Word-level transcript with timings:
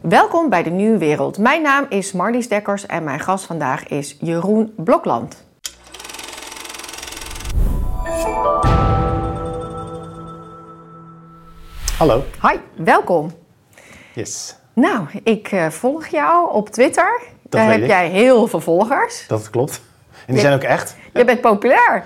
Welkom 0.00 0.48
bij 0.48 0.62
de 0.62 0.70
Nieuwe 0.70 0.98
Wereld. 0.98 1.38
Mijn 1.38 1.62
naam 1.62 1.86
is 1.88 2.12
Marlies 2.12 2.48
Dekkers 2.48 2.86
en 2.86 3.04
mijn 3.04 3.20
gast 3.20 3.44
vandaag 3.44 3.86
is 3.88 4.16
Jeroen 4.20 4.72
Blokland. 4.76 5.44
Hallo. 11.98 12.24
Hi, 12.42 12.56
welkom. 12.76 13.32
Yes. 14.14 14.56
Nou, 14.72 15.06
ik 15.24 15.52
uh, 15.52 15.68
volg 15.68 16.06
jou 16.06 16.52
op 16.52 16.68
Twitter. 16.68 17.20
Dat 17.42 17.60
Daar 17.60 17.70
heb 17.70 17.80
ik. 17.80 17.86
jij 17.86 18.08
heel 18.08 18.46
veel 18.46 18.60
volgers. 18.60 19.24
Dat 19.26 19.50
klopt. 19.50 19.80
En 20.26 20.32
die 20.32 20.42
zijn 20.42 20.54
ook 20.54 20.62
echt. 20.62 20.96
Je 21.12 21.24
bent 21.24 21.40
populair. 21.40 22.04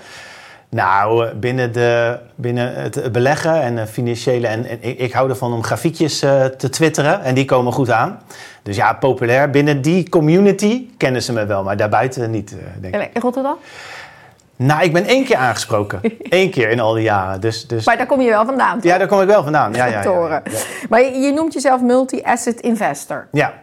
Nou, 0.75 1.25
eh, 1.25 1.33
binnen, 1.35 1.71
de, 1.71 2.17
binnen 2.35 2.73
het 2.75 3.11
beleggen 3.11 3.61
en 3.61 3.87
financiële... 3.87 4.47
En, 4.47 4.65
en 4.65 4.77
ik, 4.81 4.99
ik 4.99 5.13
hou 5.13 5.29
ervan 5.29 5.53
om 5.53 5.63
grafiekjes 5.63 6.21
eh, 6.21 6.45
te 6.45 6.69
twitteren 6.69 7.23
en 7.23 7.35
die 7.35 7.45
komen 7.45 7.73
goed 7.73 7.91
aan. 7.91 8.19
Dus 8.63 8.75
ja, 8.75 8.93
populair. 8.93 9.49
Binnen 9.49 9.81
die 9.81 10.09
community 10.09 10.87
kennen 10.97 11.23
ze 11.23 11.33
me 11.33 11.45
wel, 11.45 11.63
maar 11.63 11.77
daarbuiten 11.77 12.31
niet, 12.31 12.51
eh, 12.51 12.81
denk 12.81 12.95
ik. 12.95 13.09
In 13.13 13.21
Rotterdam? 13.21 13.57
Nou, 14.55 14.83
ik 14.83 14.93
ben 14.93 15.05
één 15.05 15.25
keer 15.25 15.35
aangesproken. 15.35 15.99
Eén 16.29 16.49
keer 16.49 16.69
in 16.69 16.79
al 16.79 16.93
die 16.93 17.03
jaren. 17.03 17.41
Dus, 17.41 17.67
dus... 17.67 17.85
Maar 17.85 17.97
daar 17.97 18.05
kom 18.05 18.21
je 18.21 18.29
wel 18.29 18.45
vandaan. 18.45 18.73
toch? 18.73 18.91
Ja, 18.91 18.97
daar 18.97 19.07
kom 19.07 19.21
ik 19.21 19.27
wel 19.27 19.43
vandaan. 19.43 19.73
Ja, 19.73 19.85
ja, 19.85 20.03
ja. 20.03 20.41
Maar 20.89 21.01
je, 21.01 21.11
je 21.11 21.31
noemt 21.31 21.53
jezelf 21.53 21.81
multi-asset 21.81 22.59
investor. 22.59 23.27
Ja. 23.31 23.53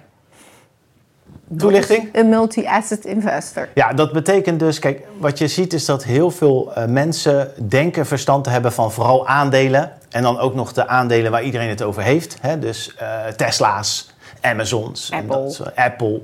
Toelichting? 1.57 2.09
Een 2.13 2.29
multi-asset 2.29 3.05
investor. 3.05 3.69
Ja, 3.75 3.93
dat 3.93 4.13
betekent 4.13 4.59
dus, 4.61 4.79
kijk, 4.79 5.07
wat 5.19 5.39
je 5.39 5.49
ziet 5.49 5.73
is 5.73 5.85
dat 5.85 6.05
heel 6.05 6.31
veel 6.31 6.73
eh, 6.75 6.85
mensen 6.87 7.53
denken 7.69 8.07
verstand 8.07 8.45
te 8.45 8.51
hebben 8.51 8.73
van 8.73 8.93
vooral 8.93 9.27
aandelen. 9.29 9.93
En 10.11 10.23
dan 10.23 10.39
ook 10.39 10.55
nog 10.55 10.73
de 10.73 10.89
aandelen 10.89 11.31
waar 11.31 11.43
iedereen 11.43 11.69
het 11.69 11.83
over 11.83 12.03
heeft. 12.03 12.37
Hè? 12.41 12.59
Dus 12.59 12.95
eh, 12.99 13.27
Tesla's, 13.37 14.11
Amazons, 14.41 15.11
en 15.11 15.19
Apple. 15.19 15.37
dat 15.43 15.53
soort- 15.55 15.77
Apple. 15.77 16.21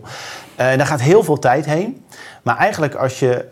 Eh, 0.56 0.66
daar 0.76 0.86
gaat 0.86 1.00
heel 1.00 1.22
veel 1.24 1.38
tijd 1.38 1.64
heen. 1.64 2.04
Maar 2.42 2.56
eigenlijk 2.56 2.94
als 2.94 3.18
je 3.18 3.44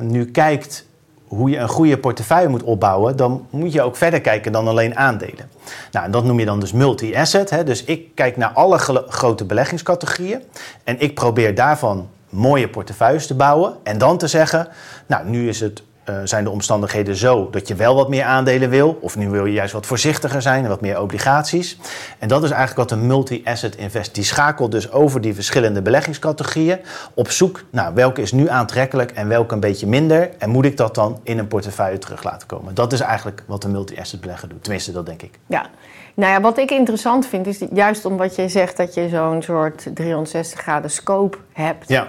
nu 0.00 0.30
kijkt 0.30 0.86
hoe 1.28 1.50
je 1.50 1.56
een 1.56 1.68
goede 1.68 1.98
portefeuille 1.98 2.48
moet 2.48 2.62
opbouwen, 2.62 3.16
dan 3.16 3.46
moet 3.50 3.72
je 3.72 3.82
ook 3.82 3.96
verder 3.96 4.20
kijken 4.20 4.52
dan 4.52 4.68
alleen 4.68 4.96
aandelen. 4.96 5.50
Nou, 5.92 6.10
dat 6.10 6.24
noem 6.24 6.38
je 6.38 6.44
dan 6.44 6.60
dus 6.60 6.72
multi-asset. 6.72 7.66
Dus 7.66 7.84
ik 7.84 8.14
kijk 8.14 8.36
naar 8.36 8.50
alle 8.50 8.78
grote 9.08 9.44
beleggingscategorieën 9.44 10.42
en 10.84 11.00
ik 11.00 11.14
probeer 11.14 11.54
daarvan 11.54 12.08
mooie 12.28 12.68
portefeuilles 12.68 13.26
te 13.26 13.34
bouwen 13.34 13.76
en 13.82 13.98
dan 13.98 14.18
te 14.18 14.26
zeggen, 14.26 14.68
nou, 15.06 15.28
nu 15.28 15.48
is 15.48 15.60
het, 15.60 15.82
eh, 16.08 16.16
zijn 16.24 16.44
de 16.44 16.50
omstandigheden 16.50 17.16
zo 17.16 17.50
dat 17.50 17.68
je 17.68 17.74
wel 17.74 17.94
wat 17.94 18.08
meer 18.08 18.24
aandelen 18.24 18.70
wil, 18.70 18.98
of 19.00 19.16
nu 19.16 19.28
wil 19.28 19.46
je 19.46 19.52
juist 19.52 19.72
wat 19.72 19.86
voorzichtiger 19.86 20.42
zijn 20.42 20.62
en 20.62 20.68
wat 20.68 20.80
meer 20.80 21.00
obligaties. 21.00 21.78
En 22.18 22.28
dat 22.28 22.44
is 22.44 22.50
eigenlijk 22.50 22.90
wat 22.90 22.98
een 22.98 23.06
multi-asset 23.06 23.76
invest. 23.76 24.14
Die 24.14 24.24
schakelt 24.24 24.70
dus 24.70 24.92
over 24.92 25.20
die 25.20 25.34
verschillende 25.34 25.82
beleggingscategorieën 25.82 26.78
op 27.14 27.30
zoek 27.30 27.64
naar 27.70 27.94
welke 27.94 28.22
is 28.22 28.32
nu 28.32 28.48
aantrekkelijk 28.48 29.10
en 29.10 29.28
welke 29.28 29.54
een 29.54 29.60
beetje 29.60 29.86
minder. 29.86 30.30
En 30.38 30.50
moet 30.50 30.64
ik 30.64 30.76
dat 30.76 30.94
dan 30.94 31.20
in 31.22 31.38
een 31.38 31.48
portefeuille 31.48 31.98
terug 31.98 32.22
laten 32.22 32.48
komen? 32.48 32.74
Dat 32.74 32.92
is 32.92 33.00
eigenlijk 33.00 33.42
wat 33.46 33.64
een 33.64 33.70
multi-asset 33.70 34.20
belegger 34.20 34.48
doet. 34.48 34.62
Tenminste, 34.62 34.92
dat 34.92 35.06
denk 35.06 35.22
ik. 35.22 35.38
Ja. 35.46 35.66
Nou 36.14 36.32
ja, 36.32 36.40
wat 36.40 36.58
ik 36.58 36.70
interessant 36.70 37.26
vind 37.26 37.46
is 37.46 37.62
juist 37.72 38.04
omdat 38.04 38.36
je 38.36 38.48
zegt 38.48 38.76
dat 38.76 38.94
je 38.94 39.08
zo'n 39.08 39.42
soort 39.42 39.86
360 39.94 40.60
graden 40.60 40.90
scope 40.90 41.38
hebt. 41.52 41.88
Ja, 41.88 42.08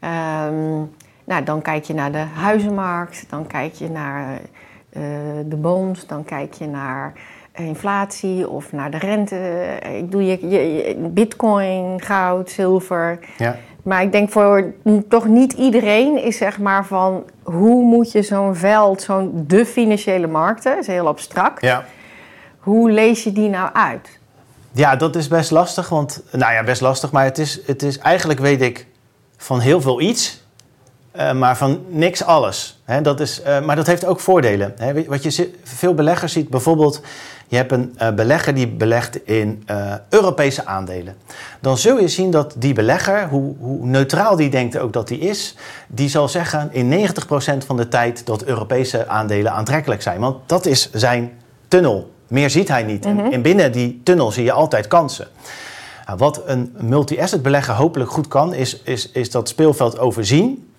Ehm, 0.00 0.82
nou, 1.30 1.44
dan 1.44 1.62
kijk 1.62 1.84
je 1.84 1.94
naar 1.94 2.12
de 2.12 2.24
huizenmarkt, 2.34 3.24
dan 3.28 3.46
kijk 3.46 3.74
je 3.74 3.90
naar 3.90 4.38
eh, 4.90 5.02
de 5.46 5.56
bonds, 5.56 6.06
dan 6.06 6.24
kijk 6.24 6.54
je 6.54 6.66
naar 6.66 7.12
inflatie 7.54 8.48
of 8.48 8.72
naar 8.72 8.90
de 8.90 8.98
rente. 8.98 9.36
Ik 9.96 10.10
doe 10.10 10.24
je, 10.26 10.48
je- 10.48 10.74
je- 10.74 10.94
bitcoin, 11.08 12.00
goud, 12.02 12.50
zilver. 12.50 13.18
ja. 13.38 13.56
Maar 13.82 14.02
ik 14.02 14.12
denk 14.12 14.30
voor 14.30 14.72
toch 15.08 15.26
niet 15.26 15.52
iedereen 15.52 16.22
is 16.22 16.36
zeg 16.36 16.58
maar 16.58 16.86
van 16.86 17.24
hoe 17.42 17.84
moet 17.84 18.12
je 18.12 18.22
zo'n 18.22 18.54
veld, 18.54 19.02
zo'n 19.02 19.44
de 19.46 19.66
financiële 19.66 20.26
markten, 20.26 20.78
is 20.78 20.86
heel 20.86 21.06
abstract. 21.06 21.60
ja. 21.62 21.84
Hoe 22.58 22.90
lees 22.90 23.24
je 23.24 23.32
die 23.32 23.48
nou 23.48 23.70
uit? 23.72 24.18
Ja, 24.72 24.96
dat 24.96 25.16
is 25.16 25.28
best 25.28 25.50
lastig. 25.50 25.88
Want, 25.88 26.22
nou 26.32 26.52
ja, 26.52 26.64
best 26.64 26.80
lastig. 26.80 27.12
Maar 27.12 27.24
het 27.24 27.38
is, 27.38 27.60
het 27.66 27.82
is 27.82 27.98
eigenlijk 27.98 28.40
weet 28.40 28.60
ik 28.62 28.86
van 29.36 29.60
heel 29.60 29.80
veel 29.80 30.00
iets. 30.00 30.39
Eh, 31.10 31.32
maar 31.32 31.56
van 31.56 31.80
niks 31.88 32.24
alles. 32.24 32.80
Hè, 32.84 33.00
dat 33.00 33.20
is, 33.20 33.42
eh, 33.42 33.60
maar 33.64 33.76
dat 33.76 33.86
heeft 33.86 34.04
ook 34.04 34.20
voordelen. 34.20 34.74
Wat 35.06 35.22
je 35.22 35.50
veel 35.64 35.94
beleggers 35.94 36.32
ziet, 36.32 36.48
bijvoorbeeld, 36.48 37.00
je 37.48 37.56
hebt 37.56 37.72
een 37.72 37.94
eh, 37.96 38.10
belegger 38.10 38.54
die 38.54 38.68
belegt 38.68 39.24
in 39.26 39.64
Europese 40.08 40.66
aandelen. 40.66 41.16
Dan 41.60 41.78
zul 41.78 42.00
je 42.00 42.08
zien 42.08 42.30
dat 42.30 42.54
die 42.58 42.72
belegger, 42.74 43.28
hoe, 43.28 43.54
hoe 43.58 43.86
neutraal 43.86 44.36
die 44.36 44.50
denkt 44.50 44.78
ook 44.78 44.92
dat 44.92 45.08
die 45.08 45.18
is, 45.18 45.54
die 45.88 46.08
zal 46.08 46.28
zeggen 46.28 46.68
in 46.72 46.88
90% 46.88 47.64
van 47.66 47.76
de 47.76 47.88
tijd 47.88 48.26
dat 48.26 48.42
Europese 48.44 49.08
aandelen 49.08 49.52
aantrekkelijk 49.52 50.02
zijn. 50.02 50.20
Want 50.20 50.36
dat 50.46 50.66
is 50.66 50.90
zijn 50.92 51.32
tunnel. 51.68 52.10
Meer 52.28 52.50
ziet 52.50 52.68
hij 52.68 52.82
niet. 52.82 53.04
En- 53.06 53.16
En 53.32 53.42
binnen 53.42 53.72
die 53.72 54.00
tunnel 54.04 54.30
zie 54.30 54.44
je 54.44 54.52
altijd 54.52 54.88
kansen. 54.88 55.28
Nou, 56.06 56.18
wat 56.18 56.42
een 56.46 56.74
multi-asset 56.80 57.42
belegger 57.42 57.74
hopelijk 57.74 58.10
goed 58.10 58.28
kan, 58.28 58.54
is, 58.54 58.80
is, 58.82 59.10
is 59.10 59.30
dat 59.30 59.48
speelveld 59.48 59.98
overzien. 59.98 60.69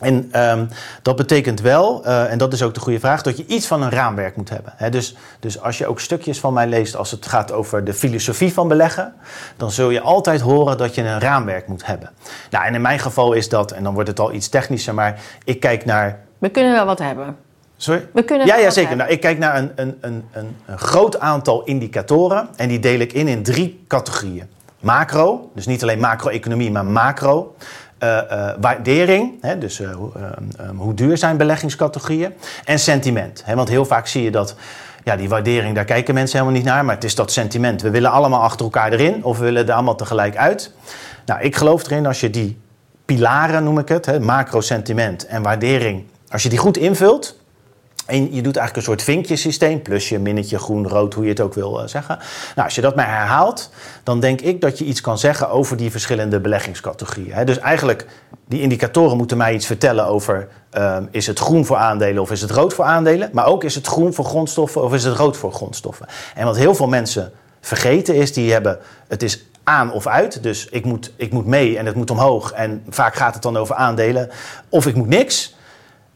En 0.00 0.28
ehm, 0.32 0.66
dat 1.02 1.16
betekent 1.16 1.60
wel, 1.60 2.04
eh, 2.04 2.32
en 2.32 2.38
dat 2.38 2.52
is 2.52 2.62
ook 2.62 2.74
de 2.74 2.80
goede 2.80 3.00
vraag, 3.00 3.22
dat 3.22 3.36
je 3.36 3.46
iets 3.46 3.66
van 3.66 3.82
een 3.82 3.90
raamwerk 3.90 4.36
moet 4.36 4.50
hebben. 4.50 4.90
Dus, 4.90 5.16
dus 5.40 5.60
als 5.60 5.78
je 5.78 5.86
ook 5.86 6.00
stukjes 6.00 6.40
van 6.40 6.52
mij 6.52 6.66
leest 6.66 6.96
als 6.96 7.10
het 7.10 7.26
gaat 7.26 7.52
over 7.52 7.84
de 7.84 7.94
filosofie 7.94 8.52
van 8.52 8.68
beleggen, 8.68 9.14
dan 9.56 9.70
zul 9.70 9.90
je 9.90 10.00
altijd 10.00 10.40
horen 10.40 10.78
dat 10.78 10.94
je 10.94 11.02
een 11.02 11.20
raamwerk 11.20 11.66
moet 11.66 11.86
hebben. 11.86 12.10
Nou, 12.50 12.64
en 12.64 12.74
in 12.74 12.80
mijn 12.80 12.98
geval 12.98 13.32
is 13.32 13.48
dat, 13.48 13.72
en 13.72 13.82
dan 13.82 13.94
wordt 13.94 14.08
het 14.08 14.20
al 14.20 14.32
iets 14.32 14.48
technischer, 14.48 14.94
maar 14.94 15.20
ik 15.44 15.60
kijk 15.60 15.84
naar. 15.84 16.18
We 16.38 16.48
kunnen 16.48 16.72
wel 16.72 16.86
wat 16.86 16.98
hebben. 16.98 17.36
Sorry? 17.76 18.08
We 18.12 18.22
kunnen 18.22 18.46
Ja, 18.46 18.56
ja 18.56 18.70
zeker. 18.70 18.96
Nou, 18.96 19.10
ik 19.10 19.20
kijk 19.20 19.38
naar 19.38 19.56
een, 19.56 19.72
een, 19.74 19.98
een, 20.00 20.24
een, 20.32 20.56
een 20.66 20.78
groot 20.78 21.20
aantal 21.20 21.64
indicatoren 21.64 22.48
en 22.56 22.68
die 22.68 22.78
deel 22.78 22.98
ik 22.98 23.12
in 23.12 23.28
in 23.28 23.42
drie 23.42 23.84
categorieën. 23.88 24.48
Macro, 24.80 25.50
dus 25.54 25.66
niet 25.66 25.82
alleen 25.82 26.00
macro-economie, 26.00 26.70
maar 26.70 26.84
macro. 26.84 27.54
Eh, 28.00 28.18
eh, 28.48 28.54
waardering, 28.60 29.32
hè, 29.40 29.58
dus 29.58 29.80
eh, 29.80 29.90
hoe- 29.90 30.10
eh, 30.16 30.22
eh, 30.66 30.70
hoe 30.76 30.94
duur 30.94 31.18
zijn 31.18 31.36
beleggingscategorieën. 31.36 32.32
En 32.64 32.78
sentiment. 32.78 33.42
Hè, 33.44 33.54
want 33.54 33.68
heel 33.68 33.84
vaak 33.84 34.06
zie 34.06 34.22
je 34.22 34.30
dat 34.30 34.54
ja, 35.04 35.16
die 35.16 35.28
waardering, 35.28 35.74
daar 35.74 35.84
kijken 35.84 36.14
mensen 36.14 36.38
helemaal 36.38 36.58
niet 36.60 36.68
naar. 36.70 36.84
Maar 36.84 36.94
het 36.94 37.04
is 37.04 37.14
dat 37.14 37.32
sentiment. 37.32 37.82
We 37.82 37.90
willen 37.90 38.10
allemaal 38.10 38.40
achter 38.42 38.64
elkaar 38.64 38.92
erin 38.92 39.24
of 39.24 39.38
we 39.38 39.44
willen 39.44 39.66
er 39.68 39.74
allemaal 39.74 39.94
tegelijk 39.96 40.36
uit. 40.36 40.72
Nou, 41.26 41.40
ik 41.40 41.56
geloof 41.56 41.84
erin 41.86 42.06
als 42.06 42.20
je 42.20 42.30
die 42.30 42.58
pilaren, 43.04 43.64
noem 43.64 43.78
ik 43.78 43.88
het, 43.88 44.20
macro, 44.24 44.60
sentiment 44.60 45.26
en 45.26 45.42
waardering, 45.42 46.04
als 46.30 46.42
je 46.42 46.48
die 46.48 46.58
goed 46.58 46.76
invult, 46.76 47.39
en 48.10 48.34
je 48.34 48.42
doet 48.42 48.56
eigenlijk 48.56 48.76
een 48.76 48.82
soort 48.82 49.02
vinkjesysteem, 49.02 49.82
plusje, 49.82 50.18
minnetje, 50.18 50.58
groen, 50.58 50.88
rood, 50.88 51.14
hoe 51.14 51.24
je 51.24 51.30
het 51.30 51.40
ook 51.40 51.54
wil 51.54 51.80
eh, 51.80 51.88
zeggen. 51.88 52.18
Nou, 52.54 52.66
als 52.66 52.74
je 52.74 52.80
dat 52.80 52.96
maar 52.96 53.08
herhaalt, 53.08 53.70
dan 54.02 54.20
denk 54.20 54.40
ik 54.40 54.60
dat 54.60 54.78
je 54.78 54.84
iets 54.84 55.00
kan 55.00 55.18
zeggen 55.18 55.50
over 55.50 55.76
die 55.76 55.90
verschillende 55.90 56.40
beleggingscategorieën. 56.40 57.46
Dus 57.46 57.58
eigenlijk, 57.58 58.06
die 58.48 58.60
indicatoren 58.60 59.16
moeten 59.16 59.36
mij 59.36 59.54
iets 59.54 59.66
vertellen 59.66 60.06
over... 60.06 60.48
ehm, 60.70 61.04
is 61.10 61.26
het 61.26 61.38
groen 61.38 61.64
voor 61.66 61.76
aandelen 61.76 62.22
of 62.22 62.30
is 62.30 62.40
het 62.40 62.50
rood 62.50 62.74
voor 62.74 62.84
aandelen? 62.84 63.30
Maar 63.32 63.46
ook 63.46 63.64
is 63.64 63.74
het 63.74 63.86
groen 63.86 64.14
voor 64.14 64.24
grondstoffen 64.24 64.82
of 64.82 64.94
is 64.94 65.04
het 65.04 65.16
rood 65.16 65.36
voor 65.36 65.52
grondstoffen? 65.52 66.06
En 66.34 66.44
wat 66.44 66.56
heel 66.56 66.74
veel 66.74 66.88
mensen 66.88 67.32
vergeten 67.60 68.14
is, 68.14 68.32
die 68.32 68.52
hebben... 68.52 68.78
het 69.08 69.22
is 69.22 69.44
aan 69.64 69.92
of 69.92 70.06
uit, 70.06 70.42
dus 70.42 70.66
ik 70.70 70.84
moet, 70.84 71.12
ik 71.16 71.32
moet 71.32 71.46
mee 71.46 71.78
en 71.78 71.86
het 71.86 71.94
moet 71.94 72.10
omhoog. 72.10 72.52
En 72.52 72.82
vaak 72.88 73.14
gaat 73.14 73.34
het 73.34 73.42
dan 73.42 73.56
over 73.56 73.74
aandelen. 73.74 74.30
Of 74.68 74.86
ik 74.86 74.94
moet 74.94 75.08
niks... 75.08 75.58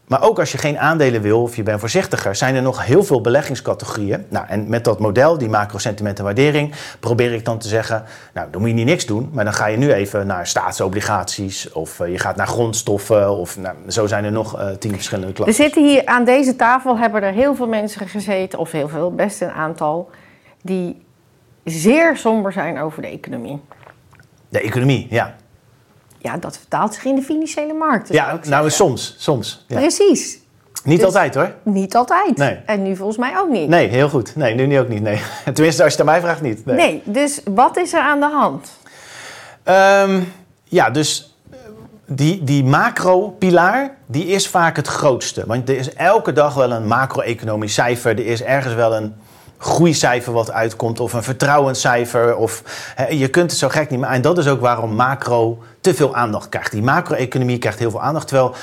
Maar 0.07 0.23
ook 0.23 0.39
als 0.39 0.51
je 0.51 0.57
geen 0.57 0.79
aandelen 0.79 1.21
wil 1.21 1.41
of 1.41 1.55
je 1.55 1.63
bent 1.63 1.79
voorzichtiger, 1.79 2.35
zijn 2.35 2.55
er 2.55 2.61
nog 2.61 2.85
heel 2.85 3.03
veel 3.03 3.21
beleggingscategorieën. 3.21 4.25
Nou, 4.29 4.47
en 4.47 4.69
met 4.69 4.83
dat 4.83 4.99
model, 4.99 5.37
die 5.37 5.49
macro-sentiment 5.49 6.17
en 6.17 6.23
waardering, 6.23 6.73
probeer 6.99 7.33
ik 7.33 7.45
dan 7.45 7.57
te 7.57 7.67
zeggen: 7.67 8.03
Nou, 8.33 8.51
dan 8.51 8.61
moet 8.61 8.69
je 8.69 8.75
niet 8.75 8.85
niks 8.85 9.05
doen, 9.05 9.29
maar 9.33 9.43
dan 9.43 9.53
ga 9.53 9.65
je 9.67 9.77
nu 9.77 9.93
even 9.93 10.27
naar 10.27 10.47
staatsobligaties 10.47 11.71
of 11.71 11.99
eh, 11.99 12.11
je 12.11 12.19
gaat 12.19 12.35
naar 12.35 12.47
grondstoffen. 12.47 13.29
Of 13.29 13.57
nou, 13.57 13.75
zo 13.87 14.07
zijn 14.07 14.23
er 14.23 14.31
nog 14.31 14.59
eh, 14.59 14.69
tien 14.69 14.93
verschillende 14.93 15.29
Er 15.29 15.35
klassen. 15.35 15.63
zitten 15.63 15.83
hier 15.83 16.05
aan 16.05 16.25
deze 16.25 16.55
tafel 16.55 16.97
hebben 16.97 17.23
er 17.23 17.33
heel 17.33 17.55
veel 17.55 17.67
mensen 17.67 18.07
gezeten, 18.07 18.59
of 18.59 18.71
heel 18.71 18.87
veel, 18.87 19.15
best 19.15 19.41
een 19.41 19.51
aantal, 19.51 20.09
die 20.61 21.05
zeer 21.63 22.17
somber 22.17 22.51
zijn 22.51 22.79
over 22.79 23.01
de 23.01 23.07
economie. 23.07 23.61
De 24.49 24.61
economie, 24.61 25.07
ja. 25.09 25.35
Ja, 26.25 26.37
dat 26.37 26.57
vertaalt 26.57 26.93
zich 26.93 27.03
in 27.05 27.15
de 27.15 27.21
financiële 27.21 27.73
markten. 27.73 28.15
zou 28.15 28.27
Ja, 28.27 28.39
nou 28.49 28.69
soms, 28.69 29.15
soms. 29.17 29.65
Ja. 29.67 29.79
Precies. 29.79 30.39
Niet 30.83 30.97
Dus- 30.97 31.05
altijd 31.05 31.35
hoor. 31.35 31.51
Niet 31.63 31.95
altijd. 31.95 32.37
Nee. 32.37 32.57
En 32.65 32.83
nu 32.83 32.95
volgens 32.95 33.17
mij 33.17 33.37
ook 33.39 33.49
niet. 33.49 33.69
Nee, 33.69 33.87
heel 33.87 34.09
goed. 34.09 34.35
Nee, 34.35 34.55
nu 34.55 34.65
niet 34.65 34.77
ook 34.79 34.87
niet. 34.87 35.01
Nee. 35.01 35.21
Tenminste, 35.53 35.83
als 35.83 35.93
je 35.93 35.99
het 35.99 36.07
aan 36.07 36.13
mij 36.13 36.21
vraagt, 36.21 36.41
niet. 36.41 36.65
Nee. 36.65 36.75
Nee, 36.75 37.01
dus 37.03 37.41
wat 37.45 37.77
is 37.77 37.93
er 37.93 37.99
aan 37.99 38.19
de 38.19 38.29
hand? 38.29 38.69
Ehm, 39.63 40.21
ja, 40.63 40.89
dus 40.89 41.35
eh, 41.51 41.57
die, 42.05 42.43
die 42.43 42.63
macro-pilaar, 42.63 43.97
die 44.05 44.25
is 44.25 44.47
vaak 44.47 44.75
het 44.75 44.87
grootste. 44.87 45.43
Want 45.47 45.69
er 45.69 45.77
is 45.77 45.93
elke 45.93 46.33
dag 46.33 46.53
wel 46.53 46.71
een 46.71 46.87
macro-economisch 46.87 47.73
cijfer. 47.73 48.11
Er 48.11 48.25
is 48.25 48.43
ergens 48.43 48.73
wel 48.73 48.95
een, 48.95 49.15
groeicijfer 49.57 50.33
wat 50.33 50.51
uitkomt 50.51 50.99
of 50.99 51.13
een 51.13 51.23
vertrouwenscijfer. 51.23 52.35
Of, 52.35 52.63
je 53.09 53.27
kunt 53.27 53.51
het 53.51 53.59
zo 53.59 53.69
gek 53.69 53.89
niet 53.89 53.99
maken. 53.99 54.15
En 54.15 54.21
dat 54.21 54.37
is 54.37 54.47
ook 54.47 54.61
waarom 54.61 54.95
macro 54.95 55.57
te 55.79 55.93
veel 55.93 56.15
aandacht 56.15 56.49
krijgt. 56.49 56.71
Die 56.71 56.83
macro-economie 56.83 57.57
krijgt 57.57 57.79
heel 57.79 57.91
veel 57.91 58.01
aandacht. 58.01 58.27
Terwijl, 58.27 58.53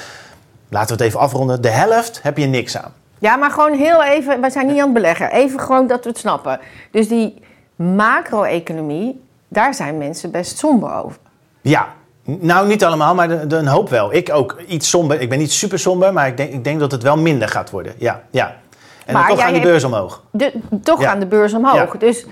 laten 0.69 0.89
we 0.89 1.03
het 1.03 1.03
even 1.03 1.21
afronden, 1.21 1.62
de 1.62 1.71
helft 1.71 2.23
heb 2.23 2.39
je 2.39 2.47
niks 2.47 2.77
aan. 2.77 2.93
Ja, 3.19 3.37
maar 3.37 3.50
gewoon 3.50 3.73
heel 3.73 4.03
even, 4.03 4.41
we 4.41 4.50
zijn 4.50 4.67
niet 4.67 4.79
aan 4.79 4.85
het 4.85 4.93
beleggen. 4.93 5.31
Even 5.31 5.61
gewoon 5.61 5.87
dat 5.87 6.05
we 6.05 6.11
het 6.11 6.19
snappen. 6.19 6.61
Dus 6.91 7.09
die 7.09 7.43
macro-economie, 7.77 9.25
daar 9.49 9.75
zijn 9.75 9.99
mensen 9.99 10.31
best 10.31 10.59
somber 10.59 10.94
over. 10.94 11.19
Ja, 11.61 11.89
nou 12.25 12.67
niet 12.67 12.85
allemaal, 12.85 13.15
maar 13.15 13.31
een 13.31 13.67
hoop 13.67 13.89
wel. 13.89 14.15
Ik 14.15 14.31
ook 14.33 14.61
iets 14.67 14.91
somber. 14.91 15.21
Ik 15.21 15.29
ben 15.29 15.39
niet 15.39 15.53
super 15.53 15.79
somber, 15.79 16.12
maar 16.12 16.27
ik 16.27 16.37
denk, 16.37 16.53
ik 16.53 16.65
denk 16.65 16.81
dat 16.81 16.93
het 16.93 17.03
wel 17.03 17.17
minder 17.17 17.49
gaat 17.49 17.71
worden. 17.71 17.94
Ja, 17.99 18.23
ja. 18.31 18.56
En 19.06 19.12
Maar 19.12 19.22
dan 19.26 19.31
toch 19.37 19.44
gaan 19.44 19.52
hebt- 19.52 19.64
beurs 19.66 19.84
omhoog. 19.84 20.22
De, 20.31 20.52
toch 20.82 21.00
Ja. 21.00 21.08
gaan 21.08 21.19
de 21.20 21.26
beurs 21.26 21.52
omhoog. 21.54 21.93
Ja. 21.93 21.99
Dus 21.99 22.26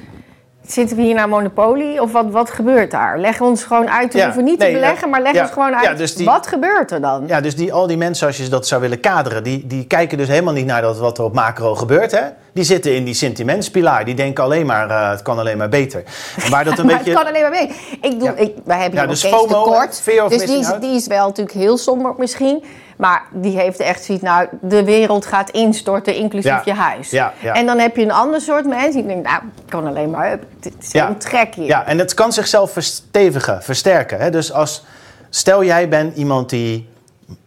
zitten 0.67 0.97
we 0.97 1.03
hier 1.03 1.15
naar 1.15 1.29
monopolie 1.29 2.03
of 2.03 2.13
wat, 2.13 2.31
wat 2.31 2.51
gebeurt 2.51 2.91
daar? 2.91 3.19
Leg 3.19 3.41
ons 3.41 3.65
gewoon 3.65 3.91
uit, 3.91 4.13
we 4.13 4.19
Ja. 4.19 4.25
hoeven 4.25 4.45
niet 4.45 4.59
Nee, 4.59 4.69
te 4.69 4.75
beleggen, 4.75 5.11
maar 5.11 5.23
leg 5.23 5.41
ons 5.41 5.51
gewoon 5.51 5.75
uit, 5.77 5.99
dus 5.99 6.15
die- 6.15 6.27
wat 6.27 6.47
gebeurt 6.47 6.91
er 6.91 7.01
dan? 7.01 7.25
Ja, 7.27 7.41
dus 7.41 7.57
die, 7.57 7.73
al 7.73 7.87
die 7.87 7.97
mensen, 7.97 8.27
als 8.27 8.37
je 8.37 8.49
dat 8.49 8.67
zou 8.67 8.81
willen 8.81 9.01
kaderen, 9.01 9.43
die, 9.43 9.67
die 9.67 9.85
kijken 9.87 10.19
dus 10.19 10.29
helemaal 10.29 10.53
niet 10.55 10.67
naar 10.67 10.83
dat, 10.83 10.99
wat 10.99 11.19
er 11.19 11.25
op 11.25 11.35
macro 11.35 11.75
gebeurt. 11.75 12.11
Hè? 12.11 12.21
Die 12.53 12.65
zitten 12.65 12.95
in 12.95 13.05
die 13.05 13.15
sentimentspilaar. 13.15 14.05
Die 14.05 14.15
denken 14.15 14.45
alleen 14.45 14.67
maar, 14.67 14.91
eh, 14.91 15.11
het 15.11 15.23
kan 15.23 15.39
alleen 15.39 15.57
maar 15.59 15.69
beter. 15.69 16.03
En 16.45 16.51
waar 16.51 16.65
dat 16.65 16.79
een 16.79 16.87
maar 16.87 16.97
beetje... 16.97 17.11
het 17.11 17.19
kan 17.21 17.29
alleen 17.29 17.43
maar 17.43 17.51
mee. 17.51 17.71
Ik 18.13 18.21
doe, 18.21 18.29
ik, 18.37 18.55
wij 18.65 18.79
hebben 18.79 18.95
Ja, 19.01 19.07
hier 19.07 19.09
dus 19.09 19.25
FOMO, 19.25 19.47
tekort. 19.47 20.03
Dus 20.29 20.43
is, 20.43 20.71
die 20.81 20.95
is 20.95 21.07
wel 21.07 21.27
natuurlijk 21.27 21.57
heel 21.57 21.77
somber 21.79 22.15
misschien. 22.19 22.65
Maar 23.01 23.23
die 23.31 23.59
heeft 23.59 23.79
echt 23.81 24.05
zoiets, 24.05 24.25
nou, 24.25 24.49
de 24.61 24.85
wereld 24.85 25.27
gaat 25.27 25.51
instorten, 25.51 26.15
inclusief 26.15 26.51
Ja. 26.51 26.63
je 26.65 26.73
huis. 26.73 27.11
Ja, 27.11 27.33
ja. 27.39 27.55
En 27.55 27.67
dan 27.67 27.79
heb 27.79 27.97
je 27.97 28.03
een 28.03 28.11
ander 28.13 28.41
soort 28.41 28.67
mensen 28.67 28.93
die 28.93 29.07
denkt, 29.07 29.29
nou, 29.29 29.43
het 29.55 29.69
kan 29.69 29.87
alleen 29.87 30.11
maar, 30.11 30.31
het 30.31 30.73
is 30.81 30.95
een 30.95 31.17
trek 31.17 31.55
hier. 31.55 31.67
Ja, 31.67 31.87
en 31.87 31.99
het 31.99 32.15
kan 32.15 32.33
zichzelf 32.33 32.73
verstevigen, 32.73 33.63
versterken. 33.63 34.19
Hè? 34.19 34.31
Dus 34.31 34.53
als, 34.53 34.85
stel 35.31 35.65
jij 35.65 35.89
bent 35.89 36.17
iemand 36.17 36.51
die 36.51 36.89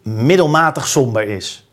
middelmatig 0.02 0.88
somber 0.88 1.28
is. 1.28 1.68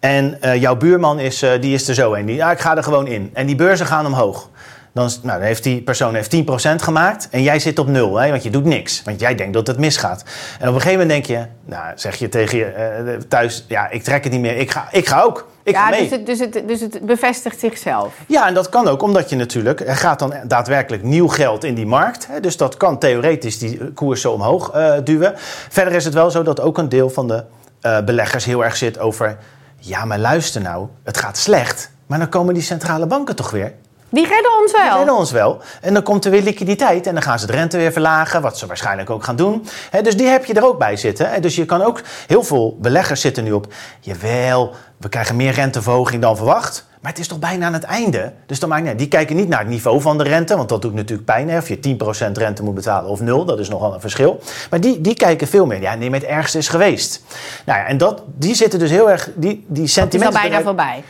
En 0.00 0.40
eh, 0.40 0.60
jouw 0.60 0.76
buurman 0.76 1.18
is, 1.18 1.42
eh, 1.42 1.60
die 1.60 1.74
is 1.74 1.88
er 1.88 1.94
zo 1.94 2.14
een. 2.14 2.26
Die, 2.26 2.34
ja, 2.36 2.50
ik 2.50 2.60
ga 2.60 2.76
er 2.76 2.82
gewoon 2.82 3.06
in. 3.06 3.30
En 3.32 3.46
die 3.46 3.56
beurzen 3.56 3.86
gaan 3.86 4.06
omhoog. 4.06 4.48
Dan, 4.92 5.06
is- 5.06 5.20
nou, 5.22 5.38
dan 5.38 5.46
heeft 5.46 5.62
die 5.62 5.82
persoon 5.82 6.14
heeft 6.14 6.30
10% 6.30 6.82
gemaakt 6.82 7.28
en 7.30 7.42
jij 7.42 7.58
zit 7.58 7.78
op 7.78 7.86
nul, 7.88 8.16
hè, 8.16 8.30
want 8.30 8.42
je 8.42 8.50
doet 8.50 8.64
niks. 8.64 9.02
Want 9.04 9.20
jij 9.20 9.34
denkt 9.34 9.52
dat 9.52 9.66
het 9.66 9.78
misgaat. 9.78 10.24
En 10.58 10.68
op 10.68 10.74
een 10.74 10.80
gegeven 10.80 11.06
moment 11.06 11.26
denk 11.26 11.38
je, 11.38 11.46
nou, 11.64 11.92
zeg 11.94 12.14
je 12.14 12.28
tegen 12.28 12.58
je 12.58 12.64
eh, 12.64 13.14
thuis, 13.28 13.64
ja, 13.68 13.90
ik 13.90 14.02
trek 14.02 14.22
het 14.24 14.32
niet 14.32 14.40
meer, 14.40 14.56
ik 14.56 14.70
ga, 14.70 14.88
ik 14.90 15.08
ga 15.08 15.20
ook. 15.22 15.50
Ik 15.64 15.76
ga 15.76 15.88
mee. 15.90 16.00
dus 16.00 16.10
het, 16.10 16.26
dus, 16.26 16.40
het, 16.40 16.68
dus 16.68 16.80
het 16.80 17.00
bevestigt 17.06 17.58
zichzelf. 17.60 18.14
Ja, 18.26 18.46
en 18.46 18.54
dat 18.54 18.68
kan 18.68 18.88
ook 18.88 19.02
omdat 19.02 19.30
je 19.30 19.36
natuurlijk... 19.36 19.80
Er 19.80 19.96
gaat 19.96 20.18
dan 20.18 20.34
daadwerkelijk 20.46 21.02
nieuw 21.02 21.28
geld 21.28 21.64
in 21.64 21.74
die 21.74 21.86
markt. 21.86 22.26
Hè, 22.26 22.40
dus 22.40 22.56
dat 22.56 22.76
kan 22.76 22.98
theoretisch 22.98 23.58
die 23.58 23.92
koersen 23.92 24.32
omhoog 24.32 24.70
eh, 24.70 24.92
duwen. 25.04 25.32
Verder 25.68 25.92
is 25.94 26.04
het 26.04 26.14
wel 26.14 26.30
zo 26.30 26.42
dat 26.42 26.60
ook 26.60 26.78
een 26.78 26.88
deel 26.88 27.10
van 27.10 27.28
de 27.28 27.44
eh, 27.80 28.00
beleggers 28.04 28.44
heel 28.44 28.64
erg 28.64 28.76
zit 28.76 28.98
over... 28.98 29.36
Ja, 29.76 30.04
maar 30.04 30.18
luister 30.18 30.60
nou, 30.60 30.86
het 31.04 31.16
gaat 31.16 31.38
slecht. 31.38 31.90
Maar 32.06 32.18
dan 32.18 32.28
komen 32.28 32.54
die 32.54 32.62
centrale 32.62 33.06
banken 33.06 33.36
toch 33.36 33.50
weer. 33.50 33.72
Die 34.12 34.26
redden 34.26 34.50
ons 34.62 34.72
Die 34.72 34.80
wel. 34.82 34.96
redden 34.96 35.14
ons 35.14 35.30
wel. 35.30 35.60
En 35.80 35.94
dan 35.94 36.02
komt 36.02 36.24
er 36.24 36.30
weer 36.30 36.42
liquiditeit 36.42 37.06
en 37.06 37.12
dan 37.14 37.22
gaan 37.22 37.38
ze 37.38 37.46
de 37.46 37.52
rente 37.52 37.76
weer 37.76 37.92
verlagen, 37.92 38.42
wat 38.42 38.58
ze 38.58 38.66
waarschijnlijk 38.66 39.10
ook 39.10 39.24
gaan 39.24 39.36
doen. 39.36 39.66
Dus 40.02 40.16
die 40.16 40.26
heb 40.26 40.44
je 40.44 40.54
er 40.54 40.64
ook 40.64 40.78
bij 40.78 40.96
zitten. 40.96 41.42
Dus 41.42 41.56
je 41.56 41.64
kan 41.64 41.82
ook, 41.82 42.00
heel 42.26 42.42
veel 42.42 42.76
beleggers 42.80 43.20
zitten 43.20 43.44
nu 43.44 43.52
op, 43.52 43.72
jawel, 44.00 44.74
we 44.96 45.08
krijgen 45.08 45.36
meer 45.36 45.52
renteverhoging 45.52 46.22
dan 46.22 46.36
verwacht. 46.36 46.86
Maar 47.00 47.10
het 47.10 47.20
is 47.20 47.28
toch 47.28 47.38
bijna 47.38 47.66
aan 47.66 47.72
het 47.72 47.82
einde. 47.82 48.32
Dus 48.46 48.60
dan 48.60 48.68
maakt 48.68 48.86
uit. 48.86 48.98
die 48.98 49.08
kijken 49.08 49.36
niet 49.36 49.48
naar 49.48 49.58
het 49.58 49.68
niveau 49.68 50.00
van 50.00 50.18
de 50.18 50.24
rente, 50.24 50.56
want 50.56 50.68
dat 50.68 50.82
doet 50.82 50.94
natuurlijk 50.94 51.24
pijn. 51.26 51.48
Hè. 51.50 51.58
Of 51.58 51.68
je 51.68 51.96
10% 52.28 52.32
rente 52.32 52.62
moet 52.62 52.74
betalen 52.74 53.10
of 53.10 53.20
nul, 53.20 53.44
dat 53.44 53.58
is 53.58 53.68
nogal 53.68 53.94
een 53.94 54.00
verschil. 54.00 54.40
Maar 54.70 54.80
die, 54.80 55.00
die 55.00 55.14
kijken 55.14 55.46
veel 55.46 55.66
meer. 55.66 55.80
Ja, 55.80 55.94
nee, 55.94 56.10
maar 56.10 56.20
het 56.20 56.28
ergste 56.28 56.58
is 56.58 56.68
geweest. 56.68 57.22
Nou 57.64 57.78
ja, 57.78 57.86
en 57.86 57.98
dat, 57.98 58.22
die 58.26 58.54
zitten 58.54 58.78
dus 58.78 58.90
heel 58.90 59.10
erg, 59.10 59.30
die, 59.34 59.50
die 59.50 59.58
Het 59.68 59.76
is 59.76 59.80
al 59.80 60.02
sentimenten. 60.02 60.40
bijna 60.40 60.62
voorbij. 60.62 61.02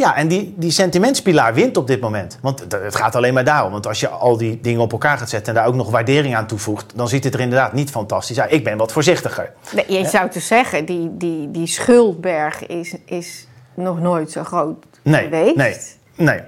Ja, 0.00 0.16
en 0.16 0.28
die, 0.28 0.54
die 0.56 0.70
sentimentspilaar 0.70 1.54
wint 1.54 1.76
op 1.76 1.86
dit 1.86 2.00
moment. 2.00 2.38
Want 2.42 2.60
het, 2.60 2.96
gaat 2.96 3.14
alleen 3.16 3.34
maar 3.34 3.44
daarom. 3.44 3.72
Want 3.72 3.86
als 3.86 4.00
je 4.00 4.08
al 4.08 4.36
die 4.36 4.60
dingen 4.60 4.80
op 4.80 4.92
elkaar 4.92 5.18
gaat 5.18 5.28
zetten 5.28 5.54
en 5.54 5.60
daar 5.60 5.68
ook 5.68 5.74
nog 5.74 5.90
waardering 5.90 6.36
aan 6.36 6.46
toevoegt, 6.46 6.92
dan 6.96 7.08
ziet 7.08 7.24
het 7.24 7.34
er 7.34 7.40
inderdaad 7.40 7.72
niet 7.72 7.90
fantastisch 7.90 8.40
uit. 8.40 8.52
Ik 8.52 8.64
ben 8.64 8.76
wat 8.76 8.92
voorzichtiger. 8.92 9.52
Nee, 9.74 9.98
je 10.00 10.08
zou 10.08 10.30
dus 10.30 10.46
zeggen, 10.46 10.84
die, 10.84 11.16
die, 11.16 11.50
die 11.50 11.66
schuldberg 11.66 12.66
is, 12.66 12.94
is 13.04 13.46
nog 13.74 14.00
nooit 14.00 14.30
zo 14.30 14.44
groot 14.44 14.84
Nee, 15.02 15.22
geweest. 15.22 15.56
nee, 15.56 15.76
nee. 16.16 16.40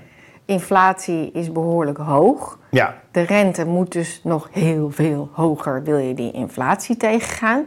Inflatie 0.44 1.30
is 1.32 1.52
behoorlijk 1.52 1.98
hoog. 1.98 2.58
Ja, 2.70 2.94
De 3.10 3.22
rente 3.22 3.64
moet 3.64 3.92
dus 3.92 4.20
nog 4.24 4.48
heel 4.52 4.90
veel 4.90 5.28
hoger, 5.32 5.82
wil 5.82 5.98
je 5.98 6.14
die 6.14 6.32
inflatie 6.32 6.96
tegengaan. 6.96 7.66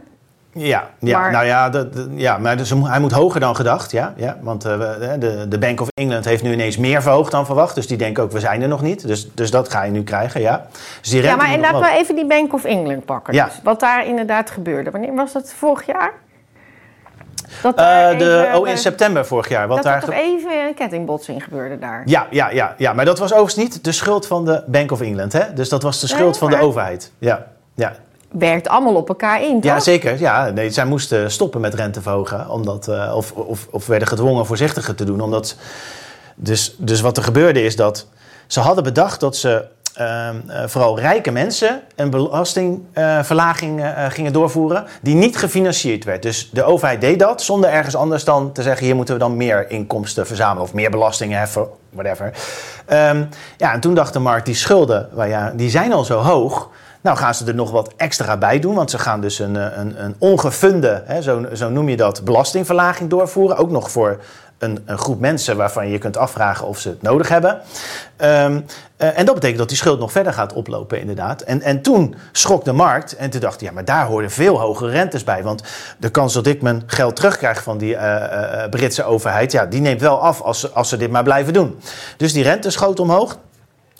Ja, 0.58 0.90
ja. 1.00 1.20
Maar- 1.20 1.32
nou 1.32 1.46
ja, 1.46 1.72
ja 2.16 2.38
maar 2.38 2.58
dus 2.58 2.70
hij 2.70 3.00
moet 3.00 3.12
hoger 3.12 3.40
dan 3.40 3.56
gedacht. 3.56 3.92
Ja, 3.92 4.14
ja, 4.16 4.38
want 4.42 4.66
eh, 4.66 4.80
de, 5.20 5.46
de 5.48 5.58
Bank 5.58 5.82
of 5.82 5.88
England 5.94 6.26
heeft 6.26 6.44
nu 6.44 6.52
ineens 6.52 6.78
meer 6.78 7.02
verhoogd 7.02 7.32
dan 7.32 7.46
verwacht. 7.46 7.76
Dus 7.76 7.88
die 7.88 7.98
denken 7.98 8.24
ook, 8.24 8.32
we 8.32 8.40
zijn 8.40 8.62
er 8.62 8.68
nog 8.68 8.82
niet. 8.82 9.08
Dus, 9.08 9.34
dus 9.34 9.52
dat 9.52 9.70
ga 9.72 9.84
je 9.84 9.92
nu 9.92 10.04
krijgen, 10.04 10.42
ja. 10.42 10.66
Dus 11.02 11.10
die 11.10 11.22
Ja, 11.22 11.36
maar 11.36 11.52
en 11.52 11.60
laten 11.60 11.80
we 11.82 11.90
even 11.90 12.16
die 12.16 12.26
Bank 12.28 12.54
of 12.54 12.64
England 12.64 13.06
pakken. 13.06 13.34
Ja. 13.34 13.46
Dus 13.46 13.60
wat 13.64 13.80
daar 13.80 14.08
inderdaad 14.08 14.50
gebeurde. 14.50 14.92
Wanneer 14.92 15.14
was 15.16 15.34
dat? 15.34 15.54
Vorig 15.58 15.86
jaar? 15.86 16.12
Dat 17.62 17.76
Eh, 17.76 18.18
de, 18.18 18.52
oh, 18.54 18.68
in 18.68 18.74
eh, 18.74 18.80
september 18.80 19.26
vorig 19.26 19.50
jaar. 19.50 19.68
Wat 19.68 19.76
dat 19.76 19.86
daar 19.86 19.96
er 19.96 20.02
toch 20.06 20.14
even 20.14 20.68
een 20.68 20.74
kettingbotsing 20.74 21.44
gebeurde 21.44 21.80
daar. 21.80 22.02
Ja, 22.06 22.28
ja, 22.30 22.50
ja, 22.50 22.76
ja, 22.78 22.94
maar 22.94 23.06
dat 23.06 23.20
was 23.20 23.32
overigens 23.34 23.56
niet 23.56 23.84
de 23.84 23.92
schuld 23.92 24.28
van 24.28 24.46
de 24.46 24.64
Bank 24.68 24.92
of 24.92 25.02
England. 25.02 25.34
Hè? 25.34 25.54
Dus 25.54 25.70
dat 25.70 25.84
was 25.84 26.00
de 26.00 26.08
schuld 26.08 26.30
Nee, 26.30 26.40
van 26.40 26.50
de 26.50 26.58
overheid. 26.58 27.12
Ja, 27.20 27.46
ja. 27.76 27.94
Werkt 28.40 28.68
allemaal 28.68 28.96
op 28.96 29.10
elkaar 29.10 29.42
in, 29.42 29.62
toch? 29.62 29.72
ja 29.72 29.80
zeker. 29.80 30.20
Ja, 30.20 30.50
nee, 30.50 30.70
zij 30.70 30.86
moesten 30.86 31.32
stoppen 31.32 31.62
met 31.62 31.74
rente 31.74 32.02
verhogen. 32.02 32.50
Omdat, 32.50 32.88
eh, 32.88 33.14
of, 33.16 33.32
of, 33.32 33.68
of 33.72 33.88
werden 33.88 34.08
gedwongen 34.08 34.46
voorzichtiger 34.46 34.96
te 34.96 35.04
doen. 35.04 35.22
Omdat, 35.22 35.56
dus, 36.36 36.76
dus 36.78 37.02
wat 37.02 37.18
er 37.18 37.24
gebeurde 37.24 37.64
is 37.64 37.76
dat 37.76 38.08
ze 38.48 38.60
hadden 38.60 38.84
bedacht 38.84 39.20
dat 39.20 39.38
ze 39.38 39.66
ehm, 39.94 40.36
eh, 40.48 40.64
vooral 40.68 41.00
rijke 41.00 41.32
mensen 41.32 41.82
een 41.96 42.10
belastingverlaging 42.10 43.84
eh, 43.84 44.06
gingen 44.10 44.34
doorvoeren 44.34 44.86
die 45.02 45.16
niet 45.16 45.38
gefinancierd 45.38 46.04
werd. 46.04 46.22
Dus 46.22 46.50
de 46.52 46.64
overheid 46.64 47.02
deed 47.02 47.20
dat 47.20 47.42
zonder 47.42 47.70
ergens 47.70 47.96
anders 47.96 48.24
dan 48.24 48.52
te 48.52 48.62
zeggen 48.62 48.86
hier 48.86 48.96
moeten 48.96 49.14
we 49.14 49.20
dan 49.20 49.38
meer 49.38 49.70
inkomsten 49.70 50.28
verzamelen 50.28 50.64
of 50.64 50.74
meer 50.74 50.90
belastingen 50.90 51.40
heffen, 51.40 51.68
whatever. 51.90 52.32
Ehm, 52.86 53.24
ja, 53.58 53.74
en 53.74 53.80
toen 53.80 53.94
dacht 53.94 54.14
de 54.14 54.20
markt 54.20 54.46
die 54.46 54.56
schulden, 54.56 55.10
ja, 55.16 55.54
die 55.56 55.70
zijn 55.70 55.94
al 55.94 56.04
zo 56.04 56.20
hoog. 56.20 56.70
Nou 57.06 57.18
gaan 57.18 57.36
ze 57.36 57.46
er 57.46 57.56
nog 57.56 57.72
wat 57.72 57.94
extra 57.98 58.38
bij 58.38 58.60
doen, 58.60 58.76
want 58.76 58.92
ze 58.92 59.00
gaan 59.00 59.22
dus 59.22 59.40
een, 59.40 59.56
eh, 59.56 59.78
een, 59.78 60.04
een 60.04 60.16
ongefunde, 60.18 61.04
hè, 61.06 61.22
zo, 61.22 61.46
zo 61.54 61.70
noem 61.70 61.90
je 61.90 61.98
dat, 61.98 62.24
belastingverlaging 62.24 63.10
doorvoeren. 63.10 63.58
Ook 63.58 63.70
nog 63.70 63.92
voor 63.92 64.20
een, 64.58 64.80
groep 64.86 65.20
mensen 65.20 65.58
waarvan 65.58 65.90
je 65.90 65.98
kunt 65.98 66.18
afvragen 66.18 66.68
of 66.68 66.80
ze 66.80 66.90
het 66.90 67.02
nodig 67.02 67.30
hebben. 67.30 67.62
Ehm, 68.16 68.62
eh, 68.98 69.20
en 69.20 69.26
dat 69.26 69.34
betekent 69.34 69.60
dat 69.60 69.68
die 69.68 69.78
schuld 69.78 70.00
nog 70.00 70.12
verder 70.12 70.34
gaat 70.34 70.54
oplopen, 70.54 71.00
inderdaad. 71.00 71.42
En, 71.42 71.62
en 71.62 71.82
toen 71.82 72.16
schrok 72.32 72.66
de 72.66 72.72
markt 72.72 73.16
en 73.16 73.30
toen 73.30 73.42
dacht 73.42 73.62
ja, 73.62 73.72
maar 73.72 73.86
daar 73.86 74.06
hoorden 74.06 74.32
veel 74.32 74.60
hogere 74.60 74.92
rentes 74.92 75.24
bij. 75.24 75.44
Want 75.44 75.64
de 75.98 76.10
kans 76.10 76.34
dat 76.34 76.48
ik 76.48 76.62
mijn 76.62 76.84
geld 76.86 77.16
terugkrijg 77.16 77.64
van 77.64 77.78
die 77.78 77.96
eh, 77.96 78.70
Britse 78.70 79.04
overheid, 79.04 79.52
ja, 79.52 79.66
die 79.66 79.82
neemt 79.82 80.02
wel 80.02 80.22
af 80.22 80.42
als 80.42 80.74
als 80.74 80.90
ze 80.90 80.98
dit 80.98 81.12
maar 81.12 81.24
blijven 81.24 81.54
doen. 81.54 81.80
Dus 82.18 82.34
die 82.34 82.44
rente 82.44 82.70
schoot 82.70 83.00
omhoog. 83.00 83.38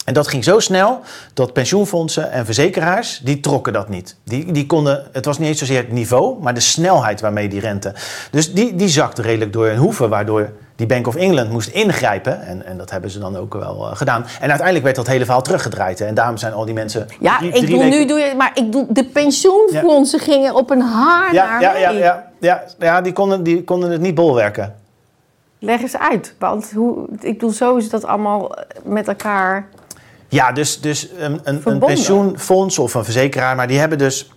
En 0.06 0.14
dat 0.14 0.28
ging 0.28 0.44
zo 0.44 0.58
snel 0.60 1.00
dat 1.34 1.52
pensioenfondsen 1.52 2.30
en 2.30 2.44
verzekeraars, 2.44 3.20
die 3.24 3.40
trokken 3.40 3.72
dat 3.72 3.88
niet. 3.88 4.16
Die, 4.24 4.52
die 4.52 4.66
konden, 4.66 5.06
het 5.12 5.24
was 5.24 5.38
niet 5.38 5.48
eens 5.48 5.58
zozeer 5.58 5.76
het 5.78 5.92
niveau, 5.92 6.42
maar 6.42 6.54
de 6.54 6.60
snelheid 6.60 7.20
waarmee 7.20 7.48
die 7.48 7.60
rente. 7.60 7.92
Dus 8.30 8.52
die, 8.52 8.74
die 8.76 8.88
zakte 8.88 9.22
redelijk 9.22 9.52
door 9.52 9.66
hun 9.66 9.76
hoeven, 9.76 10.08
waardoor 10.08 10.50
die 10.76 10.86
Bank 10.86 11.06
of 11.06 11.14
England 11.16 11.50
moest 11.50 11.68
ingrijpen. 11.68 12.42
En, 12.42 12.66
en 12.66 12.76
dat 12.78 12.90
hebben 12.90 13.10
ze 13.10 13.18
dan 13.18 13.36
ook 13.36 13.54
wel 13.54 13.90
eh, 13.90 13.96
gedaan. 13.96 14.22
En 14.40 14.48
uiteindelijk 14.48 14.84
werd 14.84 14.96
dat 14.96 15.06
hele 15.06 15.24
verhaal 15.24 15.42
teruggedraaid. 15.42 15.98
hè. 15.98 16.06
En 16.06 16.14
daarom 16.14 16.36
zijn 16.36 16.52
al 16.52 16.64
die 16.64 16.74
mensen. 16.74 17.06
Ja, 17.20 17.38
drie- 17.38 17.48
ik 17.48 17.54
drie 17.54 17.68
doe 17.68 17.78
weken- 17.84 17.98
nu 17.98 18.06
doe 18.06 18.18
je, 18.18 18.34
maar 18.36 18.50
ik 18.54 18.72
doe 18.72 18.86
de 18.88 19.04
pensioenfondsen 19.04 20.20
gingen 20.20 20.54
op 20.54 20.70
een 20.70 20.80
haar 20.80 21.34
Ja, 21.34 21.44
naar 21.48 21.60
ja, 21.60 21.76
ja, 21.76 21.90
ja, 21.90 22.26
ja, 22.40 22.62
ja 22.78 23.00
die, 23.00 23.12
konden, 23.12 23.42
die 23.42 23.64
konden 23.64 23.90
het 23.90 24.00
niet 24.00 24.14
bolwerken. 24.14 24.74
Leg 25.58 25.80
eens 25.80 25.96
uit, 25.96 26.34
want 26.38 26.70
hoe, 26.74 27.06
ik 27.20 27.32
bedoel, 27.32 27.50
zo 27.50 27.76
is 27.76 27.90
dat 27.90 28.04
allemaal 28.04 28.54
met 28.84 29.08
elkaar. 29.08 29.68
Ja, 30.36 30.52
dus, 30.52 30.80
dus 30.80 31.08
een, 31.18 31.40
een, 31.44 31.60
een 31.64 31.78
pensioenfonds 31.78 32.78
of 32.78 32.94
een 32.94 33.04
verzekeraar, 33.04 33.56
maar 33.56 33.68
die 33.68 33.78
hebben 33.78 33.98
dus. 33.98 34.30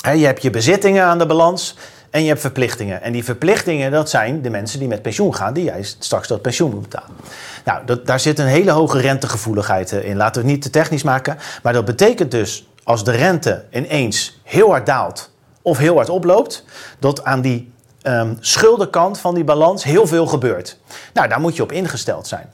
Hè, 0.00 0.10
je 0.10 0.26
hebt 0.26 0.42
je 0.42 0.50
bezittingen 0.50 1.04
aan 1.04 1.18
de 1.18 1.26
balans 1.26 1.76
en 2.10 2.22
je 2.22 2.28
hebt 2.28 2.40
verplichtingen. 2.40 3.02
En 3.02 3.12
die 3.12 3.24
verplichtingen, 3.24 3.90
dat 3.90 4.10
zijn 4.10 4.42
de 4.42 4.50
mensen 4.50 4.78
die 4.78 4.88
met 4.88 5.02
pensioen 5.02 5.34
gaan, 5.34 5.54
die 5.54 5.64
jij 5.64 5.82
straks 5.82 6.28
dat 6.28 6.42
pensioen 6.42 6.70
moet 6.70 6.82
betalen. 6.82 7.16
Nou, 7.64 7.84
dat, 7.86 8.06
daar 8.06 8.20
zit 8.20 8.38
een 8.38 8.46
hele 8.46 8.70
hoge 8.70 8.98
rentegevoeligheid 8.98 9.92
eh, 9.92 10.08
in. 10.08 10.16
Laten 10.16 10.42
we 10.42 10.46
het 10.46 10.56
niet 10.56 10.62
te 10.62 10.70
technisch 10.70 11.02
maken. 11.02 11.38
Maar 11.62 11.72
dat 11.72 11.84
betekent 11.84 12.30
dus, 12.30 12.68
als 12.82 13.04
de 13.04 13.12
rente 13.12 13.64
ineens 13.70 14.40
heel 14.42 14.68
hard 14.68 14.86
daalt 14.86 15.30
of 15.62 15.78
heel 15.78 15.94
hard 15.94 16.08
oploopt, 16.08 16.64
dat 16.98 17.24
aan 17.24 17.40
die 17.40 17.72
ehm, 18.02 18.34
schuldenkant 18.40 19.18
van 19.18 19.34
die 19.34 19.44
balans 19.44 19.84
heel 19.84 20.06
veel 20.06 20.26
gebeurt. 20.26 20.78
Nou, 21.12 21.28
daar 21.28 21.40
moet 21.40 21.56
je 21.56 21.62
op 21.62 21.72
ingesteld 21.72 22.26
zijn. 22.26 22.52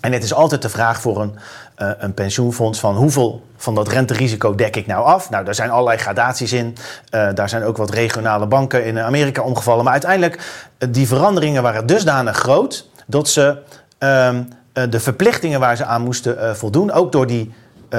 En 0.00 0.12
het 0.12 0.22
is 0.22 0.34
altijd 0.34 0.62
de 0.62 0.68
vraag 0.68 1.00
voor 1.00 1.20
een, 1.20 1.38
uh, 1.78 1.90
een 1.98 2.14
pensioenfonds 2.14 2.80
van 2.80 2.96
hoeveel 2.96 3.46
van 3.56 3.74
dat 3.74 3.88
renterisico 3.88 4.54
dek 4.54 4.76
ik 4.76 4.86
nou 4.86 5.04
af? 5.04 5.30
Nou, 5.30 5.44
daar 5.44 5.54
zijn 5.54 5.70
allerlei 5.70 5.98
gradaties 5.98 6.52
in. 6.52 6.76
Uh, 7.10 7.28
daar 7.34 7.48
zijn 7.48 7.64
ook 7.64 7.76
wat 7.76 7.90
regionale 7.90 8.46
banken 8.46 8.84
in 8.84 8.98
Amerika 8.98 9.42
omgevallen. 9.42 9.84
Maar 9.84 9.92
uiteindelijk, 9.92 10.34
uh, 10.78 10.88
die 10.92 11.06
veranderingen 11.06 11.62
waren 11.62 11.86
dusdanig 11.86 12.36
groot 12.36 12.90
dat 13.06 13.28
ze 13.28 13.58
ehm, 13.98 14.42
de 14.90 15.00
verplichtingen 15.00 15.60
waar 15.60 15.76
ze 15.76 15.84
aan 15.84 16.02
moesten 16.02 16.56
voldoen, 16.56 16.92
ook 16.92 17.12
door 17.12 17.26
die 17.26 17.52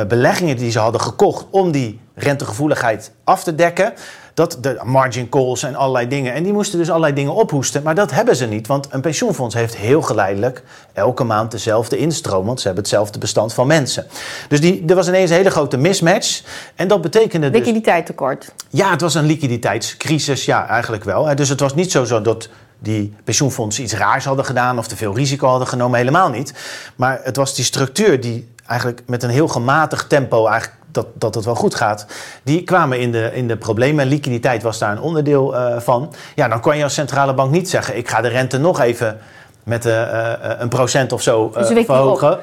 beleggingen 0.08 0.58
die 0.58 0.72
ze 0.72 0.80
hadden 0.80 1.02
gekocht 1.02 1.46
om 1.50 1.72
die 1.72 2.00
rentegevoeligheid 2.16 3.12
af 3.24 3.44
te 3.44 3.56
dekken, 3.56 3.94
dat 4.40 4.58
de 4.62 4.80
margin 4.84 5.30
calls 5.30 5.64
en 5.64 5.76
allerlei 5.76 6.08
dingen. 6.08 6.34
En 6.34 6.44
die 6.44 6.54
moesten 6.54 6.80
dus 6.80 6.90
allerlei 6.90 7.14
dingen 7.14 7.34
ophoesten. 7.34 7.84
Maar 7.84 7.96
dat 7.96 8.12
hebben 8.12 8.36
ze 8.36 8.46
niet. 8.46 8.68
Want 8.68 8.88
een 8.90 9.02
pensioenfonds 9.02 9.56
heeft 9.56 9.76
heel 9.76 10.02
geleidelijk 10.02 10.64
elke 10.94 11.24
maand 11.24 11.52
dezelfde 11.52 11.98
instroom. 11.98 12.46
Want 12.46 12.60
ze 12.60 12.66
hebben 12.66 12.84
hetzelfde 12.84 13.20
bestand 13.20 13.54
van 13.54 13.68
mensen. 13.68 14.06
Dus 14.50 14.62
die, 14.62 14.84
er 14.88 14.96
was 14.96 15.08
ineens 15.08 15.30
een 15.30 15.36
hele 15.36 15.50
grote 15.50 15.78
mismatch. 15.78 16.42
En 16.76 16.88
dat 16.88 17.02
betekende. 17.02 17.50
Dus, 17.50 17.60
Liquiditeitstekort. 17.60 18.54
Ja, 18.70 18.92
het 18.92 19.02
was 19.02 19.14
een 19.14 19.26
liquiditeitscrisis. 19.26 20.46
Ja, 20.46 20.68
eigenlijk 20.68 21.04
wel. 21.04 21.36
Dus 21.36 21.50
het 21.50 21.60
was 21.60 21.76
niet 21.76 21.92
zo, 21.92 22.04
zo 22.04 22.22
dat 22.22 22.50
die 22.80 23.14
pensioenfondsen 23.24 23.84
iets 23.84 23.94
raars 23.94 24.26
hadden 24.26 24.46
gedaan 24.46 24.78
of 24.78 24.88
te 24.88 24.96
veel 24.96 25.16
risico 25.16 25.48
hadden 25.48 25.68
genomen. 25.68 25.98
Helemaal 25.98 26.30
niet. 26.30 26.54
Maar 26.96 27.20
het 27.24 27.36
was 27.36 27.56
die 27.56 27.66
structuur 27.66 28.22
die 28.22 28.50
eigenlijk 28.66 29.02
met 29.06 29.24
een 29.24 29.30
heel 29.30 29.48
gematigd 29.48 30.10
tempo 30.10 30.48
eigenlijk 30.48 30.79
dat, 30.92 31.08
dat 31.14 31.36
het 31.36 31.46
wel 31.46 31.56
goed 31.56 31.76
gaat. 31.76 32.06
Die 32.44 32.64
kwamen 32.64 33.00
in 33.00 33.12
de, 33.12 33.32
in 33.34 33.48
de 33.48 33.58
problemen. 33.58 34.08
Liquiditeit 34.08 34.64
was 34.64 34.78
daar 34.78 34.92
een 34.92 35.02
onderdeel 35.02 35.56
uh, 35.56 35.80
van. 35.80 36.14
Ja, 36.36 36.48
dan 36.48 36.62
kan 36.62 36.78
je 36.78 36.84
als 36.84 36.94
centrale 36.94 37.34
bank 37.34 37.52
niet 37.52 37.70
zeggen: 37.70 37.98
ik 37.98 38.10
ga 38.10 38.22
de 38.22 38.28
rente 38.28 38.58
nog 38.58 38.80
even 38.80 39.18
met 39.64 39.86
uh, 39.86 39.94
uh, 39.94 40.34
een 40.58 40.70
procent 40.70 41.12
of 41.12 41.22
zo 41.22 41.52
dus 41.54 41.86
verhogen. 41.86 42.40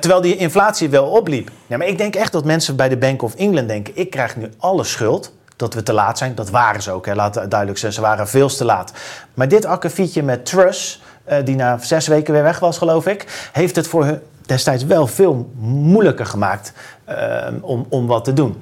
terwijl 0.00 0.20
die 0.20 0.36
inflatie 0.36 0.88
wel 0.88 1.06
opliep. 1.06 1.50
Ja, 1.66 1.76
maar 1.76 1.86
ik 1.86 1.98
denk 1.98 2.14
echt 2.14 2.32
dat 2.32 2.44
mensen 2.44 2.76
bij 2.76 2.88
de 2.88 2.96
Bank 2.96 3.22
of 3.22 3.34
England 3.34 3.68
denken: 3.68 3.96
ik 3.96 4.10
krijg 4.10 4.36
nu 4.36 4.50
alle 4.58 4.84
schuld. 4.84 5.32
Dat 5.56 5.74
we 5.74 5.82
te 5.82 5.92
laat 5.92 6.18
zijn, 6.18 6.34
dat 6.34 6.50
waren 6.50 6.82
ze 6.82 6.90
ook. 6.90 7.06
Hè. 7.06 7.14
Laat 7.14 7.34
duidelijk 7.34 7.78
zijn, 7.78 7.92
ze 7.92 8.00
waren 8.00 8.28
veel 8.28 8.48
te 8.48 8.64
laat. 8.64 8.92
Maar 9.34 9.48
dit 9.48 9.64
akkefietje 9.64 10.22
met 10.22 10.46
Truss, 10.46 11.02
die 11.44 11.56
na 11.56 11.78
zes 11.78 12.06
weken 12.06 12.32
weer 12.32 12.42
weg 12.42 12.58
was, 12.58 12.78
geloof 12.78 13.06
ik, 13.06 13.48
heeft 13.52 13.76
het 13.76 13.86
voor 13.86 14.04
hun 14.04 14.20
destijds 14.46 14.84
wel 14.84 15.06
veel 15.06 15.50
moeilijker 15.58 16.26
gemaakt 16.26 16.72
om, 17.60 17.86
om 17.88 18.06
wat 18.06 18.24
te 18.24 18.32
doen. 18.32 18.56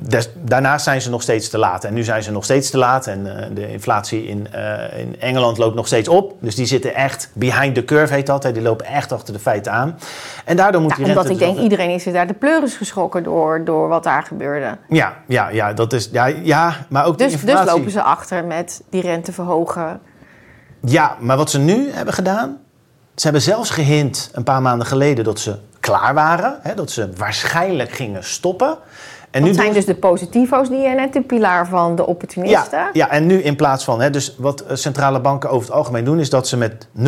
Des, 0.00 0.30
daarnaast 0.34 0.84
zijn 0.84 1.00
ze 1.00 1.10
nog 1.10 1.22
steeds 1.22 1.48
te 1.48 1.58
laat. 1.58 1.84
En 1.84 1.94
nu 1.94 2.02
zijn 2.02 2.22
ze 2.22 2.30
nog 2.30 2.44
steeds 2.44 2.70
te 2.70 2.78
laat. 2.78 3.06
En 3.06 3.26
uh, 3.26 3.34
de 3.54 3.72
inflatie 3.72 4.26
in, 4.26 4.46
uh, 4.54 4.98
in 4.98 5.20
Engeland 5.20 5.58
loopt 5.58 5.74
nog 5.74 5.86
steeds 5.86 6.08
op. 6.08 6.34
Dus 6.40 6.54
die 6.54 6.66
zitten 6.66 6.94
echt 6.94 7.30
behind 7.34 7.74
the 7.74 7.84
curve, 7.84 8.14
heet 8.14 8.26
dat. 8.26 8.42
Hè. 8.42 8.52
Die 8.52 8.62
lopen 8.62 8.86
echt 8.86 9.12
achter 9.12 9.34
de 9.34 9.40
feiten 9.40 9.72
aan. 9.72 9.98
En 10.44 10.56
daardoor 10.56 10.80
moet 10.80 10.90
ja, 10.90 10.96
die 10.96 11.06
Omdat 11.06 11.30
ik 11.30 11.38
denk, 11.38 11.58
iedereen 11.58 11.90
is 11.90 12.06
er 12.06 12.12
daar 12.12 12.26
de 12.26 12.34
pleuris 12.34 12.76
geschrokken 12.76 13.22
door, 13.22 13.64
door 13.64 13.88
wat 13.88 14.04
daar 14.04 14.22
gebeurde. 14.22 14.76
Ja, 14.88 15.16
ja, 15.26 15.48
ja, 15.48 15.72
dat 15.72 15.92
is, 15.92 16.08
ja, 16.12 16.26
ja 16.26 16.74
maar 16.88 17.04
ook 17.04 17.18
dus, 17.18 17.26
die 17.26 17.40
inflatie... 17.40 17.64
Dus 17.64 17.74
lopen 17.74 17.90
ze 17.90 18.02
achter 18.02 18.44
met 18.44 18.82
die 18.90 19.02
rente 19.02 19.32
verhogen. 19.32 20.00
Ja, 20.80 21.16
maar 21.20 21.36
wat 21.36 21.50
ze 21.50 21.58
nu 21.58 21.90
hebben 21.92 22.14
gedaan... 22.14 22.56
Ze 23.14 23.24
hebben 23.24 23.42
zelfs 23.42 23.70
gehint 23.70 24.30
een 24.32 24.42
paar 24.42 24.62
maanden 24.62 24.86
geleden 24.86 25.24
dat 25.24 25.40
ze 25.40 25.58
klaar 25.88 26.14
waren. 26.14 26.58
Hè, 26.62 26.74
dat 26.74 26.90
ze 26.90 27.08
waarschijnlijk 27.16 27.90
gingen 27.90 28.24
stoppen. 28.24 28.76
En 29.30 29.40
dat 29.40 29.50
nu 29.50 29.56
zijn 29.56 29.72
dus 29.72 29.84
de 29.84 29.94
positivo's 29.94 30.68
die 30.68 30.78
je 30.78 30.88
net 30.88 31.12
de 31.12 31.22
pilaar 31.22 31.68
van 31.68 31.96
de 31.96 32.06
opportunisten. 32.06 32.78
Ja, 32.78 32.90
ja 32.92 33.10
en 33.10 33.26
nu 33.26 33.42
in 33.42 33.56
plaats 33.56 33.84
van, 33.84 34.00
hè, 34.00 34.10
dus 34.10 34.34
wat 34.38 34.64
centrale 34.72 35.20
banken 35.20 35.50
over 35.50 35.68
het 35.68 35.76
algemeen 35.76 36.04
doen, 36.04 36.20
is 36.20 36.30
dat 36.30 36.48
ze 36.48 36.56
met 36.56 36.88
0,25% 36.96 37.02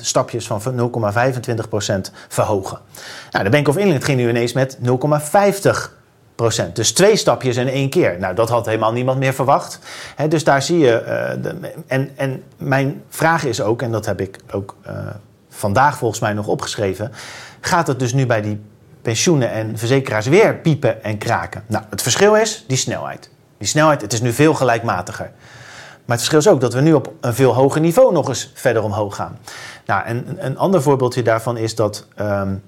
stapjes 0.00 0.46
van 0.46 0.60
0,25% 0.62 2.12
verhogen. 2.28 2.78
Nou, 3.30 3.44
de 3.44 3.50
Bank 3.50 3.68
of 3.68 3.76
England 3.76 4.04
ging 4.04 4.18
nu 4.18 4.28
ineens 4.28 4.52
met 4.52 4.78
0,50%. 4.82 6.02
Procent. 6.34 6.76
Dus 6.76 6.92
twee 6.92 7.16
stapjes 7.16 7.56
in 7.56 7.68
één 7.68 7.90
keer. 7.90 8.18
Nou, 8.18 8.34
dat 8.34 8.48
had 8.48 8.66
helemaal 8.66 8.92
niemand 8.92 9.18
meer 9.18 9.34
verwacht. 9.34 9.78
He, 10.16 10.28
dus 10.28 10.44
daar 10.44 10.62
zie 10.62 10.78
je. 10.78 11.02
Uh, 11.02 11.42
de, 11.42 11.72
en, 11.86 12.10
en 12.16 12.42
mijn 12.56 13.02
vraag 13.08 13.44
is 13.44 13.60
ook, 13.60 13.82
en 13.82 13.92
dat 13.92 14.06
heb 14.06 14.20
ik 14.20 14.38
ook 14.50 14.76
uh, 14.86 14.92
vandaag 15.56 15.98
volgens 15.98 16.20
mij 16.20 16.32
nog 16.32 16.46
opgeschreven. 16.46 17.12
Gaat 17.60 17.86
het 17.86 17.98
dus 17.98 18.12
nu 18.12 18.26
bij 18.26 18.42
die 18.42 18.60
pensioenen 19.02 19.50
en 19.50 19.78
verzekeraars 19.78 20.26
weer 20.26 20.56
piepen 20.56 21.04
en 21.04 21.18
kraken? 21.18 21.64
Nou, 21.66 21.84
het 21.90 22.02
verschil 22.02 22.34
is 22.34 22.64
die 22.68 22.76
snelheid. 22.76 23.30
Die 23.58 23.68
snelheid, 23.68 24.00
het 24.00 24.12
is 24.12 24.20
nu 24.20 24.32
veel 24.32 24.54
gelijkmatiger. 24.54 25.30
Maar 26.04 26.16
het 26.16 26.26
verschil 26.26 26.38
is 26.38 26.48
ook 26.48 26.60
dat 26.60 26.74
we 26.74 26.80
nu 26.80 26.92
op 26.92 27.12
een 27.20 27.34
veel 27.34 27.54
hoger 27.54 27.80
niveau 27.80 28.12
nog 28.12 28.28
eens 28.28 28.50
verder 28.54 28.82
omhoog 28.82 29.16
gaan. 29.16 29.38
Nou, 29.86 30.04
en 30.04 30.36
een 30.38 30.58
ander 30.58 30.82
voorbeeldje 30.82 31.22
daarvan 31.22 31.56
is 31.56 31.74
dat. 31.74 32.06
Um, 32.20 32.62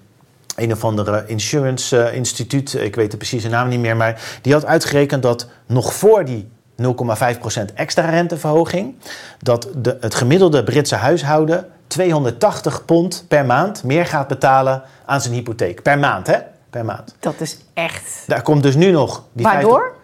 een 0.56 0.72
of 0.72 0.84
andere 0.84 1.24
insurance 1.26 1.96
uh, 1.96 2.14
instituut, 2.14 2.74
ik 2.74 2.94
weet 2.94 3.10
de 3.10 3.16
precieze 3.16 3.48
naam 3.48 3.68
niet 3.68 3.80
meer, 3.80 3.96
maar 3.96 4.38
die 4.42 4.52
had 4.52 4.64
uitgerekend 4.64 5.22
dat 5.22 5.48
nog 5.66 5.94
voor 5.94 6.24
die 6.24 6.48
0,5% 6.82 6.86
extra 7.74 8.10
renteverhoging, 8.10 8.94
dat 9.38 9.68
de, 9.76 9.96
het 10.00 10.14
gemiddelde 10.14 10.64
Britse 10.64 10.94
huishouden 10.94 11.66
280 11.86 12.84
pond 12.84 13.24
per 13.28 13.44
maand 13.44 13.84
meer 13.84 14.06
gaat 14.06 14.28
betalen 14.28 14.82
aan 15.04 15.20
zijn 15.20 15.34
hypotheek. 15.34 15.82
Per 15.82 15.98
maand, 15.98 16.26
hè? 16.26 16.36
Per 16.70 16.84
maand. 16.84 17.14
Dat 17.20 17.40
is 17.40 17.58
echt. 17.74 18.22
Daar 18.26 18.42
komt 18.42 18.62
dus 18.62 18.74
nu 18.74 18.90
nog. 18.90 19.24
Die 19.32 19.46
Waardoor? 19.46 19.80
50... 19.80 19.94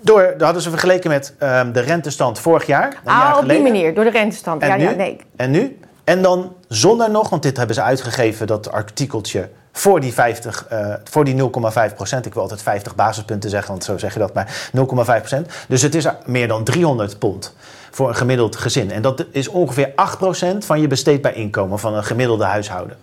Door, 0.00 0.22
dat 0.22 0.42
hadden 0.42 0.62
ze 0.62 0.70
vergeleken 0.70 1.10
met 1.10 1.34
um, 1.38 1.72
de 1.72 1.80
rentestand 1.80 2.38
vorig 2.38 2.66
jaar. 2.66 2.86
Een 2.86 3.12
ah, 3.12 3.18
jaar 3.18 3.38
op 3.38 3.48
die 3.48 3.62
manier, 3.62 3.94
door 3.94 4.04
de 4.04 4.10
rentestand. 4.10 4.62
En 4.62 4.68
ja, 4.68 4.76
nu? 4.76 4.82
ja, 4.82 4.90
nee. 4.90 5.20
En 5.36 5.50
nu? 5.50 5.78
En 6.04 6.22
dan 6.22 6.52
zonder 6.68 7.10
nog, 7.10 7.28
want 7.28 7.42
dit 7.42 7.56
hebben 7.56 7.74
ze 7.74 7.82
uitgegeven, 7.82 8.46
dat 8.46 8.72
artikeltje 8.72 9.48
voor 9.72 10.00
die 10.00 10.12
50, 10.12 10.66
uh, 10.72 10.94
voor 11.04 11.24
die 11.24 11.42
0,5 11.88 11.94
procent. 11.94 12.26
Ik 12.26 12.32
wil 12.34 12.42
altijd 12.42 12.62
50 12.62 12.94
basispunten 12.94 13.50
zeggen, 13.50 13.70
want 13.70 13.84
zo 13.84 13.98
zeg 13.98 14.12
je 14.12 14.18
dat, 14.18 14.34
maar 14.34 14.70
0,5 14.76 14.82
procent. 15.04 15.50
Dus 15.68 15.82
het 15.82 15.94
is 15.94 16.06
meer 16.26 16.48
dan 16.48 16.64
300 16.64 17.18
pond 17.18 17.54
voor 17.94 18.08
een 18.08 18.14
gemiddeld 18.14 18.56
gezin. 18.56 18.90
En 18.90 19.02
dat 19.02 19.24
is 19.30 19.48
ongeveer 19.48 19.92
8 19.96 20.18
procent 20.18 20.64
van 20.64 20.80
je 20.80 20.86
besteedbaar 20.86 21.34
inkomen 21.34 21.78
van 21.78 21.94
een 21.94 22.04
gemiddelde 22.04 22.44
huishouden. 22.44 22.96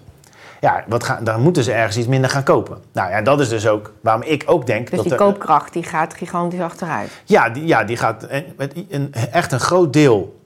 Ja, 0.59 0.83
wat 0.87 1.03
gaan, 1.03 1.23
dan 1.23 1.41
moeten 1.41 1.63
ze 1.63 1.71
ergens 1.71 1.97
iets 1.97 2.07
minder 2.07 2.29
gaan 2.29 2.43
kopen. 2.43 2.77
Nou 2.91 3.09
ja, 3.09 3.21
dat 3.21 3.39
is 3.39 3.49
dus 3.49 3.67
ook 3.67 3.93
waarom 4.01 4.23
ik 4.23 4.43
ook 4.45 4.65
denk... 4.65 4.87
Dus 4.87 4.95
dat 4.95 5.03
die 5.03 5.11
er, 5.11 5.19
koopkracht 5.19 5.73
die 5.73 5.83
gaat 5.83 6.13
gigantisch 6.13 6.59
achteruit. 6.59 7.09
Ja, 7.25 7.49
die, 7.49 7.65
ja, 7.65 7.83
die 7.83 7.97
gaat... 7.97 8.27
Met 8.57 8.73
een, 8.89 9.13
echt 9.31 9.51
een 9.51 9.59
groot 9.59 9.93
deel 9.93 10.39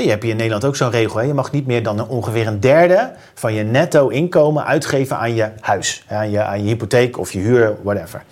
je 0.00 0.08
hebt 0.08 0.22
hier 0.22 0.30
in 0.30 0.36
Nederland 0.36 0.64
ook 0.64 0.76
zo'n 0.76 0.90
regel. 0.90 1.18
Hè? 1.18 1.26
Je 1.26 1.34
mag 1.34 1.52
niet 1.52 1.66
meer 1.66 1.82
dan 1.82 2.08
ongeveer 2.08 2.46
een 2.46 2.60
derde 2.60 3.12
van 3.34 3.54
je 3.54 3.62
netto 3.62 4.08
inkomen 4.08 4.64
uitgeven 4.64 5.16
aan 5.16 5.34
je 5.34 5.48
huis. 5.60 6.04
Aan 6.08 6.30
je, 6.30 6.42
aan 6.42 6.62
je 6.62 6.68
hypotheek 6.68 7.18
of 7.18 7.32
je 7.32 7.38
huur, 7.38 7.76
whatever. 7.82 8.22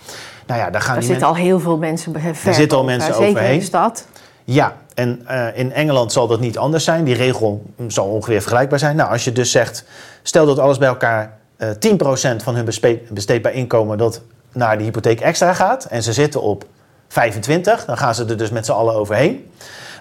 Nou 0.47 0.59
ja, 0.59 0.69
daar 0.69 0.81
gaan 0.81 0.95
er 0.95 1.03
zitten 1.03 1.27
al 1.27 1.35
heel 1.35 1.59
veel 1.59 1.77
mensen 1.77 2.19
ver 2.19 2.49
Er 2.49 2.53
zitten 2.53 2.77
al 2.77 2.83
mensen 2.83 3.13
zeker 3.13 3.29
overheen. 3.29 3.53
in 3.53 3.59
de 3.59 3.65
stad. 3.65 4.07
Ja, 4.43 4.75
en 4.93 5.25
uh, 5.29 5.57
in 5.57 5.73
Engeland 5.73 6.11
zal 6.11 6.27
dat 6.27 6.39
niet 6.39 6.57
anders 6.57 6.83
zijn. 6.83 7.03
Die 7.03 7.15
regel 7.15 7.63
zal 7.87 8.05
ongeveer 8.05 8.41
vergelijkbaar 8.41 8.79
zijn. 8.79 8.95
Nou, 8.95 9.11
als 9.11 9.23
je 9.23 9.31
dus 9.31 9.51
zegt, 9.51 9.85
stel 10.23 10.45
dat 10.45 10.59
alles 10.59 10.77
bij 10.77 10.87
elkaar 10.87 11.37
uh, 11.57 11.69
10% 11.69 12.35
van 12.43 12.55
hun 12.55 12.65
besteedbaar 13.09 13.53
inkomen 13.53 13.97
dat 13.97 14.21
naar 14.51 14.77
de 14.77 14.83
hypotheek 14.83 15.21
extra 15.21 15.53
gaat 15.53 15.85
en 15.85 16.03
ze 16.03 16.13
zitten 16.13 16.41
op 16.41 16.65
25, 17.07 17.85
dan 17.85 17.97
gaan 17.97 18.15
ze 18.15 18.25
er 18.25 18.37
dus 18.37 18.49
met 18.49 18.65
z'n 18.65 18.71
allen 18.71 18.93
overheen. 18.93 19.51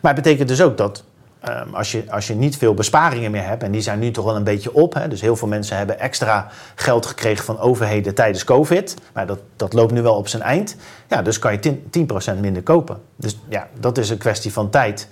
Maar 0.03 0.15
het 0.15 0.23
betekent 0.23 0.49
dus 0.49 0.63
ook 0.63 0.77
dat 0.77 1.03
Um, 1.49 1.75
als, 1.75 1.93
je, 1.93 2.05
als 2.11 2.27
je 2.27 2.35
niet 2.35 2.57
veel 2.57 2.75
besparingen 2.75 3.31
meer 3.31 3.45
hebt, 3.45 3.63
en 3.63 3.71
die 3.71 3.81
zijn 3.81 3.99
nu 3.99 4.11
toch 4.11 4.25
wel 4.25 4.37
een 4.37 4.45
beetje 4.45 4.75
op. 4.75 4.95
Hè, 4.95 5.09
dus 5.09 5.21
heel 5.21 5.37
veel 5.37 5.49
mensen 5.49 5.77
hebben 5.77 5.99
extra 5.99 6.47
geld 6.75 7.07
gekregen 7.07 7.45
van 7.45 7.59
overheden 7.59 8.15
tijdens 8.15 8.45
COVID. 8.45 8.95
Maar 9.13 9.27
dat, 9.27 9.39
dat 9.57 9.73
loopt 9.73 9.93
nu 9.93 10.03
wel 10.03 10.15
op 10.15 10.29
zijn 10.29 10.43
eind. 10.43 10.77
Ja, 11.09 11.23
dus 11.23 11.39
kan 11.39 11.53
je 11.53 11.77
10%, 11.77 11.91
10 11.91 12.07
minder 12.41 12.63
kopen. 12.63 13.03
Dus 13.17 13.39
ja, 13.49 13.69
dat 13.79 13.99
is 13.99 14.11
een 14.11 14.19
kwestie 14.19 14.53
van 14.53 14.71
tijd. 14.71 15.09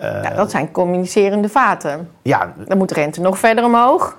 Uh, 0.00 0.04
ja, 0.22 0.34
dat 0.34 0.50
zijn 0.50 0.70
communicerende 0.70 1.48
vaten. 1.48 2.10
Ja. 2.22 2.54
Dan 2.66 2.78
moet 2.78 2.88
de 2.88 2.94
rente 2.94 3.20
nog 3.20 3.38
verder 3.38 3.64
omhoog. 3.64 4.16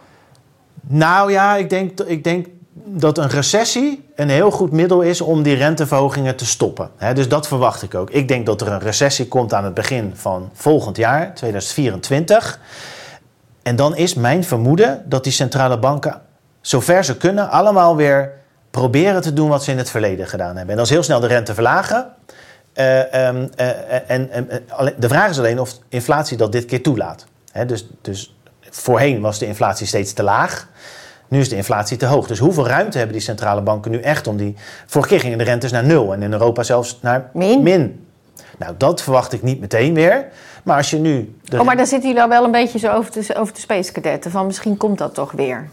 Nou 0.81 1.31
ja, 1.31 1.55
ik 1.55 1.69
denk, 1.69 1.99
ik 1.99 2.23
denk 2.23 2.47
dat 2.85 3.17
een 3.17 3.29
recessie 3.29 4.09
een 4.15 4.29
heel 4.29 4.51
goed 4.51 4.71
middel 4.71 5.01
is 5.01 5.21
om 5.21 5.43
die 5.43 5.55
renteverhogingen 5.55 6.35
te 6.35 6.45
stoppen. 6.45 6.89
dus 7.13 7.27
dat 7.27 7.47
verwacht 7.47 7.81
ik 7.81 7.95
ook. 7.95 8.09
Ik 8.09 8.27
denk 8.27 8.45
dat 8.45 8.61
er 8.61 8.67
een 8.67 8.79
recessie 8.79 9.27
komt 9.27 9.53
aan 9.53 9.63
het 9.63 9.73
begin 9.73 10.11
van 10.15 10.49
volgend 10.53 10.97
jaar, 10.97 11.33
2024. 11.33 12.59
En 13.63 13.75
dan 13.75 13.95
is 13.95 14.13
mijn 14.13 14.43
vermoeden 14.43 15.03
dat 15.05 15.23
die 15.23 15.33
centrale 15.33 15.79
banken, 15.79 16.21
zover 16.61 17.03
ze 17.03 17.17
kunnen, 17.17 17.49
allemaal 17.49 17.95
weer 17.95 18.31
proberen 18.71 19.21
te 19.21 19.33
doen 19.33 19.49
wat 19.49 19.63
ze 19.63 19.71
in 19.71 19.77
het 19.77 19.89
verleden 19.89 20.27
gedaan 20.27 20.55
hebben. 20.55 20.69
En 20.69 20.75
dat 20.75 20.85
is 20.85 20.91
heel 20.91 21.03
snel 21.03 21.19
de 21.19 21.27
rente 21.27 21.53
verlagen. 21.53 22.13
Uh, 22.75 23.27
um, 23.27 23.49
uh, 23.59 24.09
en, 24.11 24.31
en 24.31 24.47
de 24.97 25.07
vraag 25.07 25.29
is 25.29 25.37
alleen 25.37 25.59
of 25.59 25.77
inflatie 25.89 26.37
dat 26.37 26.51
dit 26.51 26.65
keer 26.65 26.83
toelaat. 26.83 27.25
dus, 27.67 27.87
dus 28.01 28.35
voorheen 28.69 29.21
was 29.21 29.39
de 29.39 29.45
inflatie 29.45 29.87
steeds 29.87 30.13
te 30.13 30.23
laag. 30.23 30.67
Nu 31.29 31.39
is 31.39 31.49
de 31.49 31.55
inflatie 31.55 31.97
te 31.97 32.05
hoog. 32.05 32.27
Dus 32.27 32.39
hoeveel 32.39 32.67
ruimte 32.67 32.97
hebben 32.97 33.15
die 33.15 33.25
centrale 33.25 33.61
banken 33.61 33.91
nu 33.91 33.99
echt 33.99 34.27
om 34.27 34.37
die. 34.37 34.55
Vorige 34.85 35.09
keer 35.09 35.19
gingen 35.19 35.37
de 35.37 35.43
rentes 35.43 35.71
naar 35.71 35.83
nul 35.83 36.13
en 36.13 36.21
in 36.21 36.31
Europa 36.31 36.63
zelfs 36.63 36.99
naar 37.01 37.29
min. 37.33 37.63
min. 37.63 38.07
Nou, 38.57 38.73
dat 38.77 39.01
verwacht 39.01 39.33
ik 39.33 39.43
niet 39.43 39.59
meteen 39.59 39.93
weer. 39.93 40.27
Maar 40.63 40.77
als 40.77 40.89
je 40.89 40.97
nu. 40.97 41.35
Oh, 41.53 41.61
maar 41.61 41.77
dan 41.77 41.85
zitten 41.85 42.07
jullie 42.09 42.23
al 42.23 42.29
wel 42.29 42.43
een 42.43 42.51
beetje 42.51 42.79
zo 42.79 42.91
over 42.91 43.11
te, 43.11 43.35
over 43.35 43.53
te 43.53 43.61
space 43.61 43.91
kadetten. 43.91 44.31
Van 44.31 44.45
misschien 44.45 44.77
komt 44.77 44.97
dat 44.97 45.13
toch 45.13 45.31
weer. 45.31 45.69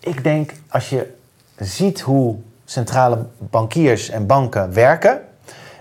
ik 0.00 0.24
denk 0.24 0.52
als 0.68 0.88
je 0.88 1.14
ziet 1.58 2.00
hoe 2.00 2.36
centrale 2.64 3.26
bankiers 3.38 4.10
en 4.10 4.26
banken 4.26 4.72
werken 4.72 5.20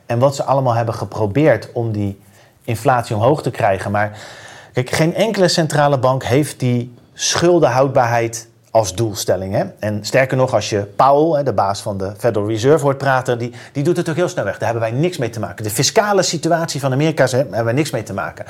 en 0.06 0.20
wat 0.20 0.36
ze 0.36 0.44
allemaal 0.44 0.74
hebben 0.74 0.94
geprobeerd 0.94 1.72
om 1.72 1.92
die 1.92 2.22
inflatie 2.64 3.16
omhoog 3.16 3.42
te 3.42 3.52
krijgen. 3.52 3.92
Maar 3.92 4.20
kijk, 4.74 4.90
geen 4.90 5.16
enkele 5.16 5.48
centrale 5.48 6.00
bank 6.00 6.24
heeft 6.24 6.60
die 6.60 6.94
schuldenhoudbaarheid 7.14 8.48
als 8.76 8.96
doelstelling. 8.96 9.54
Hè? 9.54 9.64
En 9.80 10.06
sterker 10.06 10.38
nog, 10.38 10.54
als 10.54 10.70
je 10.70 10.80
Powell, 10.96 11.44
de 11.44 11.54
baas 11.54 11.82
van 11.82 11.98
de 11.98 12.12
Federal 12.18 12.48
Reserve, 12.48 12.84
hoort 12.84 12.98
praten, 12.98 13.38
die, 13.38 13.54
die 13.72 13.84
doet 13.84 13.98
het 13.98 14.10
ook 14.10 14.16
heel 14.16 14.28
snel 14.28 14.44
weg. 14.44 14.58
Daar 14.58 14.72
hebben 14.72 14.90
wij 14.90 15.00
niks 15.00 15.18
mee 15.18 15.30
te 15.30 15.40
maken. 15.40 15.64
De 15.64 15.70
fiscale 15.70 16.22
situatie 16.22 16.80
van 16.80 16.92
Amerika 16.92 17.26
daar 17.26 17.40
hebben 17.40 17.64
wij 17.64 17.74
niks 17.74 17.92
mee 17.92 18.04
te 18.04 18.14
maken. 18.14 18.46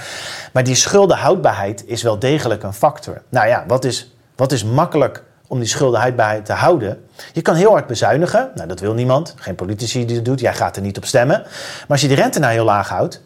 Maar 0.53 0.63
die 0.63 0.75
schuldenhoudbaarheid 0.75 1.83
is 1.87 2.03
wel 2.03 2.19
degelijk 2.19 2.63
een 2.63 2.73
factor. 2.73 3.21
Nou 3.29 3.47
ja, 3.47 3.63
wat 3.67 3.85
is, 3.85 4.15
wat 4.35 4.51
is 4.51 4.63
makkelijk 4.63 5.23
om 5.47 5.59
die 5.59 5.67
schuldenhoudbaarheid 5.67 6.45
te 6.45 6.53
houden? 6.53 7.05
Je 7.33 7.41
kan 7.41 7.55
heel 7.55 7.71
hard 7.71 7.87
bezuinigen. 7.87 8.51
Nou, 8.55 8.67
dat 8.67 8.79
wil 8.79 8.93
niemand. 8.93 9.33
Geen 9.37 9.55
politici 9.55 10.05
die 10.05 10.15
dat 10.15 10.25
doet. 10.25 10.39
Jij 10.39 10.53
gaat 10.53 10.75
er 10.75 10.81
niet 10.81 10.97
op 10.97 11.05
stemmen. 11.05 11.41
Maar 11.41 11.85
als 11.87 12.01
je 12.01 12.07
die 12.07 12.17
rente 12.17 12.39
nou 12.39 12.53
heel 12.53 12.65
laag 12.65 12.89
houdt, 12.89 13.21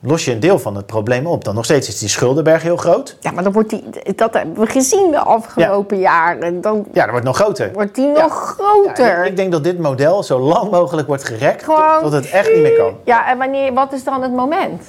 los 0.00 0.24
je 0.24 0.32
een 0.32 0.40
deel 0.40 0.58
van 0.58 0.76
het 0.76 0.86
probleem 0.86 1.26
op. 1.26 1.44
Dan 1.44 1.54
nog 1.54 1.64
steeds 1.64 1.88
is 1.88 1.98
die 1.98 2.08
schuldenberg 2.08 2.62
heel 2.62 2.76
groot. 2.76 3.16
Ja, 3.20 3.30
maar 3.30 3.42
dan 3.42 3.52
wordt 3.52 3.70
die, 3.70 3.84
dat 4.16 4.32
hebben 4.34 4.58
we 4.58 4.66
gezien 4.66 5.10
de 5.10 5.18
afgelopen 5.18 5.98
jaren. 5.98 6.60
Dan 6.60 6.86
Ja, 6.92 7.02
dat 7.02 7.10
wordt 7.10 7.26
nog 7.26 7.36
groter. 7.36 7.72
wordt 7.72 7.94
die 7.94 8.06
nog 8.06 8.16
Ja, 8.16 8.28
groter. 8.28 9.24
ik, 9.24 9.30
ik 9.30 9.36
denk 9.36 9.52
dat 9.52 9.64
dit 9.64 9.78
model 9.78 10.22
zo 10.22 10.38
lang 10.40 10.70
mogelijk 10.70 11.06
wordt 11.08 11.24
gerekt 11.24 11.64
Gewoon- 11.64 12.00
tot, 12.02 12.12
het 12.12 12.30
echt 12.30 12.52
niet 12.52 12.62
meer 12.62 12.76
kan. 12.76 12.96
Ja, 13.04 13.30
en 13.30 13.38
wanneer, 13.38 13.72
wat 13.74 13.92
is 13.92 14.04
dan 14.04 14.22
het 14.22 14.32
moment? 14.32 14.82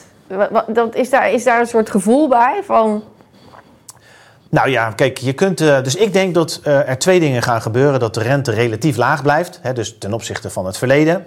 Dat, 0.67 0.95
is, 0.95 1.09
daar, 1.09 1.31
is 1.31 1.43
daar 1.43 1.59
een 1.59 1.67
soort 1.67 1.89
gevoel 1.89 2.27
bij 2.27 2.59
van... 2.63 3.03
Nou 4.49 4.69
ja, 4.69 4.91
kijk, 4.91 5.17
je 5.17 5.33
kunt. 5.33 5.61
eh, 5.61 5.83
dus 5.83 5.95
ik 5.95 6.13
denk 6.13 6.33
dat 6.33 6.59
eh, 6.63 6.89
er 6.89 6.97
twee 6.97 7.19
dingen 7.19 7.41
gaan 7.41 7.61
gebeuren: 7.61 7.99
dat 7.99 8.13
de 8.13 8.21
rente 8.21 8.51
relatief 8.51 8.97
laag 8.97 9.21
blijft, 9.21 9.59
hè, 9.61 9.73
dus 9.73 9.97
ten 9.97 10.13
opzichte 10.13 10.49
van 10.49 10.65
het 10.65 10.77
verleden. 10.77 11.25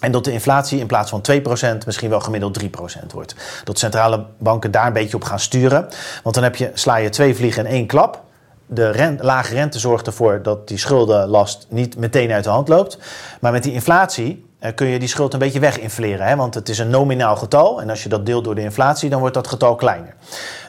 En 0.00 0.12
dat 0.12 0.24
de 0.24 0.32
inflatie 0.32 0.78
in 0.78 0.86
plaats 0.86 1.10
van 1.10 1.22
2% 1.30 1.86
misschien 1.86 2.10
wel 2.10 2.20
gemiddeld 2.20 2.62
3% 2.62 2.66
wordt. 3.12 3.34
Dat 3.64 3.78
centrale 3.78 4.24
banken 4.38 4.70
daar 4.70 4.86
een 4.86 4.92
beetje 4.92 5.16
op 5.16 5.24
gaan 5.24 5.40
sturen. 5.40 5.88
Want 6.22 6.34
dan 6.34 6.44
heb 6.44 6.56
je, 6.56 6.70
sla 6.74 6.96
je 6.96 7.08
twee 7.08 7.34
vliegen 7.34 7.66
in 7.66 7.72
één 7.72 7.86
klap. 7.86 8.22
De 8.66 9.16
lage 9.20 9.54
rente 9.54 9.78
zorgt 9.78 10.06
ervoor 10.06 10.42
dat 10.42 10.68
die 10.68 10.78
schuldenlast 10.78 11.66
niet 11.68 11.96
meteen 11.96 12.32
uit 12.32 12.44
de 12.44 12.50
hand 12.50 12.68
loopt. 12.68 12.98
Maar 13.40 13.52
met 13.52 13.62
die 13.62 13.72
inflatie 13.72 14.48
eh, 14.58 14.74
kun 14.74 14.86
je 14.86 14.98
die 14.98 15.08
schuld 15.08 15.32
een 15.32 15.38
beetje 15.38 15.60
weginfleren. 15.60 16.26
Hè? 16.26 16.36
Want 16.36 16.54
het 16.54 16.68
is 16.68 16.78
een 16.78 16.90
nominaal 16.90 17.36
getal. 17.36 17.80
En 17.80 17.90
als 17.90 18.02
je 18.02 18.08
dat 18.08 18.26
deelt 18.26 18.44
door 18.44 18.54
de 18.54 18.60
inflatie, 18.60 19.10
dan 19.10 19.20
wordt 19.20 19.34
dat 19.34 19.48
getal 19.48 19.74
kleiner. 19.74 20.14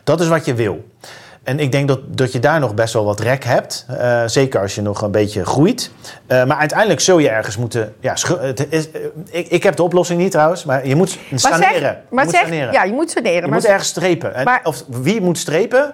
Dat 0.04 0.22
is 0.22 0.28
wat 0.28 0.46
je 0.46 0.54
wil. 0.54 0.86
En 1.44 1.60
ik 1.60 1.72
denk 1.72 1.88
dat, 1.88 2.00
dat 2.18 2.32
je 2.32 2.40
daar 2.40 2.60
nog 2.60 2.74
best 2.74 2.94
wel 2.94 3.06
wat 3.06 3.20
rek 3.20 3.44
hebt. 3.44 3.86
Eh, 3.88 4.24
zeker 4.26 4.60
als 4.62 4.76
je 4.76 4.82
nog 4.82 5.02
een 5.02 5.12
beetje 5.12 5.46
groeit. 5.46 5.92
Eh, 6.28 6.46
maar 6.46 6.58
uiteindelijk 6.58 7.00
zul 7.00 7.18
je 7.20 7.30
ergens 7.30 7.58
moeten. 7.58 7.96
Ja, 8.00 8.16
schu- 8.16 8.38
het 8.40 8.68
is, 8.70 8.92
eh, 8.92 9.02
ik, 9.30 9.48
ik 9.48 9.64
heb 9.64 9.76
de 9.76 9.84
oplossing 9.84 10.20
niet 10.20 10.32
trouwens, 10.32 10.66
maar 10.66 10.88
je 10.88 10.96
moet 10.96 11.18
saneren. 11.36 12.02
maar 12.10 12.24
moet 12.24 12.34
zeg 12.34 12.44
saneren. 12.44 12.74
ja, 12.74 12.84
je 12.84 12.94
moet 12.94 13.12
saneren. 13.12 13.36
je 13.36 13.42
maar 13.42 13.52
moet 13.52 13.66
ergens 13.66 13.88
strepen. 13.88 14.36
En 14.36 14.44
maar- 14.44 14.60
of 14.64 14.84
wie 14.88 15.22
moet 15.22 15.38
strepen? 15.38 15.94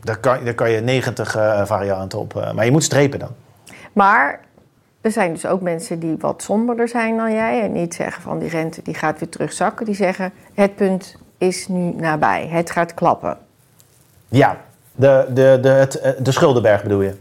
Daar 0.00 0.18
kan, 0.18 0.44
daar 0.44 0.54
kan 0.54 0.70
je 0.70 0.80
90 0.80 1.36
eh, 1.36 1.66
varianten 1.66 2.18
op. 2.18 2.50
maar 2.54 2.64
je 2.64 2.70
moet 2.70 2.84
strepen 2.84 3.18
dan. 3.18 3.30
Maar 3.92 4.40
er 5.00 5.10
zijn 5.10 5.32
dus 5.32 5.46
ook 5.46 5.60
mensen 5.60 5.98
die 5.98 6.16
wat 6.18 6.42
somberder 6.42 6.88
zijn 6.88 7.16
dan 7.16 7.32
jij 7.32 7.62
en 7.62 7.72
niet 7.72 7.94
zeggen 7.94 8.22
van 8.22 8.38
die 8.38 8.48
rente 8.48 8.82
die 8.82 8.94
gaat 8.94 9.18
weer 9.18 9.28
terugzakken. 9.28 9.86
Die 9.86 9.94
zeggen 9.94 10.32
het 10.54 10.76
punt 10.76 11.16
is 11.38 11.68
nu 11.68 11.92
nabij, 11.96 12.48
het 12.50 12.70
gaat 12.70 12.94
klappen. 12.94 13.38
Ja, 14.28 14.56
de, 14.96 15.26
de, 15.28 15.58
de, 15.62 15.68
het, 15.68 16.00
eh, 16.00 16.10
de 16.18 16.32
schuldenberg 16.32 16.82
bedoel 16.82 17.00
je? 17.00 17.12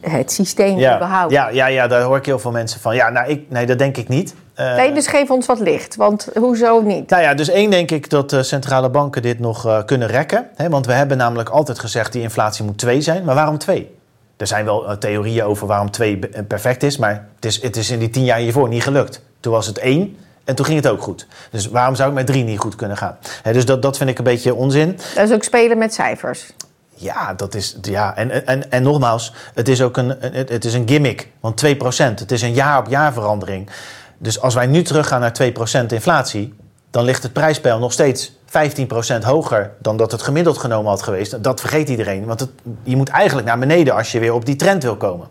Het 0.00 0.32
systeem 0.32 0.78
Ja, 0.78 0.96
überhaupt. 0.96 1.32
ja, 1.32 1.48
ja, 1.48 1.66
ja, 1.66 1.86
daar 1.86 2.02
hoor 2.02 2.16
ik 2.16 2.26
heel 2.26 2.38
veel 2.38 2.50
mensen 2.50 2.80
van. 2.80 2.94
Ja, 2.94 3.10
nou, 3.10 3.28
ik, 3.30 3.44
nee, 3.48 3.66
dat 3.66 3.78
denk 3.78 3.96
ik 3.96 4.08
niet. 4.08 4.34
Eh, 4.54 4.76
Nee, 4.76 4.92
dus 4.92 5.06
geef 5.06 5.30
ons 5.30 5.46
wat 5.46 5.60
licht, 5.60 5.96
want 5.96 6.28
hoezo 6.34 6.80
niet? 6.80 7.10
Nou 7.10 7.22
ja, 7.22 7.34
dus 7.34 7.48
één 7.48 7.70
denk 7.70 7.90
ik 7.90 8.10
dat 8.10 8.30
de 8.30 8.42
centrale 8.42 8.88
banken 8.90 9.22
dit 9.22 9.38
nog 9.38 9.66
eh, 9.66 9.78
kunnen 9.84 10.08
rekken. 10.08 10.48
Hè? 10.56 10.68
Want 10.68 10.86
we 10.86 10.92
hebben 10.92 11.16
namelijk 11.16 11.48
altijd 11.48 11.78
gezegd 11.78 12.12
die 12.12 12.22
inflatie 12.22 12.64
moet 12.64 12.78
2 12.78 13.00
zijn. 13.00 13.24
Maar 13.24 13.34
waarom 13.34 13.58
2? 13.58 13.94
Er 14.36 14.46
zijn 14.46 14.64
wel 14.64 14.88
eh, 14.88 14.96
theorieën 14.96 15.44
over 15.44 15.66
waarom 15.66 15.90
2 15.90 16.18
perfect 16.48 16.82
is. 16.82 16.96
Maar 16.96 17.26
het 17.34 17.44
is, 17.44 17.62
het 17.62 17.76
is 17.76 17.90
in 17.90 17.98
die 17.98 18.10
10 18.10 18.24
jaar 18.24 18.38
hiervoor 18.38 18.68
niet 18.68 18.82
gelukt. 18.82 19.22
Toen 19.40 19.52
was 19.52 19.66
het 19.66 19.78
1 19.78 20.16
en 20.44 20.54
toen 20.54 20.64
ging 20.64 20.76
het 20.82 20.88
ook 20.92 21.02
goed. 21.02 21.26
Dus 21.50 21.66
waarom 21.66 21.94
zou 21.94 22.08
het 22.08 22.18
met 22.18 22.26
3 22.26 22.44
niet 22.44 22.58
goed 22.58 22.74
kunnen 22.74 22.96
gaan? 22.96 23.16
Hè, 23.42 23.52
dus 23.52 23.64
dat, 23.64 23.82
dat 23.82 23.96
vind 23.96 24.10
ik 24.10 24.18
een 24.18 24.24
beetje 24.24 24.54
onzin. 24.54 24.98
Dat 25.14 25.28
is 25.28 25.34
ook 25.34 25.42
spelen 25.44 25.78
met 25.78 25.94
cijfers. 25.94 26.52
Ja, 27.00 27.34
dat 27.34 27.54
is. 27.54 27.76
Ja, 27.82 28.16
en, 28.16 28.46
en, 28.46 28.70
en 28.70 28.82
nogmaals, 28.82 29.32
het 29.54 29.68
is 29.68 29.82
ook 29.82 29.96
een, 29.96 30.16
het 30.32 30.64
is 30.64 30.74
een 30.74 30.88
gimmick. 30.88 31.28
Want 31.40 31.64
2% 31.66 31.68
Het 31.96 32.32
is 32.32 32.42
een 32.42 32.54
jaar 32.54 32.78
op 32.78 32.86
jaar 32.88 33.12
verandering. 33.12 33.70
Dus 34.18 34.40
als 34.40 34.54
wij 34.54 34.66
nu 34.66 34.82
teruggaan 34.82 35.20
naar 35.20 35.36
2% 35.82 35.86
inflatie, 35.86 36.54
dan 36.90 37.04
ligt 37.04 37.22
het 37.22 37.32
prijspeil 37.32 37.78
nog 37.78 37.92
steeds 37.92 38.32
15% 38.50 38.52
hoger 39.24 39.70
dan 39.78 39.96
dat 39.96 40.12
het 40.12 40.22
gemiddeld 40.22 40.58
genomen 40.58 40.90
had 40.90 41.02
geweest. 41.02 41.42
Dat 41.42 41.60
vergeet 41.60 41.88
iedereen. 41.88 42.24
Want 42.24 42.40
het, 42.40 42.50
je 42.82 42.96
moet 42.96 43.08
eigenlijk 43.08 43.46
naar 43.46 43.58
beneden 43.58 43.94
als 43.94 44.12
je 44.12 44.18
weer 44.18 44.34
op 44.34 44.46
die 44.46 44.56
trend 44.56 44.82
wil 44.82 44.96
komen. 44.96 45.28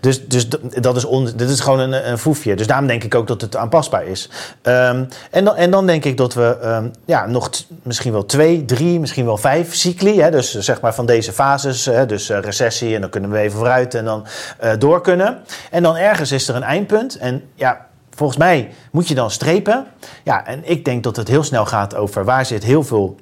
Dus, 0.00 0.26
dus 0.28 0.48
dat 0.80 0.96
is 0.96 1.32
dit 1.36 1.48
is 1.48 1.60
gewoon 1.60 1.78
een, 1.78 2.10
een 2.10 2.18
foefje. 2.18 2.56
Dus 2.56 2.66
daarom 2.66 2.86
denk 2.86 3.04
ik 3.04 3.14
ook 3.14 3.26
dat 3.26 3.40
het 3.40 3.56
aanpasbaar 3.56 4.06
is. 4.06 4.30
Ehm, 4.62 5.04
en, 5.30 5.44
dan, 5.44 5.56
en 5.56 5.70
dan 5.70 5.86
denk 5.86 6.04
ik 6.04 6.16
dat 6.16 6.34
we 6.34 6.58
ehm, 6.62 6.88
ja, 7.04 7.26
nog 7.26 7.50
misschien 7.82 8.12
wel 8.12 8.26
twee, 8.26 8.64
drie, 8.64 9.00
misschien 9.00 9.24
wel 9.24 9.36
vijf 9.36 9.74
cycli. 9.74 10.20
Hè, 10.20 10.30
dus 10.30 10.58
zeg 10.58 10.80
maar 10.80 10.94
van 10.94 11.06
deze 11.06 11.32
fases. 11.32 11.84
Hè, 11.84 12.06
dus 12.06 12.28
eh, 12.28 12.38
recessie 12.40 12.94
en 12.94 13.00
dan 13.00 13.10
kunnen 13.10 13.30
we 13.30 13.38
even 13.38 13.58
vooruit 13.58 13.94
en 13.94 14.04
dan 14.04 14.26
eh, 14.58 14.70
door 14.78 15.00
kunnen. 15.00 15.38
En 15.70 15.82
dan 15.82 15.96
ergens 15.96 16.32
is 16.32 16.48
er 16.48 16.54
een 16.54 16.62
eindpunt. 16.62 17.16
En 17.16 17.42
ja, 17.54 17.86
volgens 18.14 18.38
mij 18.38 18.70
moet 18.90 19.08
je 19.08 19.14
dan 19.14 19.30
strepen. 19.30 19.86
Ja, 20.24 20.46
en 20.46 20.70
ik 20.70 20.84
denk 20.84 21.02
dat 21.02 21.16
het 21.16 21.28
heel 21.28 21.42
snel 21.42 21.66
gaat 21.66 21.94
over 21.94 22.24
waar 22.24 22.46
zit 22.46 22.64
heel 22.64 22.82
veel 22.82 23.16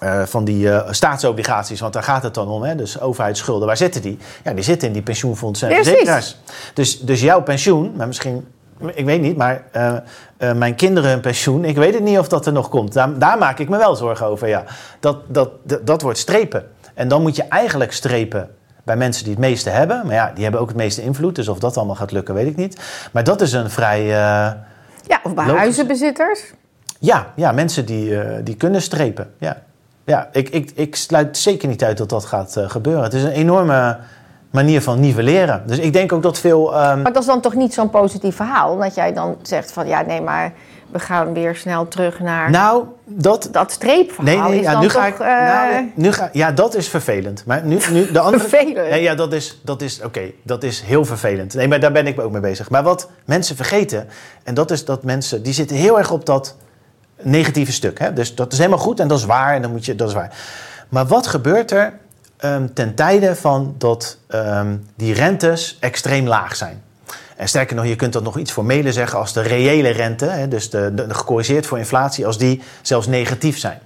eh, 0.00 0.22
van 0.22 0.44
die 0.44 0.70
eh, 0.70 0.92
staatsobligaties, 0.92 1.80
want 1.80 1.92
daar 1.92 2.02
gaat 2.02 2.22
het 2.22 2.34
dan 2.34 2.48
om, 2.48 2.62
hè? 2.62 2.74
dus 2.74 3.00
overheidsschulden, 3.00 3.66
waar 3.66 3.76
zitten 3.76 4.02
die? 4.02 4.18
Ja, 4.44 4.52
die 4.52 4.64
zitten 4.64 4.88
in 4.88 4.94
die 4.94 5.02
pensioenfondsen 5.02 5.68
en 5.68 5.74
verzekeraars. 5.74 6.36
Dus, 6.74 7.00
dus 7.00 7.20
jouw 7.20 7.42
pensioen, 7.42 7.92
maar 7.96 8.06
misschien, 8.06 8.46
ik 8.94 9.04
weet 9.04 9.20
niet, 9.20 9.36
maar 9.36 9.64
eh, 9.72 10.52
mijn 10.52 10.74
kinderen 10.74 11.10
hun 11.10 11.20
pensioen, 11.20 11.64
ik 11.64 11.76
weet 11.76 11.94
het 11.94 12.02
niet 12.02 12.18
of 12.18 12.28
dat 12.28 12.46
er 12.46 12.52
nog 12.52 12.68
komt. 12.68 12.92
Daar, 12.92 13.18
daar 13.18 13.38
maak 13.38 13.58
ik 13.58 13.68
me 13.68 13.76
wel 13.76 13.96
zorgen 13.96 14.26
over, 14.26 14.48
ja. 14.48 14.64
Dat, 15.00 15.16
dat, 15.28 15.50
dat, 15.62 15.86
dat 15.86 16.02
wordt 16.02 16.18
strepen. 16.18 16.66
En 16.94 17.08
dan 17.08 17.22
moet 17.22 17.36
je 17.36 17.44
eigenlijk 17.44 17.92
strepen 17.92 18.50
bij 18.84 18.96
mensen 18.96 19.24
die 19.24 19.32
het 19.32 19.40
meeste 19.42 19.70
hebben. 19.70 20.02
Maar 20.04 20.14
ja, 20.14 20.30
die 20.34 20.42
hebben 20.42 20.60
ook 20.60 20.68
het 20.68 20.76
meeste 20.76 21.02
invloed, 21.02 21.34
dus 21.34 21.48
of 21.48 21.58
dat 21.58 21.76
allemaal 21.76 21.94
gaat 21.96 22.12
lukken, 22.12 22.34
weet 22.34 22.46
ik 22.46 22.56
niet. 22.56 22.80
Maar 23.12 23.24
dat 23.24 23.40
is 23.40 23.52
een 23.52 23.70
vrij... 23.70 24.00
eh, 24.00 24.52
Ja, 25.06 25.20
of 25.22 25.34
bij 25.34 25.44
Logisch. 25.46 25.60
huizenbezitters. 25.60 26.52
ja, 26.98 27.26
ja, 27.34 27.52
mensen 27.52 27.86
die, 27.86 28.20
eh, 28.20 28.38
die 28.44 28.56
kunnen 28.56 28.82
strepen. 28.82 29.30
Ja, 29.38 29.56
ja 30.04 30.28
ik, 30.32 30.48
ik, 30.48 30.70
ik 30.74 30.96
sluit 30.96 31.36
zeker 31.38 31.68
niet 31.68 31.84
uit 31.84 31.98
dat 31.98 32.08
dat 32.08 32.24
gaat 32.24 32.56
eh, 32.56 32.70
gebeuren. 32.70 33.02
Het 33.02 33.14
is 33.14 33.22
een 33.22 33.30
enorme 33.30 33.98
manier 34.50 34.82
van 34.82 35.00
nivelleren. 35.00 35.62
Dus 35.66 35.78
ik 35.78 35.92
denk 35.92 36.12
ook 36.12 36.22
dat 36.22 36.38
veel. 36.38 36.74
ehm, 36.76 37.02
Maar 37.02 37.12
dat 37.12 37.22
is 37.22 37.28
dan 37.28 37.40
toch 37.40 37.54
niet 37.54 37.74
zo'n 37.74 37.90
positief 37.90 38.36
verhaal? 38.36 38.78
Dat 38.78 38.94
jij 38.94 39.12
dan 39.12 39.36
zegt 39.42 39.72
van 39.72 39.86
ja, 39.86 40.02
nee, 40.02 40.20
maar 40.20 40.52
we 40.92 40.98
gaan 40.98 41.32
weer 41.32 41.56
snel 41.56 41.88
terug 41.88 42.20
naar 42.20 42.50
nou, 42.50 42.84
dat. 43.04 43.48
dat 43.52 43.72
streepverhaal. 43.72 44.48
Nee, 44.48 44.54
nee, 44.54 44.62
ja, 44.62 44.80
nu 44.80 44.86
toch, 44.86 44.92
ga 44.92 45.06
ik. 45.06 45.18
eh, 45.18 45.26
nou, 45.26 45.90
nu 45.94 46.12
ga, 46.12 46.28
ja, 46.32 46.52
dat 46.52 46.74
is 46.74 46.88
vervelend. 46.88 47.44
Maar 47.46 47.64
nu, 47.64 47.78
nu 47.90 48.12
de 48.12 48.20
andere. 48.20 48.48
Vervelend? 48.48 48.90
Nee, 48.90 49.02
ja, 49.02 49.14
dat 49.14 49.32
is, 49.32 49.60
dat 49.64 49.82
is 49.82 50.02
oké. 50.02 50.30
dat 50.42 50.62
is 50.62 50.80
heel 50.80 51.04
vervelend. 51.04 51.54
Nee, 51.54 51.68
maar 51.68 51.80
daar 51.80 51.92
ben 51.92 52.06
ik 52.06 52.20
ook 52.20 52.32
mee 52.32 52.40
bezig. 52.40 52.70
Maar 52.70 52.82
wat 52.82 53.10
mensen 53.24 53.56
vergeten, 53.56 54.08
en 54.42 54.54
dat 54.54 54.70
is 54.70 54.84
dat 54.84 55.02
mensen, 55.02 55.42
die 55.42 55.52
zitten 55.52 55.76
heel 55.76 55.98
erg 55.98 56.10
op 56.10 56.26
dat 56.26 56.56
negatieve 57.22 57.72
stuk. 57.72 57.98
Hè? 57.98 58.12
Dus 58.12 58.34
dat 58.34 58.52
is 58.52 58.58
helemaal 58.58 58.78
goed 58.78 59.00
en 59.00 59.08
dat 59.08 59.18
is 59.18 59.24
waar 59.24 59.54
en 59.54 59.62
dan 59.62 59.70
moet 59.70 59.84
je, 59.84 59.94
dat 59.94 60.08
is 60.08 60.14
waar. 60.14 60.36
Maar 60.88 61.06
wat 61.06 61.26
gebeurt 61.26 61.70
er 61.70 61.92
ehm, 62.36 62.66
ten 62.74 62.94
tijde 62.94 63.36
van 63.36 63.74
dat 63.78 64.18
ehm, 64.28 64.76
die 64.96 65.14
rentes 65.14 65.76
extreem 65.80 66.26
laag 66.26 66.56
zijn? 66.56 66.82
En 67.40 67.48
sterker 67.48 67.76
nog, 67.76 67.86
je 67.86 67.96
kunt 67.96 68.12
dat 68.12 68.22
nog 68.22 68.38
iets 68.38 68.52
formeler 68.52 68.92
zeggen 68.92 69.18
als 69.18 69.32
de 69.32 69.40
reële 69.40 69.88
rente, 69.88 70.24
hè, 70.24 70.48
dus 70.48 70.70
de, 70.70 71.04
gecorrigeerd 71.08 71.66
voor 71.66 71.78
inflatie, 71.78 72.26
als 72.26 72.38
die 72.38 72.62
zelfs 72.82 73.06
negatief 73.06 73.58
zijn. 73.58 73.78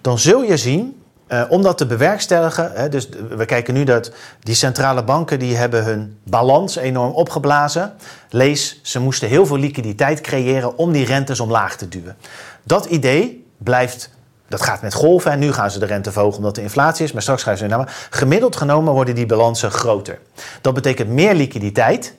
Dan 0.00 0.18
zul 0.18 0.42
je 0.42 0.56
zien, 0.56 1.02
eh, 1.26 1.42
om 1.48 1.62
dat 1.62 1.78
te 1.78 1.86
bewerkstelligen, 1.86 2.70
hè, 2.74 2.88
dus 2.88 3.08
we 3.36 3.44
kijken 3.44 3.74
nu 3.74 3.84
dat 3.84 4.12
die 4.40 4.54
centrale 4.54 5.04
banken 5.04 5.38
die 5.38 5.56
hebben 5.56 5.84
hun 5.84 6.18
balans 6.24 6.76
enorm 6.76 7.12
opgeblazen. 7.12 7.92
Lees, 8.30 8.80
ze 8.82 9.00
moesten 9.00 9.28
heel 9.28 9.46
veel 9.46 9.58
liquiditeit 9.58 10.20
creëren 10.20 10.78
om 10.78 10.92
die 10.92 11.04
rentes 11.04 11.40
omlaag 11.40 11.76
te 11.76 11.88
duwen. 11.88 12.16
Dat 12.62 12.84
idee 12.84 13.46
blijft 13.58 14.10
dat 14.48 14.62
gaat 14.62 14.82
met 14.82 14.94
golven 14.94 15.30
en 15.30 15.38
nu 15.38 15.52
gaan 15.52 15.70
ze 15.70 15.78
de 15.78 15.86
rente 15.86 16.12
verhogen 16.12 16.38
omdat 16.38 16.54
de 16.54 16.62
inflatie 16.62 17.04
is, 17.04 17.12
maar 17.12 17.22
straks 17.22 17.42
gaan 17.42 17.56
ze 17.56 17.66
weer 17.66 17.76
naar. 17.76 18.06
Gemiddeld 18.10 18.56
genomen 18.56 18.92
worden 18.92 19.14
die 19.14 19.26
balansen 19.26 19.70
groter. 19.70 20.18
Dat 20.60 20.74
betekent 20.74 21.08
meer 21.08 21.34
liquiditeit. 21.34 22.14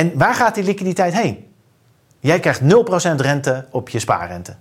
En 0.00 0.12
waar 0.14 0.34
gaat 0.34 0.54
die 0.54 0.64
liquiditeit 0.64 1.14
heen? 1.14 1.44
Jij 2.20 2.40
krijgt 2.40 2.60
0% 2.60 3.20
rente 3.20 3.64
op 3.70 3.88
je 3.88 3.98
spaarrente. 3.98 4.54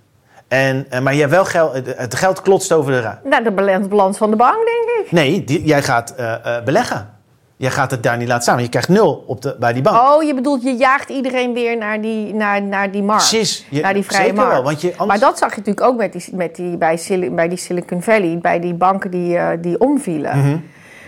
En, 0.48 0.86
eh, 0.90 1.00
maar 1.02 1.14
je 1.14 1.20
hebt 1.20 1.32
wel 1.32 1.46
geld, 1.46 1.74
het- 1.74 1.98
het 1.98 2.16
geld 2.16 2.42
klotst 2.42 2.72
over 2.72 2.92
de 2.92 3.00
ra. 3.00 3.20
Naar 3.24 3.44
de 3.44 3.52
balans 3.90 4.18
van 4.18 4.30
de 4.30 4.36
bank, 4.36 4.56
denk 4.56 5.06
ik. 5.06 5.12
Nee, 5.12 5.44
die- 5.44 5.64
jij 5.64 5.82
gaat 5.82 6.16
eh, 6.16 6.34
eh, 6.58 6.64
beleggen. 6.64 7.18
je 7.56 7.70
gaat 7.70 7.92
het 7.92 8.04
daar 8.04 8.18
niet 8.18 8.28
laten 8.28 8.44
staan. 8.44 8.62
Je 8.62 8.70
krijgt 8.70 8.90
nul 8.90 9.24
op 9.28 9.42
de, 9.42 9.56
bij 9.60 9.74
die 9.74 9.82
bank. 9.82 9.98
Oh, 9.98 10.24
je 10.24 10.34
bedoelt, 10.34 10.64
je 10.64 10.76
jaagt 10.76 11.10
iedereen 11.10 11.54
weer 11.54 11.78
naar 11.78 12.02
die, 12.02 12.34
naar, 12.34 12.62
naar 12.62 12.92
die 12.92 13.04
markt. 13.04 13.30
Precies. 13.30 13.66
Je- 13.70 13.82
naar 13.82 13.94
die 13.94 14.04
vrije 14.06 14.22
zeker 14.22 14.36
markt. 14.36 14.52
wel, 14.54 14.64
want 14.64 14.82
je, 14.82 14.88
anders- 14.98 15.08
Maar 15.08 15.30
dat 15.30 15.38
zag 15.38 15.50
je 15.52 15.58
natuurlijk 15.58 15.86
ook 15.88 15.98
met 15.98 16.12
die, 16.14 16.26
met 16.36 16.56
die, 16.56 16.78
bij, 16.78 16.98
Sil- 17.06 17.32
bij 17.34 17.48
die 17.50 17.58
Silicon 17.58 18.02
Valley, 18.02 18.40
bij 18.42 18.60
die 18.60 18.74
banken 18.74 19.12
die, 19.12 19.38
eh, 19.38 19.48
die 19.62 19.80
omvielen. 19.80 20.38
Mhm. 20.38 20.58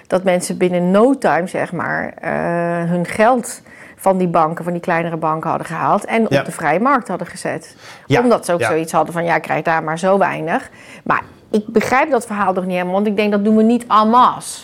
Dat 0.07 0.23
mensen 0.23 0.57
binnen 0.57 0.91
no 0.91 1.17
time, 1.17 1.47
zeg 1.47 1.71
maar, 1.71 2.13
eh, 2.21 2.89
hun 2.89 3.05
geld 3.05 3.61
van 4.01 4.17
die 4.17 4.27
banken, 4.27 4.63
van 4.63 4.73
die 4.73 4.81
kleinere 4.81 5.17
banken 5.17 5.49
hadden 5.49 5.67
gehaald 5.67 6.05
en 6.05 6.25
Ja. 6.29 6.39
op 6.39 6.45
de 6.45 6.51
vrije 6.51 6.79
markt 6.79 7.07
hadden 7.07 7.27
gezet. 7.27 7.75
Ja, 8.05 8.21
Omdat 8.21 8.45
ze 8.45 8.53
ook 8.53 8.59
ja. 8.59 8.67
zoiets 8.67 8.91
hadden 8.91 9.13
van, 9.13 9.23
ja, 9.23 9.35
ik 9.35 9.41
krijg 9.41 9.63
daar 9.63 9.83
maar 9.83 9.99
zo 9.99 10.17
weinig. 10.17 10.69
Maar 11.03 11.21
ik 11.51 11.67
begrijp 11.67 12.11
dat 12.11 12.25
verhaal 12.25 12.53
toch 12.53 12.63
niet 12.63 12.73
helemaal, 12.73 12.93
want 12.93 13.07
ik 13.07 13.15
denk 13.15 13.31
dat 13.31 13.43
doen 13.43 13.55
we 13.55 13.63
niet 13.63 13.85
en 13.87 14.09
masse. 14.09 14.59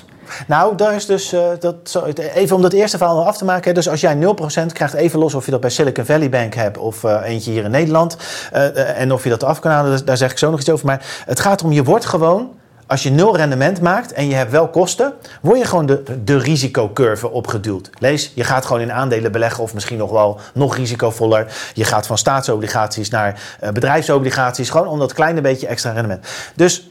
Nou, 0.47 0.75
daar 0.75 0.93
is 0.95 1.05
dus, 1.05 1.33
eh, 1.33 1.41
dat, 1.59 2.03
even 2.33 2.55
om 2.55 2.61
dat 2.61 2.73
eerste 2.73 2.97
verhaal 2.97 3.15
nog 3.15 3.25
af 3.27 3.37
te 3.37 3.45
maken. 3.45 3.73
Dus 3.73 3.89
als 3.89 4.01
jij 4.01 4.15
0% 4.15 4.73
krijgt, 4.73 4.93
even 4.93 5.19
los 5.19 5.33
of 5.33 5.45
je 5.45 5.51
dat 5.51 5.61
bij 5.61 5.69
Silicon 5.69 6.05
Valley 6.05 6.29
Bank 6.29 6.53
hebt 6.53 6.77
of 6.77 7.03
eh, 7.03 7.21
eentje 7.23 7.51
hier 7.51 7.63
in 7.63 7.71
Nederland. 7.71 8.17
eh, 8.51 8.99
en 9.01 9.11
of 9.11 9.23
je 9.23 9.29
dat 9.29 9.43
af 9.43 9.59
kan 9.59 9.71
halen, 9.71 10.05
daar 10.05 10.17
zeg 10.17 10.31
ik 10.31 10.37
zo 10.37 10.49
nog 10.51 10.59
iets 10.59 10.69
over. 10.69 10.85
Maar 10.85 11.05
het 11.25 11.39
gaat 11.39 11.63
om, 11.63 11.71
je 11.71 11.83
wordt 11.83 12.05
gewoon, 12.05 12.49
als 12.87 13.03
je 13.03 13.09
nul 13.09 13.37
rendement 13.37 13.81
maakt 13.81 14.13
en 14.13 14.27
je 14.27 14.35
hebt 14.35 14.51
wel 14.51 14.67
kosten, 14.67 15.13
word 15.41 15.59
je 15.59 15.65
gewoon 15.65 15.85
de, 15.85 16.23
de 16.23 16.37
risicocurve 16.37 17.29
opgeduwd. 17.29 17.89
Lees, 17.99 18.31
je 18.35 18.43
gaat 18.43 18.65
gewoon 18.65 18.81
in 18.81 18.91
aandelen 18.91 19.31
beleggen 19.31 19.63
of 19.63 19.73
misschien 19.73 19.97
nog 19.97 20.11
wel 20.11 20.39
nog 20.53 20.75
risicovoller. 20.75 21.71
Je 21.73 21.83
gaat 21.83 22.07
van 22.07 22.17
staatsobligaties 22.17 23.09
naar 23.09 23.41
eh, 23.59 23.69
bedrijfsobligaties, 23.69 24.69
gewoon 24.69 24.87
om 24.87 24.99
dat 24.99 25.13
kleine 25.13 25.41
beetje 25.41 25.67
extra 25.67 25.91
rendement. 25.91 26.27
Dus 26.55 26.89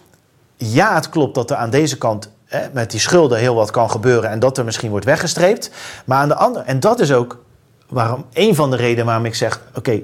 ja, 0.56 0.94
het 0.94 1.08
klopt 1.08 1.34
dat 1.34 1.50
er 1.50 1.56
aan 1.56 1.70
deze 1.70 1.98
kant 1.98 2.30
hè, 2.44 2.60
met 2.72 2.90
die 2.90 3.00
schulden 3.00 3.38
heel 3.38 3.54
wat 3.54 3.70
kan 3.70 3.90
gebeuren 3.90 4.30
en 4.30 4.38
dat 4.38 4.58
er 4.58 4.64
misschien 4.64 4.90
wordt 4.90 5.04
weggestreept. 5.04 5.70
Maar 6.04 6.18
aan 6.18 6.28
de 6.28 6.36
andere, 6.36 6.64
en 6.64 6.80
dat 6.80 7.00
is 7.00 7.12
ook 7.12 7.44
waarom, 7.88 8.24
een 8.32 8.54
van 8.54 8.70
de 8.70 8.76
redenen 8.76 9.04
waarom 9.04 9.24
ik 9.24 9.34
zeg: 9.34 9.60
oké, 9.74 10.00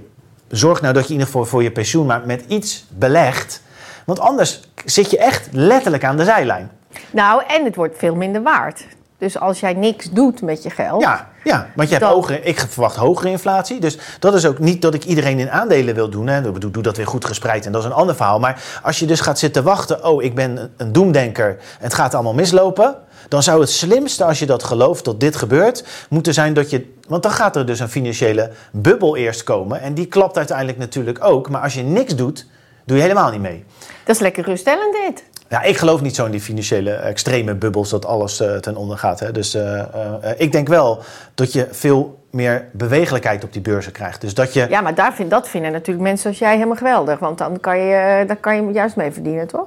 zorg 0.49 0.81
nou 0.81 0.95
dat 0.95 1.03
je 1.03 1.09
in 1.09 1.15
ieder 1.15 1.33
geval 1.33 1.45
voor 1.45 1.63
je 1.63 1.71
pensioen 1.71 2.07
maar 2.07 2.23
met 2.27 2.45
iets 2.47 2.85
belegt. 2.89 3.63
Want 4.07 4.21
anders 4.21 4.61
zit 4.85 5.11
je 5.11 5.19
echt 5.19 5.49
letterlijk 5.53 6.05
aan 6.05 6.17
de 6.17 6.25
zijlijn. 6.25 6.71
Nou, 7.11 7.43
en 7.49 7.65
het 7.65 7.77
wordt 7.77 7.99
veel 7.99 8.15
minder 8.15 8.43
waard. 8.43 8.85
Dus 9.19 9.39
als 9.39 9.61
jij 9.61 9.73
niks 9.73 10.11
doet 10.11 10.43
met 10.43 10.63
je 10.63 10.71
geld. 10.71 11.03
Ja, 11.03 11.29
ja 11.45 11.67
want 11.75 11.89
je 11.89 11.95
hebt 11.95 12.07
Dan- 12.07 12.15
hogere, 12.15 12.41
ik 12.41 12.59
verwacht 12.69 12.97
hogere 12.97 13.29
inflatie. 13.31 13.81
Dus 13.81 13.99
dat 14.19 14.35
is 14.35 14.47
ook 14.47 14.59
niet 14.59 14.83
dat 14.83 14.95
ik 14.95 15.05
iedereen 15.05 15.39
in 15.39 15.51
aandelen 15.51 15.95
wil 15.95 16.09
doen. 16.11 16.27
Hè. 16.27 16.47
Ik 16.47 16.53
bedoel, 16.53 16.71
doe 16.71 16.83
dat 16.83 16.97
weer 16.97 17.07
goed 17.07 17.25
gespreid 17.25 17.67
en 17.67 17.73
dat 17.73 17.81
is 17.81 17.87
een 17.87 17.95
ander 17.95 18.15
verhaal. 18.17 18.39
Maar 18.39 18.63
als 18.83 18.99
je 18.99 19.07
dus 19.07 19.21
gaat 19.21 19.39
zitten 19.39 19.63
wachten, 19.65 20.05
oh, 20.05 20.23
ik 20.23 20.35
ben 20.35 20.71
een- 20.77 20.93
doemdenker 20.93 21.49
en 21.49 21.57
het 21.79 21.95
gaat 21.95 22.15
allemaal 22.15 22.35
mislopen. 22.35 22.97
Dan 23.29 23.43
zou 23.43 23.61
het 23.61 23.71
slimste, 23.71 24.25
als 24.25 24.39
je 24.39 24.47
dat 24.47 24.63
gelooft 24.63 25.05
dat 25.05 25.21
dit 25.21 25.37
gebeurt, 25.37 25.85
moeten 26.09 26.35
zijn 26.35 26.55
dat 26.55 26.71
je. 26.71 26.95
Want 27.09 27.23
dan 27.23 27.33
gaat 27.33 27.57
er 27.57 27.67
dus 27.67 27.81
een 27.81 27.89
financiële 27.89 28.51
bubbel 28.73 29.17
eerst 29.17 29.43
komen. 29.43 29.81
En 29.81 29.95
die 29.95 30.07
klapt 30.07 30.37
uiteindelijk 30.37 30.79
natuurlijk 30.79 31.25
ook. 31.25 31.49
Maar 31.49 31.63
als 31.63 31.75
je 31.75 31.83
niks 31.83 32.17
doet, 32.17 32.47
doe 32.85 32.97
je 32.97 33.03
helemaal 33.03 33.31
niet 33.31 33.41
mee. 33.41 33.65
Dat 34.05 34.15
is 34.15 34.21
lekker 34.23 34.45
ruststellend 34.45 34.97
dit. 35.07 35.25
Ja, 35.49 35.63
ik 35.63 35.77
geloof 35.77 36.01
niet 36.01 36.15
zo 36.15 36.25
in 36.25 36.31
die 36.31 36.41
financiële 36.41 36.91
extreme 36.93 37.55
bubbels 37.55 37.91
dat 37.91 38.07
alles 38.07 38.41
eh, 38.41 38.57
ten 38.57 38.77
onder 38.77 38.99
gaat. 38.99 39.21
Hè. 39.21 39.33
Dus 39.33 39.55
eh, 39.55 39.79
eh, 39.79 39.87
eh, 40.21 40.31
ik 40.37 40.53
denk 40.53 40.69
wel 40.69 41.03
dat 41.35 41.53
je 41.53 41.69
veel 41.71 42.19
meer 42.31 42.69
bewegelijkheid 42.73 43.45
op 43.45 43.53
die 43.53 43.63
beurzen 43.63 43.93
krijgt. 43.93 44.21
Dus 44.21 44.35
dat 44.35 44.55
je. 44.55 44.67
Ja, 44.69 44.81
maar 44.81 44.95
daar 44.95 45.15
vind, 45.15 45.31
dat 45.31 45.49
vinden 45.49 45.73
natuurlijk 45.73 46.07
mensen 46.07 46.29
als 46.29 46.39
jij 46.39 46.55
helemaal 46.55 46.77
geweldig. 46.77 47.19
Want 47.19 47.39
dan 47.39 47.61
kan 47.61 47.79
je, 47.79 47.95
eh, 47.95 48.27
daar 48.29 48.37
kan 48.37 48.67
je 48.67 48.73
juist 48.73 48.97
mee 48.97 49.13
verdienen, 49.13 49.47
toch? 49.47 49.67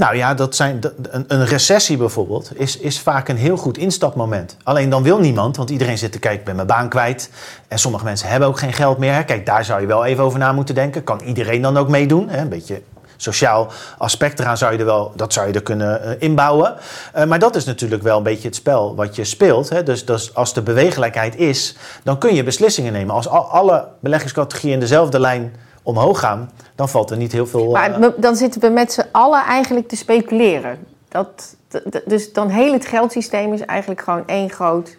Nou 0.00 0.16
ja, 0.16 0.34
dat 0.34 0.56
zijn, 0.56 0.80
een, 1.10 1.44
recessie 1.46 1.96
bijvoorbeeld 1.96 2.50
is, 2.54 2.78
is 2.78 3.00
vaak 3.00 3.28
een 3.28 3.36
heel 3.36 3.56
goed 3.56 3.78
instapmoment. 3.78 4.56
Alleen 4.62 4.90
dan 4.90 5.02
wil 5.02 5.18
niemand, 5.18 5.56
want 5.56 5.70
iedereen 5.70 5.98
zit 5.98 6.12
te 6.12 6.18
kijken, 6.18 6.38
ik 6.40 6.44
ben 6.44 6.54
mijn 6.54 6.66
baan 6.66 6.88
kwijt. 6.88 7.30
En 7.68 7.78
sommige 7.78 8.04
mensen 8.04 8.28
hebben 8.28 8.48
ook 8.48 8.58
geen 8.58 8.72
geld 8.72 8.98
meer. 8.98 9.24
Kijk, 9.24 9.46
daar 9.46 9.64
zou 9.64 9.80
je 9.80 9.86
wel 9.86 10.04
even 10.04 10.24
over 10.24 10.38
na 10.38 10.52
moeten 10.52 10.74
denken. 10.74 11.04
Kan 11.04 11.20
iedereen 11.20 11.62
dan 11.62 11.76
ook 11.76 11.88
meedoen? 11.88 12.38
Een 12.38 12.48
beetje 12.48 12.82
sociaal 13.16 13.68
aspect 13.98 14.38
eraan 14.38 14.56
zou 14.56 14.72
je 14.72 14.78
er 14.78 14.84
wel, 14.84 15.12
dat 15.16 15.32
zou 15.32 15.46
je 15.46 15.52
er 15.52 15.62
kunnen 15.62 16.02
eh, 16.02 16.10
inbouwen. 16.18 16.74
Eh, 17.12 17.24
maar 17.24 17.38
dat 17.38 17.56
is 17.56 17.64
natuurlijk 17.64 18.02
wel 18.02 18.16
een 18.16 18.22
beetje 18.22 18.48
het 18.48 18.56
spel 18.56 18.94
wat 18.94 19.16
je 19.16 19.24
speelt. 19.24 19.86
Dus, 19.86 20.04
dus 20.04 20.34
als 20.34 20.54
de 20.54 20.62
bewegelijkheid 20.62 21.36
is, 21.36 21.76
dan 22.02 22.18
kun 22.18 22.34
je 22.34 22.42
beslissingen 22.42 22.92
nemen. 22.92 23.14
Als 23.14 23.28
al- 23.28 23.50
alle 23.50 23.88
beleggingscategorieën 24.00 24.74
in 24.74 24.80
dezelfde 24.80 25.20
lijn 25.20 25.54
omhoog 25.82 26.18
gaan, 26.18 26.50
dan 26.74 26.88
valt 26.88 27.10
er 27.10 27.16
niet 27.16 27.32
heel 27.32 27.46
veel... 27.46 27.70
Maar 27.70 28.00
eh, 28.00 28.08
dan 28.16 28.36
zitten 28.36 28.60
we 28.60 28.68
met 28.68 28.92
z'n 28.92 29.04
allen 29.12 29.44
eigenlijk 29.44 29.88
te 29.88 29.96
speculeren. 29.96 30.78
Dat, 31.08 31.56
dus 32.04 32.32
dan 32.32 32.48
heel 32.48 32.72
het 32.72 32.86
geldsysteem 32.86 33.52
is 33.52 33.60
eigenlijk 33.60 34.00
gewoon 34.00 34.22
één 34.26 34.50
groot... 34.50 34.98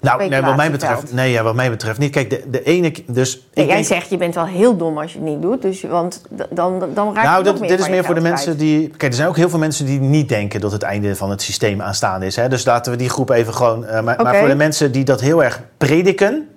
Nou, 0.00 0.28
nee, 0.28 0.42
wat 0.42 0.56
mij 0.56 0.70
betreft, 0.70 1.12
nee, 1.12 1.30
ja, 1.30 1.42
wat 1.42 1.54
mij 1.54 1.70
betreft 1.70 1.98
niet. 1.98 2.10
Kijk, 2.10 2.30
de, 2.30 2.42
de 2.50 2.62
ene, 2.62 2.92
dus 3.06 3.36
ik 3.36 3.42
jij 3.54 3.66
denk, 3.66 3.84
zegt, 3.84 4.10
je 4.10 4.16
bent 4.16 4.34
wel 4.34 4.46
heel 4.46 4.76
dom 4.76 4.98
als 4.98 5.12
je 5.12 5.18
het 5.18 5.28
niet 5.28 5.42
doet. 5.42 5.62
Dus, 5.62 5.82
want 5.82 6.22
dan, 6.50 6.84
dan, 6.94 7.14
raak 7.14 7.24
je 7.24 7.30
nou, 7.30 7.42
dit, 7.42 7.60
meer 7.60 7.68
dit 7.68 7.80
is 7.80 7.88
meer 7.88 8.04
voor 8.04 8.14
de 8.14 8.20
mensen 8.20 8.58
die. 8.58 8.88
Kijk, 8.88 9.02
er 9.02 9.14
zijn 9.14 9.28
ook 9.28 9.36
heel 9.36 9.48
veel 9.48 9.58
mensen 9.58 9.86
die 9.86 10.00
niet 10.00 10.28
denken 10.28 10.60
dat 10.60 10.72
het 10.72 10.82
einde 10.82 11.16
van 11.16 11.30
het 11.30 11.42
systeem 11.42 11.82
aanstaande 11.82 12.26
is. 12.26 12.36
Hè? 12.36 12.48
Dus 12.48 12.64
laten 12.64 12.92
we 12.92 12.98
die 12.98 13.08
groep 13.08 13.30
even 13.30 13.54
gewoon. 13.54 13.86
eh, 13.86 14.02
maar, 14.02 14.22
maar 14.22 14.36
voor 14.36 14.48
de 14.48 14.54
mensen 14.54 14.92
die 14.92 15.04
dat 15.04 15.20
heel 15.20 15.44
erg 15.44 15.62
prediken. 15.76 16.48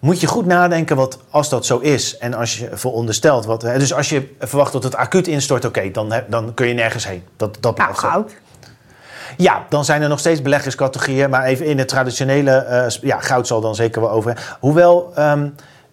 Moet 0.00 0.20
je 0.20 0.26
goed 0.26 0.46
nadenken 0.46 0.96
wat 0.96 1.18
als 1.30 1.48
dat 1.48 1.66
zo 1.66 1.78
is 1.78 2.16
en 2.18 2.34
als 2.34 2.58
je 2.58 2.68
veronderstelt 2.72 3.44
wat. 3.44 3.62
Hè, 3.62 3.78
dus 3.78 3.94
als 3.94 4.08
je 4.08 4.34
verwacht 4.38 4.72
dat 4.72 4.82
het 4.82 4.94
acuut 4.94 5.28
instort, 5.28 5.64
oké, 5.64 5.90
dan, 5.90 6.14
dan 6.28 6.54
kun 6.54 6.68
je 6.68 6.74
nergens 6.74 7.06
heen. 7.06 7.22
Dat, 7.36 7.56
dat 7.60 7.76
Nou, 7.76 7.94
goud. 7.94 8.32
Ja, 9.36 9.66
dan 9.68 9.84
zijn 9.84 10.02
er 10.02 10.08
nog 10.08 10.18
steeds 10.18 10.42
beleggingscategorieën. 10.42 11.30
Maar 11.30 11.44
even 11.44 11.66
in 11.66 11.78
het 11.78 11.88
traditionele, 11.88 12.50
eh, 12.50 12.88
ja, 12.88 13.20
goud 13.20 13.46
zal 13.46 13.60
dan 13.60 13.74
zeker 13.74 14.00
wel 14.00 14.10
over. 14.10 14.56
Hoewel, 14.60 15.12
ehm, 15.14 15.48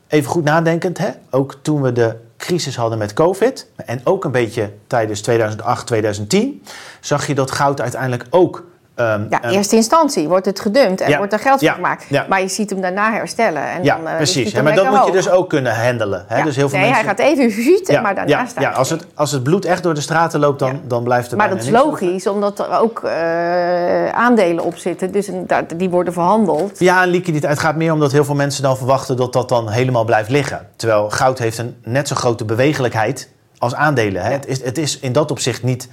even 0.07 0.31
goed 0.31 0.43
nadenkend, 0.43 0.97
hè, 0.97 1.09
ook 1.29 1.57
toen 1.61 1.81
we 1.81 1.91
de 1.91 2.15
crisis 2.37 2.75
hadden 2.75 2.97
met 2.97 3.13
COVID... 3.13 3.67
en 3.75 4.01
ook 4.03 4.23
een 4.25 4.31
beetje 4.31 4.71
tijdens 4.87 5.21
2008, 5.21 5.87
2010... 5.87 6.63
zag 6.99 7.27
je 7.27 7.35
dat 7.35 7.51
goud 7.51 7.81
uiteindelijk 7.81 8.25
ook... 8.29 8.63
ehm, 8.95 9.25
Ja, 9.29 9.41
ehm, 9.41 9.53
eerste 9.53 9.75
instantie 9.75 10.27
wordt 10.27 10.45
het 10.45 10.59
gedumpt 10.59 11.01
en 11.01 11.09
Ja, 11.09 11.17
wordt 11.17 11.33
er 11.33 11.39
geld 11.39 11.59
van 11.59 11.67
ja, 11.67 11.73
gemaakt. 11.73 12.05
ja. 12.09 12.25
Maar 12.29 12.41
je 12.41 12.47
ziet 12.47 12.69
hem 12.69 12.81
daarna 12.81 13.11
herstellen. 13.11 13.69
En 13.69 13.83
ja, 13.83 13.95
dan, 13.95 14.07
eh, 14.07 14.15
precies. 14.15 14.53
maar 14.53 14.75
dat 14.75 14.89
moet 14.89 15.05
je 15.05 15.11
dus 15.11 15.29
ook 15.29 15.49
kunnen 15.49 15.75
handelen. 15.75 16.25
Hè? 16.27 16.37
Ja. 16.37 16.43
Dus 16.43 16.55
heel 16.55 16.69
veel 16.69 16.79
nee, 16.79 16.89
mensen... 16.89 17.07
hij 17.07 17.15
gaat 17.15 17.25
even 17.37 17.51
schieten, 17.51 18.01
maar 18.01 18.15
daarna 18.15 18.39
ja, 18.39 18.45
staat 18.45 18.63
ja, 18.63 18.69
als, 18.69 18.89
het, 18.89 19.05
als 19.15 19.31
het 19.31 19.43
bloed 19.43 19.65
echt 19.65 19.83
door 19.83 19.93
de 19.93 20.01
straten 20.01 20.39
loopt, 20.39 20.59
dan, 20.59 20.81
dan 20.87 21.03
blijft 21.03 21.31
er 21.31 21.37
Maar 21.37 21.49
dat 21.49 21.61
is 21.61 21.69
logisch, 21.69 22.27
omdat 22.27 22.59
er 22.59 22.79
ook 22.79 23.03
eh, 23.03 24.09
aandelen 24.09 24.63
op 24.63 24.77
zitten. 24.77 25.11
Dus 25.11 25.29
die 25.77 25.89
worden 25.89 26.13
verhandeld. 26.13 26.79
Ja, 26.79 27.01
en 27.03 27.09
liquiditeit. 27.09 27.51
Het 27.53 27.61
gaat 27.61 27.75
meer 27.75 27.93
om 27.93 27.99
dat 27.99 28.11
heel 28.11 28.25
veel 28.25 28.35
mensen 28.35 28.63
dan 28.63 28.77
verwachten 28.77 29.17
dat 29.17 29.33
dat 29.33 29.49
dan 29.49 29.69
helemaal 29.69 30.05
blijft 30.05 30.29
liggen. 30.29 30.67
Terwijl 30.75 31.09
goud 31.09 31.39
heeft 31.39 31.57
een 31.57 31.75
net 31.83 32.07
zo 32.07 32.15
grote 32.15 32.45
bewegelijkheid 32.45 33.29
als 33.57 33.75
aandelen. 33.75 34.23
Hè? 34.23 34.31
Het, 34.31 34.47
is, 34.47 34.63
het 34.63 34.77
is 34.77 34.99
in 34.99 35.11
dat 35.11 35.31
opzicht 35.31 35.63
niet 35.63 35.89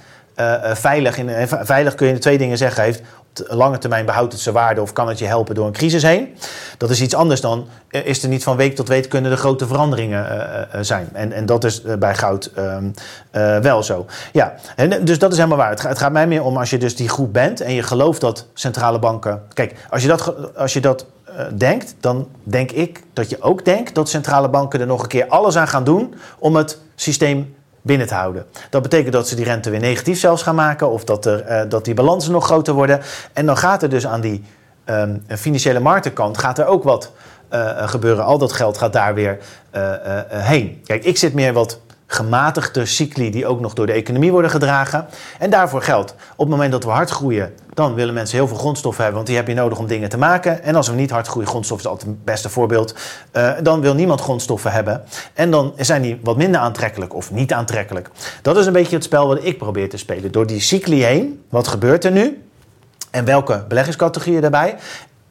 veilig. 0.73 1.17
In, 1.17 1.29
eh, 1.29 1.59
veilig 1.61 1.95
kun 1.95 2.07
je 2.07 2.17
twee 2.17 2.37
dingen 2.37 2.57
zeggen. 2.57 2.83
Heeft 2.83 3.01
lange 3.47 3.77
termijn 3.77 4.05
behoudt 4.05 4.33
het 4.33 4.41
zijn 4.41 4.55
waarde 4.55 4.81
of 4.81 4.93
kan 4.93 5.07
het 5.07 5.19
je 5.19 5.25
helpen 5.25 5.55
door 5.55 5.65
een 5.65 5.71
crisis 5.71 6.03
heen? 6.03 6.35
Dat 6.77 6.89
is 6.89 7.01
iets 7.01 7.15
anders 7.15 7.41
dan 7.41 7.67
eh, 7.89 8.05
is 8.05 8.23
er 8.23 8.29
niet 8.29 8.43
van 8.43 8.55
week 8.57 8.75
tot 8.75 8.87
week 8.87 9.09
kunnen 9.09 9.31
er 9.31 9.37
grote 9.37 9.67
veranderingen 9.67 10.29
eh, 10.29 10.35
eh, 10.61 10.61
eh, 10.73 10.79
zijn. 10.81 11.09
En, 11.13 11.31
en 11.31 11.45
dat 11.45 11.63
is 11.63 11.81
eh, 11.83 11.95
bij 11.95 12.15
goud 12.15 12.51
ehm, 12.55 12.85
eh, 13.31 13.57
wel 13.57 13.83
zo. 13.83 14.05
Ja, 14.31 14.53
en, 14.75 15.05
dus 15.05 15.19
dat 15.19 15.31
is 15.31 15.37
helemaal 15.37 15.57
waar. 15.57 15.69
Het, 15.69 15.81
ga- 15.81 15.89
het 15.89 15.97
gaat 15.99 16.11
mij 16.11 16.27
meer 16.27 16.43
om 16.43 16.57
als 16.57 16.69
je 16.69 16.77
dus 16.77 16.95
die 16.95 17.09
groep 17.09 17.33
bent 17.33 17.61
en 17.61 17.73
je 17.73 17.83
gelooft 17.83 18.21
dat 18.21 18.47
centrale 18.53 18.99
banken. 18.99 19.41
Kijk, 19.53 19.75
als 19.89 20.01
je 20.01 20.07
dat, 20.07 20.55
als 20.55 20.73
je 20.73 20.79
dat 20.81 21.05
eh, 21.25 21.45
denkt, 21.53 21.95
dan 21.99 22.27
denk 22.43 22.71
ik 22.71 23.03
dat 23.13 23.29
je 23.29 23.41
ook 23.41 23.65
denkt 23.65 23.95
dat 23.95 24.09
centrale 24.09 24.49
banken 24.49 24.79
er 24.79 24.87
nog 24.87 25.01
een 25.01 25.07
keer 25.07 25.27
alles 25.27 25.57
aan 25.57 25.67
gaan 25.67 25.83
doen 25.83 26.13
om 26.39 26.55
het 26.55 26.77
systeem 26.95 27.55
binnen 27.81 28.07
te 28.07 28.13
houden. 28.13 28.45
Dat 28.69 28.81
betekent 28.81 29.13
dat 29.13 29.27
ze 29.27 29.35
die 29.35 29.45
rente 29.45 29.69
weer 29.69 29.79
negatief 29.79 30.19
zelfs 30.19 30.43
gaan 30.43 30.55
maken 30.55 30.89
of 30.89 31.03
dat, 31.03 31.25
er, 31.25 31.41
eh, 31.41 31.69
dat 31.69 31.85
die 31.85 31.93
balansen 31.93 32.31
nog 32.31 32.45
groter 32.45 32.73
worden. 32.73 33.01
En 33.33 33.45
dan 33.45 33.57
gaat 33.57 33.83
er 33.83 33.89
dus 33.89 34.07
aan 34.07 34.21
die 34.21 34.43
ehm, 34.85 35.17
financiële 35.27 35.79
marktenkant 35.79 36.37
gaat 36.37 36.59
er 36.59 36.65
ook 36.65 36.83
wat 36.83 37.11
eh, 37.49 37.69
eh, 37.69 37.89
gebeuren. 37.89 38.25
Al 38.25 38.37
dat 38.37 38.51
geld 38.51 38.77
gaat 38.77 38.93
daar 38.93 39.13
weer 39.13 39.37
heen. 40.27 40.81
Kijk, 40.85 41.03
ik 41.03 41.17
zit 41.17 41.33
meer 41.33 41.53
wat 41.53 41.79
gematigde 42.11 42.85
cycli 42.85 43.31
die 43.31 43.45
ook 43.45 43.59
nog 43.59 43.73
door 43.73 43.85
de 43.85 43.91
economie 43.91 44.31
worden 44.31 44.51
gedragen. 44.51 45.05
En 45.39 45.49
daarvoor 45.49 45.81
geldt, 45.81 46.11
op 46.11 46.37
het 46.37 46.49
moment 46.49 46.71
dat 46.71 46.83
we 46.83 46.89
hard 46.89 47.09
groeien, 47.09 47.53
dan 47.73 47.93
willen 47.93 48.13
mensen 48.13 48.37
heel 48.37 48.47
veel 48.47 48.57
grondstoffen 48.57 49.03
hebben, 49.03 49.23
want 49.23 49.27
die 49.27 49.37
heb 49.37 49.47
je 49.47 49.61
nodig 49.61 49.77
om 49.77 49.87
dingen 49.87 50.09
te 50.09 50.17
maken. 50.17 50.63
En 50.63 50.75
als 50.75 50.87
we 50.87 50.95
niet 50.95 51.11
hard 51.11 51.27
groeien, 51.27 51.47
grondstoffen 51.47 51.85
is 51.85 51.91
altijd 51.91 52.11
het 52.11 52.25
beste 52.25 52.49
voorbeeld, 52.49 52.95
eh, 53.31 53.51
dan 53.63 53.81
wil 53.81 53.93
niemand 53.93 54.21
grondstoffen 54.21 54.71
hebben. 54.71 55.03
En 55.33 55.51
dan 55.51 55.73
zijn 55.77 56.01
die 56.01 56.19
wat 56.23 56.37
minder 56.37 56.61
aantrekkelijk 56.61 57.15
of 57.15 57.31
niet 57.31 57.53
aantrekkelijk. 57.53 58.09
Dat 58.41 58.57
is 58.57 58.65
een 58.65 58.73
beetje 58.73 58.95
het 58.95 59.03
spel 59.03 59.27
wat 59.27 59.43
ik 59.43 59.57
probeer 59.57 59.89
te 59.89 59.97
spelen. 59.97 60.31
Door 60.31 60.47
die 60.47 60.59
cycli 60.59 61.03
heen, 61.03 61.43
wat 61.49 61.67
gebeurt 61.67 62.05
er 62.05 62.11
nu? 62.11 62.43
En 63.11 63.25
welke 63.25 63.65
beleggingscategorieën 63.67 64.41
daarbij? 64.41 64.75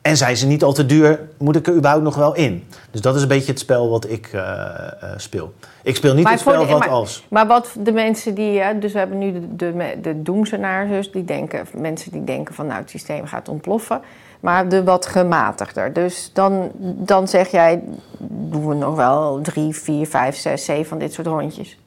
En 0.02 0.16
zijn 0.16 0.36
ze 0.36 0.46
niet 0.46 0.62
al 0.62 0.72
te 0.72 0.86
duur, 0.86 1.20
moet 1.38 1.56
ik 1.56 1.66
er 1.66 1.74
überhaupt 1.74 2.04
nog 2.04 2.14
wel 2.16 2.34
in? 2.34 2.66
Dus 2.90 3.00
dat 3.00 3.16
is 3.16 3.22
een 3.22 3.28
beetje 3.28 3.50
het 3.50 3.60
spel 3.60 3.90
wat 3.90 4.10
ik 4.10 4.32
uh, 4.32 4.40
uh, 4.40 5.10
speel. 5.16 5.52
Ik 5.82 5.96
speel 5.96 6.14
niet 6.14 6.22
Maar 6.22 6.32
het 6.32 6.40
spel 6.40 6.60
de- 6.60 6.66
wat 6.70 6.78
maar- 6.78 6.88
als. 6.88 7.26
Maar 7.28 7.46
wat 7.46 7.74
de 7.78 7.92
mensen 7.92 8.34
die, 8.34 8.60
hè, 8.60 8.78
dus 8.78 8.92
we 8.92 8.98
hebben 8.98 9.18
nu 9.18 9.32
de, 9.32 9.56
de, 9.56 9.98
de 10.02 10.22
doemsenaars, 10.22 10.88
dus 10.90 11.12
die 11.12 11.24
denken, 11.24 11.66
mensen 11.74 12.12
die 12.12 12.24
denken 12.24 12.54
van 12.54 12.66
nou 12.66 12.80
het 12.80 12.90
systeem 12.90 13.26
gaat 13.26 13.48
ontploffen. 13.48 14.00
Maar 14.40 14.68
de 14.68 14.84
wat 14.84 15.06
gematigder. 15.06 15.92
Dus 15.92 16.30
dan, 16.32 16.70
dan 16.78 17.28
zeg 17.28 17.48
jij, 17.50 17.82
doen 18.18 18.68
we 18.68 18.74
nog 18.74 18.96
wel 18.96 19.40
drie, 19.42 19.74
vier, 19.74 20.06
vijf, 20.06 20.36
zes, 20.36 20.64
zeven 20.64 20.86
van 20.86 20.98
dit 20.98 21.12
soort 21.12 21.26
rondjes. 21.26 21.78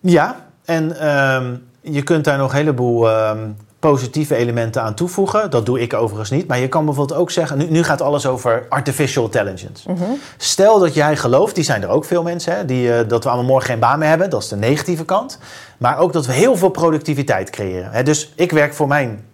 Ja, 0.00 0.46
en 0.64 0.98
ehm, 1.00 1.54
je 1.80 2.02
kunt 2.02 2.24
daar 2.24 2.38
nog 2.38 2.50
een 2.50 2.56
heleboel 2.56 3.08
ehm, 3.10 3.48
positieve 3.82 4.36
elementen 4.36 4.82
aan 4.82 4.94
toevoegen. 4.94 5.50
Dat 5.50 5.66
doe 5.66 5.80
ik 5.80 5.94
overigens 5.94 6.30
niet. 6.30 6.46
Maar 6.46 6.58
je 6.58 6.68
kan 6.68 6.84
bijvoorbeeld 6.84 7.18
ook 7.18 7.30
zeggen, 7.30 7.58
nu, 7.58 7.70
nu 7.70 7.82
gaat 7.82 8.00
alles 8.00 8.26
over 8.26 8.66
artificial 8.68 9.24
intelligence. 9.24 9.88
Stel 10.36 10.78
dat 10.78 10.94
jij 10.94 11.16
gelooft, 11.16 11.54
die 11.54 11.64
zijn 11.64 11.82
er 11.82 11.88
ook 11.88 12.04
veel 12.04 12.22
mensen, 12.22 12.56
hè, 12.56 12.64
die, 12.64 12.92
eh, 12.92 13.08
dat 13.08 13.24
we 13.24 13.30
allemaal 13.30 13.50
morgen 13.50 13.70
geen 13.70 13.78
baan 13.78 13.98
meer 13.98 14.08
hebben. 14.08 14.30
Dat 14.30 14.42
is 14.42 14.48
de 14.48 14.56
negatieve 14.56 15.04
kant. 15.04 15.38
Maar 15.78 15.98
ook 15.98 16.12
dat 16.12 16.26
we 16.26 16.32
heel 16.32 16.56
veel 16.56 16.68
productiviteit 16.68 17.50
creëren. 17.50 17.90
Hè. 17.90 18.02
Dus 18.02 18.32
ik 18.34 18.52
werk 18.52 18.74
voor 18.74 18.88
mijn 18.88 19.24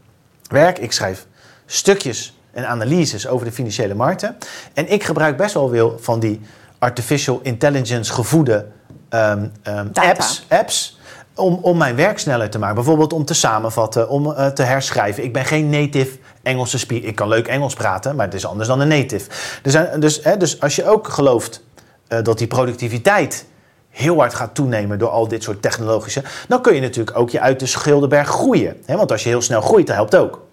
werk, 0.49 0.79
ik 0.79 0.93
schrijf 0.93 1.27
stukjes 1.67 2.37
en 2.51 2.69
analyses 2.69 3.27
over 3.27 3.47
de 3.47 3.53
financiële 3.53 3.95
markten. 3.95 4.37
En 4.75 4.93
ik 4.93 5.05
gebruik 5.05 5.37
best 5.37 5.55
wel 5.55 5.69
veel 5.69 5.97
van 6.01 6.21
die 6.21 6.41
artificial 6.79 7.41
intelligence 7.43 8.13
gevoede 8.13 8.67
ehm, 9.09 9.47
ehm, 9.63 9.87
apps, 9.93 10.47
apps 10.49 10.98
om, 11.39 11.59
om 11.63 11.77
mijn 11.77 11.97
werk 11.97 12.19
sneller 12.19 12.51
te 12.51 12.59
maken. 12.59 12.75
Bijvoorbeeld 12.75 13.13
om 13.13 13.25
te 13.25 13.35
samenvatten, 13.35 14.09
om 14.09 14.33
eh, 14.33 14.47
te 14.47 14.63
herschrijven. 14.63 15.25
Ik 15.25 15.33
ben 15.33 15.45
geen 15.45 15.71
native 15.71 16.19
Engelse 16.43 16.79
speaker. 16.79 17.09
Ik 17.09 17.15
kan 17.15 17.29
leuk 17.29 17.47
Engels 17.47 17.75
praten, 17.75 18.17
maar 18.17 18.27
het 18.27 18.35
is 18.35 18.47
anders 18.47 18.69
dan 18.69 18.81
een 18.81 18.89
native. 18.89 19.31
Er 19.63 19.71
zijn, 19.71 20.01
dus, 20.01 20.25
hè, 20.25 20.37
dus 20.37 20.61
als 20.61 20.77
je 20.77 20.87
ook 20.87 21.09
gelooft 21.09 21.63
eh, 22.09 22.23
dat 22.23 22.39
die 22.39 22.47
productiviteit 22.47 23.47
heel 23.91 24.19
hard 24.19 24.35
gaat 24.35 24.55
toenemen 24.55 24.99
door 24.99 25.09
al 25.09 25.29
dit 25.29 25.43
soort 25.43 25.63
technologische, 25.63 26.23
dan 26.49 26.63
kun 26.63 26.75
je 26.75 26.81
natuurlijk 26.81 27.19
ook 27.19 27.31
je 27.31 27.41
uit 27.41 27.61
de 27.61 27.67
schilderberg 27.67 28.29
groeien. 28.29 28.77
Hè? 28.85 28.97
Want 28.97 29.13
als 29.13 29.23
je 29.23 29.29
heel 29.29 29.43
snel 29.43 29.61
groeit, 29.61 29.87
dat 29.87 29.97
helpt 29.97 30.17
ook. 30.17 30.47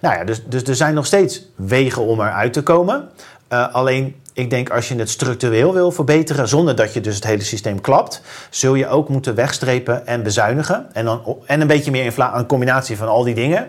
Nou 0.00 0.14
ja, 0.14 0.24
dus, 0.24 0.42
dus 0.46 0.62
er 0.62 0.76
zijn 0.76 0.94
nog 0.94 1.06
steeds 1.06 1.46
wegen 1.56 2.02
om 2.02 2.20
eruit 2.20 2.52
te 2.52 2.62
komen. 2.62 3.08
Eh, 3.48 3.74
alleen, 3.74 4.21
ik 4.32 4.50
denk 4.50 4.70
als 4.70 4.88
je 4.88 4.94
het 4.94 5.10
structureel 5.10 5.72
wil 5.72 5.90
verbeteren, 5.90 6.48
zonder 6.48 6.76
dat 6.76 6.94
je 6.94 7.00
dus 7.00 7.14
het 7.14 7.24
hele 7.24 7.42
systeem 7.42 7.80
klapt, 7.80 8.22
zul 8.50 8.74
je 8.74 8.88
ook 8.88 9.08
moeten 9.08 9.34
wegstrepen 9.34 10.06
en 10.06 10.22
bezuinigen. 10.22 10.86
En, 10.92 11.04
dan, 11.04 11.36
en 11.46 11.60
een 11.60 11.66
beetje 11.66 11.90
meer 11.90 12.04
infla- 12.04 12.38
een 12.38 12.46
combinatie 12.46 12.96
van 12.96 13.08
al 13.08 13.22
die 13.24 13.34
dingen. 13.34 13.68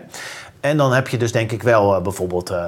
En 0.60 0.76
dan 0.76 0.92
heb 0.92 1.08
je 1.08 1.18
dus 1.18 1.32
denk 1.32 1.52
ik 1.52 1.62
wel 1.62 1.94
eh, 1.94 2.02
bijvoorbeeld 2.02 2.50
eh 2.50 2.64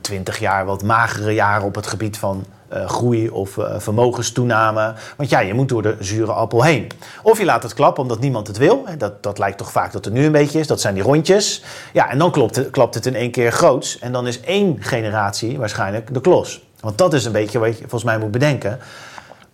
20 0.00 0.38
jaar 0.38 0.64
wat 0.64 0.82
magere 0.82 1.30
jaren 1.34 1.66
op 1.66 1.74
het 1.74 1.86
gebied 1.86 2.18
van 2.18 2.44
eh, 2.68 2.88
groei 2.88 3.28
of 3.28 3.58
vermogenstoename. 3.76 4.94
Want 5.16 5.30
ja, 5.30 5.40
je 5.40 5.54
moet 5.54 5.68
door 5.68 5.82
de 5.82 5.96
zure 5.98 6.32
appel 6.32 6.62
heen. 6.62 6.86
Of 7.22 7.38
je 7.38 7.44
laat 7.44 7.62
het 7.62 7.74
klappen 7.74 8.02
omdat 8.02 8.20
niemand 8.20 8.46
het 8.46 8.56
wil. 8.56 8.84
Dat, 8.98 9.22
dat 9.22 9.38
lijkt 9.38 9.58
toch 9.58 9.72
vaak 9.72 9.92
dat 9.92 10.04
het 10.04 10.14
nu 10.14 10.24
een 10.24 10.32
beetje 10.32 10.58
is. 10.58 10.66
Dat 10.66 10.80
zijn 10.80 10.94
die 10.94 11.02
rondjes. 11.02 11.64
Ja, 11.92 12.10
en 12.10 12.18
dan 12.18 12.30
klopt 12.30 12.70
klapt 12.70 12.94
het 12.94 13.06
in 13.06 13.14
één 13.14 13.30
keer 13.30 13.52
groots. 13.52 13.98
En 13.98 14.12
dan 14.12 14.26
is 14.26 14.40
één 14.40 14.76
generatie 14.80 15.58
waarschijnlijk 15.58 16.14
de 16.14 16.20
klos. 16.20 16.60
Want 16.80 16.98
dat 16.98 17.14
is 17.14 17.24
een 17.24 17.32
beetje 17.32 17.58
wat 17.58 17.72
je 17.72 17.78
volgens 17.78 18.04
mij 18.04 18.18
moet 18.18 18.30
bedenken. 18.30 18.78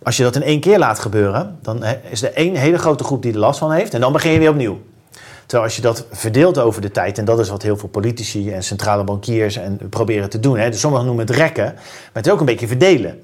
Als 0.03 0.17
je 0.17 0.23
dat 0.23 0.35
in 0.35 0.43
één 0.43 0.59
keer 0.59 0.79
laat 0.79 0.99
gebeuren, 0.99 1.57
dan 1.61 1.83
is 2.09 2.21
er 2.21 2.33
één 2.33 2.55
hele 2.55 2.77
grote 2.77 3.03
groep 3.03 3.21
die 3.21 3.33
er 3.33 3.39
last 3.39 3.59
van 3.59 3.71
heeft. 3.71 3.93
En 3.93 4.01
dan 4.01 4.11
begin 4.11 4.31
je 4.31 4.39
weer 4.39 4.49
opnieuw. 4.49 4.79
Terwijl 5.47 5.67
als 5.67 5.75
je 5.75 5.81
dat 5.81 6.05
verdeelt 6.11 6.57
over 6.57 6.81
de 6.81 6.91
tijd, 6.91 7.17
en 7.17 7.25
dat 7.25 7.39
is 7.39 7.49
wat 7.49 7.61
heel 7.61 7.77
veel 7.77 7.89
politici 7.89 8.51
en 8.51 8.63
centrale 8.63 9.03
bankiers 9.03 9.55
en 9.55 9.79
proberen 9.89 10.29
te 10.29 10.39
doen. 10.39 10.57
Hè. 10.57 10.69
Dus 10.69 10.79
sommigen 10.79 11.05
noemen 11.05 11.25
het 11.25 11.35
rekken, 11.35 11.73
maar 11.73 12.11
het 12.13 12.25
is 12.25 12.31
ook 12.31 12.39
een 12.39 12.45
beetje 12.45 12.67
verdelen. 12.67 13.19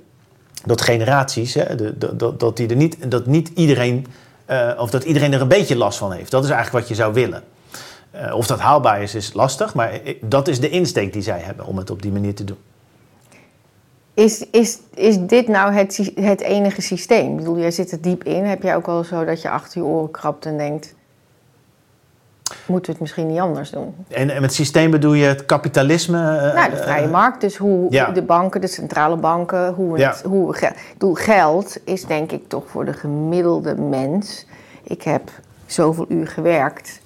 Dat 0.66 0.82
generaties, 0.82 1.54
hè, 1.54 1.98
dat, 1.98 2.40
dat, 2.40 2.58
die 2.58 2.68
er 2.68 2.76
niet, 2.76 3.12
dat 3.12 3.26
niet 3.26 3.52
iedereen, 3.56 4.08
eh, 4.46 4.70
of 4.78 4.90
dat 4.90 5.04
iedereen 5.04 5.34
er 5.34 5.42
een 5.42 5.48
beetje 5.48 5.76
last 5.76 5.98
van 5.98 6.12
heeft. 6.12 6.32
Dat 6.32 6.44
is 6.44 6.50
eigenlijk 6.50 6.80
wat 6.80 6.98
je 6.98 7.04
zou 7.04 7.14
willen. 7.14 7.44
Eh, 8.12 8.36
of 8.36 8.48
dat 8.48 8.60
haalbaar 8.60 9.02
is, 9.02 9.16
is 9.16 9.34
lastig, 9.34 9.74
maar 9.74 9.92
eh, 9.92 10.16
dat 10.22 10.48
is 10.48 10.60
de 10.60 10.70
insteek 10.70 11.14
die 11.14 11.22
zij 11.22 11.40
hebben 11.40 11.66
om 11.66 11.78
het 11.78 11.90
op 11.90 12.02
die 12.02 12.12
manier 12.12 12.36
te 12.36 12.44
doen. 12.44 12.58
Is, 14.14 14.46
is, 14.52 14.80
is 14.94 15.20
dit 15.20 15.48
nou 15.48 15.74
het, 15.74 16.12
het 16.16 16.42
enige 16.42 16.82
systeem? 16.82 17.32
Ik 17.32 17.38
bedoel, 17.38 17.58
jij 17.60 17.72
zit 17.72 17.92
er 17.92 18.02
diep 18.02 18.24
in. 18.24 18.44
Heb 18.46 18.64
jij 18.64 18.76
ook 18.76 18.86
wel 18.86 19.04
zo 19.04 19.26
dat 19.26 19.42
je 19.42 19.50
achter 19.50 19.82
je 19.82 19.88
oren 19.88 20.12
krabt 20.12 20.46
en 20.46 20.58
denkt... 20.58 20.96
Moeten 22.66 22.86
we 22.86 22.92
het 22.92 23.00
misschien 23.02 23.28
niet 23.28 23.40
anders 23.40 23.70
doen? 23.70 23.96
En, 24.08 24.30
en 24.30 24.42
met 24.42 24.54
systeem 24.54 24.92
bedoel 24.92 25.14
je 25.14 25.26
het 25.26 25.46
kapitalisme? 25.46 26.38
eh, 26.38 26.54
Nou, 26.56 26.70
de 26.70 26.78
vrije 26.78 27.06
eh, 27.06 27.12
markt, 27.12 27.42
dus 27.42 27.58
hoe 27.58 27.86
ja. 27.90 28.12
de 28.12 28.22
banken, 28.22 28.62
de 28.62 28.68
centrale 28.68 29.16
banken, 29.16 29.74
hoe, 29.74 29.92
het, 29.92 30.22
Ja. 30.24 30.30
hoe 30.30 30.56
ik 30.58 30.74
bedoel, 30.94 31.14
geld 31.14 31.78
is 31.84 32.06
denk 32.06 32.32
ik 32.32 32.48
toch 32.48 32.64
voor 32.68 32.86
de 32.86 32.94
gemiddelde 32.94 33.76
mens. 33.76 34.46
Ik 34.84 35.02
heb 35.04 35.22
zoveel 35.66 36.06
uur 36.10 36.28
gewerkt 36.28 37.02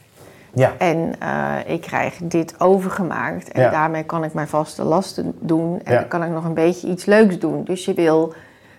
ja. 0.58 0.74
en 0.78 1.14
eh, 1.20 1.56
ik 1.74 1.82
krijg 1.82 2.16
dit 2.24 2.60
overgemaakt. 2.60 3.52
En 3.52 3.62
Ja. 3.62 3.70
daarmee 3.70 4.04
kan 4.04 4.24
ik 4.24 4.34
mijn 4.34 4.48
vaste 4.48 4.84
lasten 4.84 5.34
doen 5.40 5.80
en 5.84 5.94
Ja. 5.94 6.00
dan 6.00 6.08
kan 6.08 6.24
ik 6.24 6.30
nog 6.30 6.46
een 6.46 6.54
beetje 6.54 6.88
iets 6.88 7.06
leuks 7.06 7.40
doen. 7.40 7.64
Dus 7.64 7.86
je 7.86 7.94
wil 7.94 8.34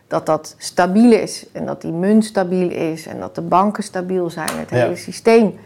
dat 0.08 0.26
dat 0.26 0.54
stabiel 0.58 1.12
is 1.12 1.46
en 1.52 1.66
dat 1.66 1.80
die 1.80 1.92
munt 1.92 2.24
stabiel 2.24 2.70
is 2.70 3.06
en 3.06 3.20
dat 3.20 3.34
de 3.34 3.40
banken 3.42 3.82
stabiel 3.82 4.30
zijn, 4.30 4.48
het 4.58 4.70
hele 4.70 4.96
systeem 4.96 5.58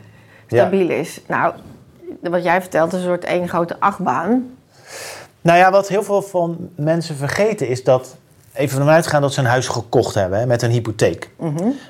stabiel 0.47 0.91
is. 0.91 1.21
Nou, 1.27 1.55
wat 2.21 2.43
jij 2.45 2.61
vertelt 2.61 2.93
is 2.93 2.99
een 2.99 3.05
soort 3.05 3.25
één 3.25 3.49
grote 3.49 3.77
achtbaan. 3.79 4.57
Nou 5.41 5.59
ja, 5.59 5.71
wat 5.71 5.89
heel 5.89 6.03
veel 6.03 6.23
van 6.23 6.69
mensen 6.75 7.17
vergeten 7.17 7.69
is 7.69 7.85
dat, 7.85 8.17
even 8.55 8.79
vanuit 8.79 8.97
uitgaan 8.97 9.21
dat 9.23 9.33
ze 9.33 9.41
een 9.41 9.47
huis 9.47 9.69
gekocht 9.69 10.15
hebben 10.15 10.39
hè, 10.39 10.47
met 10.47 10.63
een 10.63 10.71
hypotheek. 10.71 11.31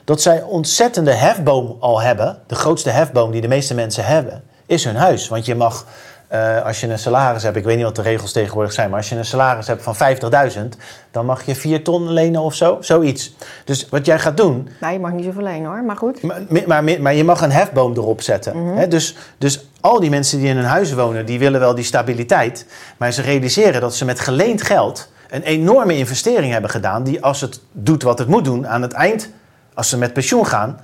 Dat 0.04 0.22
zij 0.22 0.42
ontzettende 0.42 1.12
hefboom 1.12 1.76
al 1.80 2.00
hebben. 2.02 2.38
De 2.46 2.54
grootste 2.54 2.90
hefboom 2.90 3.30
die 3.30 3.40
de 3.40 3.48
meeste 3.48 3.74
mensen 3.74 4.04
hebben, 4.04 4.42
is 4.66 4.84
hun 4.84 4.96
huis. 4.96 5.28
Want 5.28 5.46
je 5.46 5.54
mag, 5.54 5.86
eh, 6.28 6.64
als 6.64 6.80
je 6.80 6.88
een 6.88 6.98
salaris 6.98 7.42
hebt, 7.42 7.56
ik 7.56 7.64
weet 7.64 7.76
niet 7.76 7.84
wat 7.84 7.96
de 7.96 8.02
regels 8.02 8.32
tegenwoordig 8.32 8.72
zijn, 8.72 8.88
maar 8.90 8.98
als 8.98 9.08
je 9.08 9.16
een 9.16 9.24
salaris 9.24 9.66
hebt 9.66 9.82
van 9.82 9.94
50.000, 9.96 10.76
dan 11.10 11.26
mag 11.26 11.42
je 11.46 11.54
4 11.54 11.84
ton 11.84 12.10
lenen 12.12 12.40
of 12.40 12.54
zo, 12.54 12.76
zoiets. 12.80 13.34
Dus 13.64 13.88
wat 13.88 14.06
jij 14.06 14.18
gaat 14.18 14.36
doen, 14.36 14.68
Nou, 14.80 14.92
je 14.92 14.98
mag 15.00 15.12
niet 15.12 15.24
zoveel 15.24 15.42
lenen 15.42 15.70
hoor, 15.70 15.82
maar 15.84 15.96
goed. 15.96 16.22
maar, 16.22 16.40
maar, 16.66 17.00
maar 17.00 17.14
je 17.14 17.24
mag 17.24 17.40
een 17.40 17.52
hefboom 17.52 17.92
erop 17.92 18.20
zetten. 18.22 18.56
hè? 18.66 18.88
Dus, 18.88 19.16
dus 19.38 19.66
al 19.80 20.00
die 20.00 20.10
mensen 20.10 20.38
die 20.38 20.48
in 20.48 20.56
hun 20.56 20.64
huis 20.64 20.92
wonen, 20.92 21.26
die 21.26 21.38
willen 21.38 21.60
wel 21.60 21.74
die 21.74 21.84
stabiliteit. 21.84 22.66
Maar 22.96 23.12
ze 23.12 23.22
realiseren 23.22 23.80
dat 23.80 23.94
ze 23.94 24.04
met 24.04 24.20
geleend 24.20 24.62
geld 24.62 25.10
een 25.32 25.42
enorme 25.42 25.96
investering 25.96 26.52
hebben 26.52 26.70
gedaan. 26.70 27.02
Die 27.04 27.22
als 27.22 27.40
het 27.40 27.60
doet 27.72 28.02
wat 28.02 28.18
het 28.18 28.28
moet 28.28 28.44
doen, 28.44 28.68
aan 28.68 28.82
het 28.82 28.92
eind, 28.92 29.28
als 29.74 29.88
ze 29.88 29.98
met 29.98 30.12
pensioen 30.12 30.46
gaan, 30.46 30.80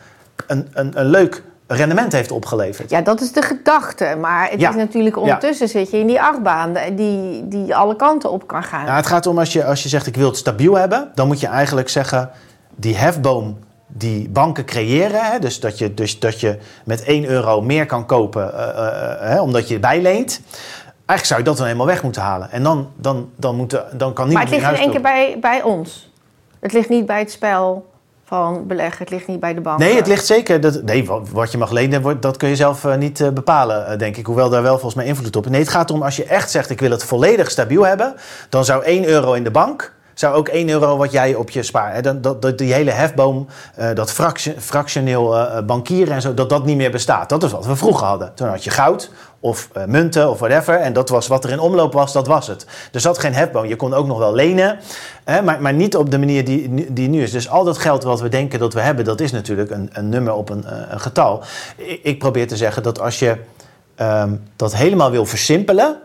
een, 0.47 0.69
een, 0.73 1.01
een 1.01 1.07
leuk 1.07 1.43
rendement 1.67 2.13
heeft 2.13 2.31
opgeleverd. 2.31 2.91
Ja, 2.91 3.01
dat 3.01 3.21
is 3.21 3.33
de 3.33 3.43
gedachte. 3.43 4.17
Maar 4.21 4.51
het 4.51 4.61
Ja. 4.61 4.69
is 4.71 4.75
natuurlijk 4.77 5.17
ondertussen 5.17 5.69
zit 5.69 5.91
je 5.91 5.99
in 5.99 6.07
die 6.07 6.21
achtbaan 6.21 6.77
die, 6.97 7.49
die 7.49 7.75
alle 7.75 7.97
kanten 7.97 8.31
op 8.31 8.47
kan 8.47 8.63
gaan. 8.63 8.85
Nou, 8.85 8.97
het 8.97 9.07
gaat 9.07 9.27
om 9.27 9.39
als 9.39 9.53
je, 9.53 9.65
als 9.65 9.83
je 9.83 9.89
zegt 9.89 10.07
ik 10.07 10.17
wil 10.17 10.27
het 10.29 10.37
stabiel 10.37 10.75
hebben, 10.75 11.11
dan 11.15 11.27
moet 11.27 11.41
je 11.41 11.47
eigenlijk 11.47 11.89
zeggen 11.89 12.31
die 12.77 12.97
hefboom 12.97 13.59
die 13.87 14.29
banken 14.29 14.65
creëren, 14.65 15.25
hè, 15.25 15.39
dus, 15.39 15.61
dat 15.61 15.79
je, 15.79 15.95
dus 15.95 16.19
dat 16.19 16.41
je 16.41 16.59
met 16.85 17.03
1 17.03 17.25
euro 17.25 17.61
meer 17.61 17.87
kan 17.87 18.07
kopen 18.07 18.55
eh, 18.55 18.69
eh, 18.69 19.13
eh, 19.13 19.21
hè, 19.21 19.41
omdat 19.41 19.69
je 19.69 19.79
bijleent. 19.79 20.41
Eigenlijk 21.09 21.25
zou 21.25 21.39
je 21.39 21.45
dat 21.45 21.57
dan 21.57 21.67
helemaal 21.67 21.87
weg 21.87 22.03
moeten 22.03 22.23
halen. 22.23 22.51
En 22.51 22.63
dan, 22.63 22.91
dan, 22.97 23.31
dan, 23.37 23.57
moet 23.57 23.71
de- 23.71 23.85
dan 23.93 24.13
kan 24.13 24.33
maar 24.33 24.45
niemand 24.45 24.51
het 24.51 24.61
ligt 24.61 24.73
in 24.73 24.79
één 24.83 24.91
keer 24.91 25.01
bij, 25.01 25.37
bij 25.41 25.63
ons. 25.63 26.11
Het 26.61 26.73
ligt 26.73 26.89
niet 26.89 27.07
bij 27.07 27.19
het 27.19 27.31
spel 27.31 27.87
van 28.25 28.67
beleggen. 28.67 28.99
Het 28.99 29.11
ligt 29.11 29.27
niet 29.27 29.41
bij 29.41 29.55
de 29.55 29.61
bank. 29.61 29.79
Nee, 29.79 29.97
het 29.97 30.07
ligt 30.07 30.27
zeker. 30.27 30.61
Dat, 30.61 30.83
nee, 30.83 31.09
wat, 31.33 31.53
je 31.53 31.59
mag 31.59 31.71
lenen, 31.71 32.21
dat 32.21 32.37
kun 32.37 32.49
je 32.49 32.57
zelf 32.57 32.85
eh, 32.85 32.97
niet 32.97 33.21
eh, 33.21 33.29
bepalen, 33.29 33.87
eh, 33.87 33.99
denk 33.99 34.17
ik. 34.17 34.27
Hoewel 34.27 34.49
daar 34.49 34.63
wel 34.63 34.73
volgens 34.73 34.95
mij 34.95 35.05
invloed 35.05 35.37
op. 35.37 35.49
Nee, 35.49 35.61
het 35.61 35.69
gaat 35.69 35.89
erom 35.91 36.03
als 36.03 36.17
je 36.17 36.25
echt 36.25 36.51
zegt: 36.51 36.71
ik 36.71 36.81
wil 36.81 36.91
het 36.91 37.05
volledig 37.05 37.51
stabiel 37.51 37.87
hebben. 37.87 38.15
Dan 38.49 38.65
zou 38.65 38.85
1 38.85 39.05
euro 39.05 39.33
in 39.33 39.45
de 39.45 39.51
bank. 39.51 39.93
Zou 40.19 40.35
ook 40.35 40.49
1 40.49 40.69
euro 40.69 40.97
wat 40.97 41.13
jij 41.13 41.35
op 41.35 41.51
je 41.51 41.63
spaart. 41.63 41.95
hè, 41.95 42.21
dat, 42.21 42.43
dat, 42.43 42.59
die 42.59 42.73
hele 42.73 42.91
hefboom, 42.91 43.47
eh, 43.75 43.95
dat 43.95 44.13
fraction- 44.13 44.55
fractioneel 44.59 45.37
eh, 45.37 45.65
bankieren 45.65 46.15
en 46.15 46.21
zo, 46.21 46.35
dat 46.35 46.49
dat 46.49 46.65
niet 46.65 46.77
meer 46.77 46.91
bestaat. 46.91 47.29
Dat 47.29 47.43
is 47.43 47.51
wat 47.51 47.67
we 47.67 47.77
vroeger 47.77 48.07
hadden. 48.07 48.35
Toen 48.35 48.49
had 48.49 48.65
je 48.65 48.71
goud 48.71 49.11
of 49.41 49.69
eh, 49.73 49.85
munten 49.85 50.31
of 50.31 50.39
whatever. 50.39 50.75
En 50.75 50.93
dat 50.93 51.09
was 51.09 51.27
wat 51.27 51.45
er 51.45 51.51
in 51.51 51.59
omloop 51.61 51.93
was, 51.93 52.13
dat 52.13 52.27
was 52.27 52.47
het. 52.47 52.67
Er 52.93 53.01
zat 53.01 53.19
geen 53.19 53.35
hefboom. 53.35 53.67
Je 53.67 53.77
kon 53.77 53.95
ook 53.95 54.07
nog 54.07 54.19
wel 54.19 54.35
lenen. 54.35 54.79
Hè, 55.25 55.43
maar, 55.43 55.63
maar 55.63 55.75
niet 55.75 55.97
op 55.97 56.11
de 56.11 56.19
manier 56.19 56.45
die, 56.45 56.93
die 56.93 57.09
nu 57.09 57.23
is. 57.23 57.31
Dus 57.31 57.49
al 57.49 57.65
dat 57.65 57.79
geld 57.79 58.03
wat 58.03 58.21
we 58.21 58.29
denken 58.29 58.59
dat 58.59 58.75
we 58.75 58.81
hebben, 58.81 59.05
dat 59.05 59.21
is 59.21 59.33
natuurlijk 59.33 59.71
een, 59.71 59.91
een 59.93 60.09
nummer 60.09 60.33
op 60.33 60.51
een, 60.51 60.65
eh, 60.65 60.73
een 60.89 61.01
getal. 61.01 61.43
Ik, 61.77 62.01
ik 62.03 62.19
probeer 62.19 62.47
te 62.47 62.57
zeggen 62.57 62.83
dat 62.83 63.01
als 63.01 63.19
je 63.19 63.37
ehm, 63.95 64.35
dat 64.57 64.75
helemaal 64.75 65.11
wil 65.11 65.27
versimpelen, 65.27 65.97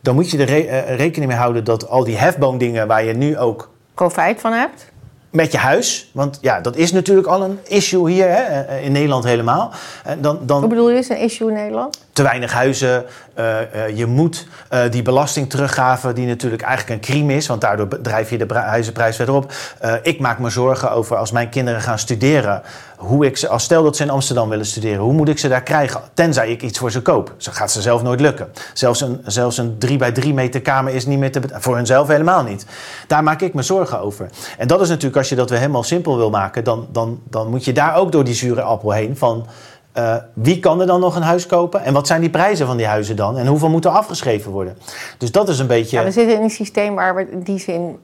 dan 0.00 0.14
moet 0.14 0.30
je 0.30 0.38
er 0.38 0.44
re- 0.46 0.60
eh, 0.60 0.96
rekening 0.96 1.30
mee 1.30 1.40
houden 1.40 1.64
dat 1.64 1.88
al 1.88 2.04
die 2.04 2.16
hefboomdingen 2.16 2.86
waar 2.86 3.04
je 3.04 3.12
nu 3.14 3.38
ook 3.38 3.70
Profijt 3.94 4.40
van 4.40 4.52
hebt. 4.52 4.86
met 5.30 5.52
je 5.52 5.58
huis, 5.58 6.10
want 6.14 6.38
ja, 6.40 6.60
dat 6.60 6.76
is 6.76 6.92
natuurlijk 6.92 7.26
al 7.26 7.42
een 7.42 7.58
issue 7.66 8.10
hier 8.10 8.28
hè, 8.28 8.42
eh, 8.60 8.84
in 8.84 8.92
Nederland 8.92 9.24
helemaal. 9.24 9.70
En 10.04 10.20
dan, 10.20 10.36
Hoe 10.36 10.46
dan 10.46 10.68
bedoel 10.68 10.90
je, 10.90 10.98
is 10.98 11.08
een 11.08 11.18
issue 11.20 11.48
in 11.48 11.54
Nederland? 11.54 11.98
Te 12.18 12.24
weinig 12.24 12.52
huizen. 12.52 13.04
eh, 13.34 13.60
eh, 13.60 13.96
je 13.96 14.06
moet 14.06 14.46
eh, 14.68 14.80
die 14.90 15.02
belasting 15.02 15.50
teruggaven, 15.50 16.14
die 16.14 16.26
natuurlijk 16.26 16.62
eigenlijk 16.62 16.94
een 16.94 17.12
crime 17.12 17.34
is, 17.34 17.46
want 17.46 17.60
daardoor 17.60 17.88
drijf 18.02 18.30
je 18.30 18.38
de 18.38 18.54
huizenprijs 18.54 19.16
verder 19.16 19.34
op. 19.34 19.52
Ik 20.02 20.20
maak 20.20 20.38
me 20.38 20.50
zorgen 20.50 20.90
over 20.90 21.16
als 21.16 21.30
mijn 21.30 21.48
kinderen 21.48 21.80
gaan 21.80 21.98
studeren. 21.98 22.62
Hoe 22.96 23.26
ik 23.26 23.36
ze, 23.36 23.48
als 23.48 23.62
stel 23.62 23.82
dat 23.82 23.96
ze 23.96 24.02
in 24.02 24.10
Amsterdam 24.10 24.48
willen 24.48 24.66
studeren, 24.66 25.00
hoe 25.00 25.12
moet 25.12 25.28
ik 25.28 25.38
ze 25.38 25.48
daar 25.48 25.62
krijgen? 25.62 26.00
Tenzij 26.14 26.50
ik 26.50 26.62
iets 26.62 26.78
voor 26.78 26.90
ze 26.90 27.02
koop. 27.02 27.34
Zo 27.36 27.52
gaat 27.54 27.70
ze 27.70 27.82
zelf 27.82 28.02
nooit 28.02 28.20
lukken. 28.20 28.48
Zelfs 28.74 29.00
een, 29.00 29.20
zelfs 29.24 29.58
een 29.58 29.78
3 29.78 29.98
bij 29.98 30.12
3 30.12 30.34
meter 30.34 30.60
kamer 30.60 30.94
is 30.94 31.06
niet 31.06 31.18
meer 31.18 31.32
te. 31.32 31.40
Voor 31.52 31.76
hunzelf 31.76 32.08
helemaal 32.08 32.42
niet. 32.42 32.66
Daar 33.06 33.22
maak 33.22 33.40
ik 33.40 33.54
me 33.54 33.62
zorgen 33.62 34.00
over. 34.00 34.28
En 34.58 34.68
dat 34.68 34.80
is 34.80 34.88
natuurlijk, 34.88 35.16
als 35.16 35.28
je 35.28 35.36
dat 35.36 35.50
weer 35.50 35.58
helemaal 35.58 35.82
simpel 35.82 36.16
wil 36.16 36.30
maken, 36.30 36.64
dan, 36.64 36.88
dan, 36.92 37.20
dan 37.30 37.48
moet 37.48 37.64
je 37.64 37.72
daar 37.72 37.96
ook 37.96 38.12
door 38.12 38.24
die 38.24 38.34
zure 38.34 38.62
appel 38.62 38.90
heen. 38.90 39.16
Van 39.16 39.46
eh, 39.98 40.14
wie 40.34 40.58
kan 40.60 40.80
er 40.80 40.86
dan 40.86 41.00
nog 41.00 41.16
een 41.16 41.22
huis 41.22 41.46
kopen? 41.46 41.82
En 41.84 41.92
wat 41.92 42.06
zijn 42.06 42.20
die 42.20 42.30
prijzen 42.30 42.66
van 42.66 42.76
die 42.76 42.86
huizen 42.86 43.16
dan? 43.16 43.38
En 43.38 43.46
hoeveel 43.46 43.68
moet 43.68 43.84
er 43.84 43.90
afgeschreven 43.90 44.50
worden? 44.52 44.78
Dus 45.18 45.32
dat 45.32 45.48
is 45.48 45.58
een 45.58 45.66
beetje. 45.66 45.96
Ja, 45.96 46.04
we 46.04 46.10
zitten 46.10 46.36
in 46.36 46.42
een 46.42 46.50
systeem 46.50 46.94
waar 46.94 47.14
we 47.14 47.30
in 47.30 47.40
die 47.42 47.58
zin 47.58 47.98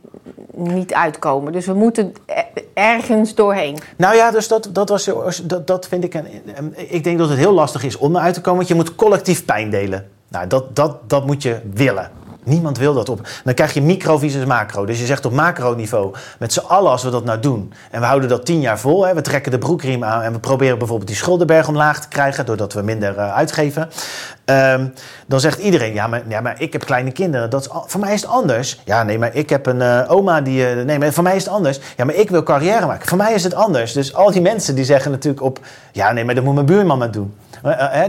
niet 0.57 0.95
uitkomen. 0.95 1.53
Dus 1.53 1.67
we 1.67 1.75
moeten 1.75 2.13
er- 2.27 2.47
ergens 2.75 3.35
doorheen. 3.35 3.79
Nou 3.97 4.17
ja, 4.17 4.31
dus 4.31 4.49
dat, 4.49 4.69
dat, 4.73 4.89
was, 4.89 5.11
dat, 5.45 5.67
dat 5.67 5.87
vind 5.89 6.05
ik. 6.05 6.15
Een, 6.15 6.27
een- 6.55 6.75
ik 6.95 7.05
denk 7.05 7.19
dat 7.19 7.29
het 7.29 7.39
heel 7.39 7.53
lastig 7.53 7.85
is 7.85 7.97
om 7.97 8.17
eruit 8.17 8.35
te 8.35 8.41
komen, 8.41 8.57
want 8.59 8.69
je 8.69 8.75
moet 8.75 8.95
collectief 8.95 9.45
pijn 9.45 9.71
delen. 9.71 10.09
Nou, 10.29 10.47
dat, 10.47 10.77
dat, 10.77 10.97
dat 11.11 11.27
moet 11.27 11.43
je 11.43 11.61
willen. 11.75 12.11
Niemand 12.45 12.79
wil 12.79 12.95
dat 12.95 13.09
op. 13.09 13.29
Dan 13.45 13.55
krijg 13.55 13.75
je 13.75 13.83
micro 13.83 14.19
versus 14.19 14.45
macro. 14.45 14.85
Dus 14.85 14.99
je 14.99 15.07
zegt 15.07 15.27
op 15.27 15.33
macroniveau, 15.33 16.15
met 16.39 16.53
z'n 16.53 16.61
allen 16.67 16.91
als 16.91 17.03
we 17.03 17.11
dat 17.11 17.25
nou 17.25 17.41
doen. 17.41 17.73
En 17.91 18.01
we 18.01 18.07
houden 18.07 18.29
dat 18.29 18.47
tien 18.47 18.61
jaar 18.61 18.79
vol. 18.79 19.07
Hè, 19.07 19.15
we 19.15 19.21
trekken 19.21 19.51
de 19.51 19.59
broekriem 19.59 20.05
aan 20.05 20.23
en 20.23 20.33
we 20.33 20.39
proberen 20.39 20.79
bijvoorbeeld 20.79 21.09
die 21.09 21.17
schuldenberg 21.17 21.69
omlaag 21.69 22.01
te 22.01 22.09
krijgen. 22.09 22.47
Doordat 22.47 22.73
we 22.73 22.83
minder 22.83 23.17
eh, 23.17 23.35
uitgeven. 23.35 23.89
Ehm, 24.45 24.87
dan 25.27 25.41
zegt 25.41 25.59
iedereen, 25.59 25.95
ja 25.95 26.07
maar, 26.07 26.23
ja, 26.29 26.41
maar 26.41 26.61
ik 26.61 26.73
heb 26.73 26.85
kleine 26.85 27.13
kinderen. 27.13 27.51
Dat 27.51 27.61
is, 27.61 27.69
voor 27.87 28.01
mij 28.01 28.15
is 28.15 28.21
het 28.21 28.31
anders. 28.31 28.81
Ja, 28.85 29.03
nee, 29.03 29.19
maar 29.19 29.35
ik 29.35 29.51
heb 29.51 29.67
een 29.67 29.83
eh, 29.83 30.11
oma 30.11 30.41
die... 30.41 30.67
eh, 30.67 30.85
nee, 30.85 30.99
maar 30.99 31.13
voor 31.13 31.23
mij 31.23 31.37
is 31.37 31.45
het 31.45 31.53
anders. 31.53 31.81
Ja, 31.97 32.05
maar 32.05 32.15
ik 32.15 32.31
wil 32.31 32.43
carrière 32.43 32.87
maken. 32.87 33.09
Voor 33.09 33.19
mij 33.19 33.35
is 33.35 33.45
het 33.45 33.55
anders. 33.55 33.93
Dus 33.93 34.15
al 34.15 34.31
die 34.31 34.43
mensen 34.43 34.75
die 34.75 34.85
zeggen 34.85 35.11
natuurlijk 35.11 35.43
op... 35.43 35.59
Ja, 35.93 36.13
nee, 36.13 36.25
maar 36.25 36.35
dat 36.35 36.45
moet 36.45 36.55
mijn 36.55 36.67
buurman 36.67 36.99
maar 36.99 37.11
doen. 37.11 37.35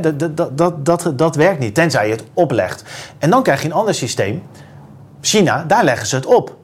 Dat, 0.02 0.20
dat, 0.38 0.58
dat, 0.58 0.86
dat, 0.86 1.12
dat 1.16 1.36
werkt 1.36 1.60
niet, 1.60 1.76
tenzij 1.76 2.06
je 2.06 2.12
het 2.12 2.24
oplegt. 2.34 2.84
En 3.20 3.30
dan 3.30 3.44
krijg 3.44 3.62
je 3.62 3.68
een 3.68 3.74
ander 3.74 3.94
systeem. 3.94 4.25
China, 5.22 5.64
daar 5.64 5.84
leggen 5.84 6.08
ze 6.08 6.16
het 6.16 6.26
op. 6.26 6.56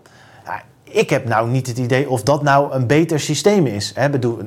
Ik 0.84 1.10
heb 1.10 1.26
nou 1.26 1.50
niet 1.50 1.68
het 1.68 1.78
idee 1.78 2.10
of 2.10 2.24
dat 2.24 2.44
nou 2.44 2.74
een 2.74 2.88
beter 2.88 3.20
systeem 3.20 3.66
is. 3.66 3.94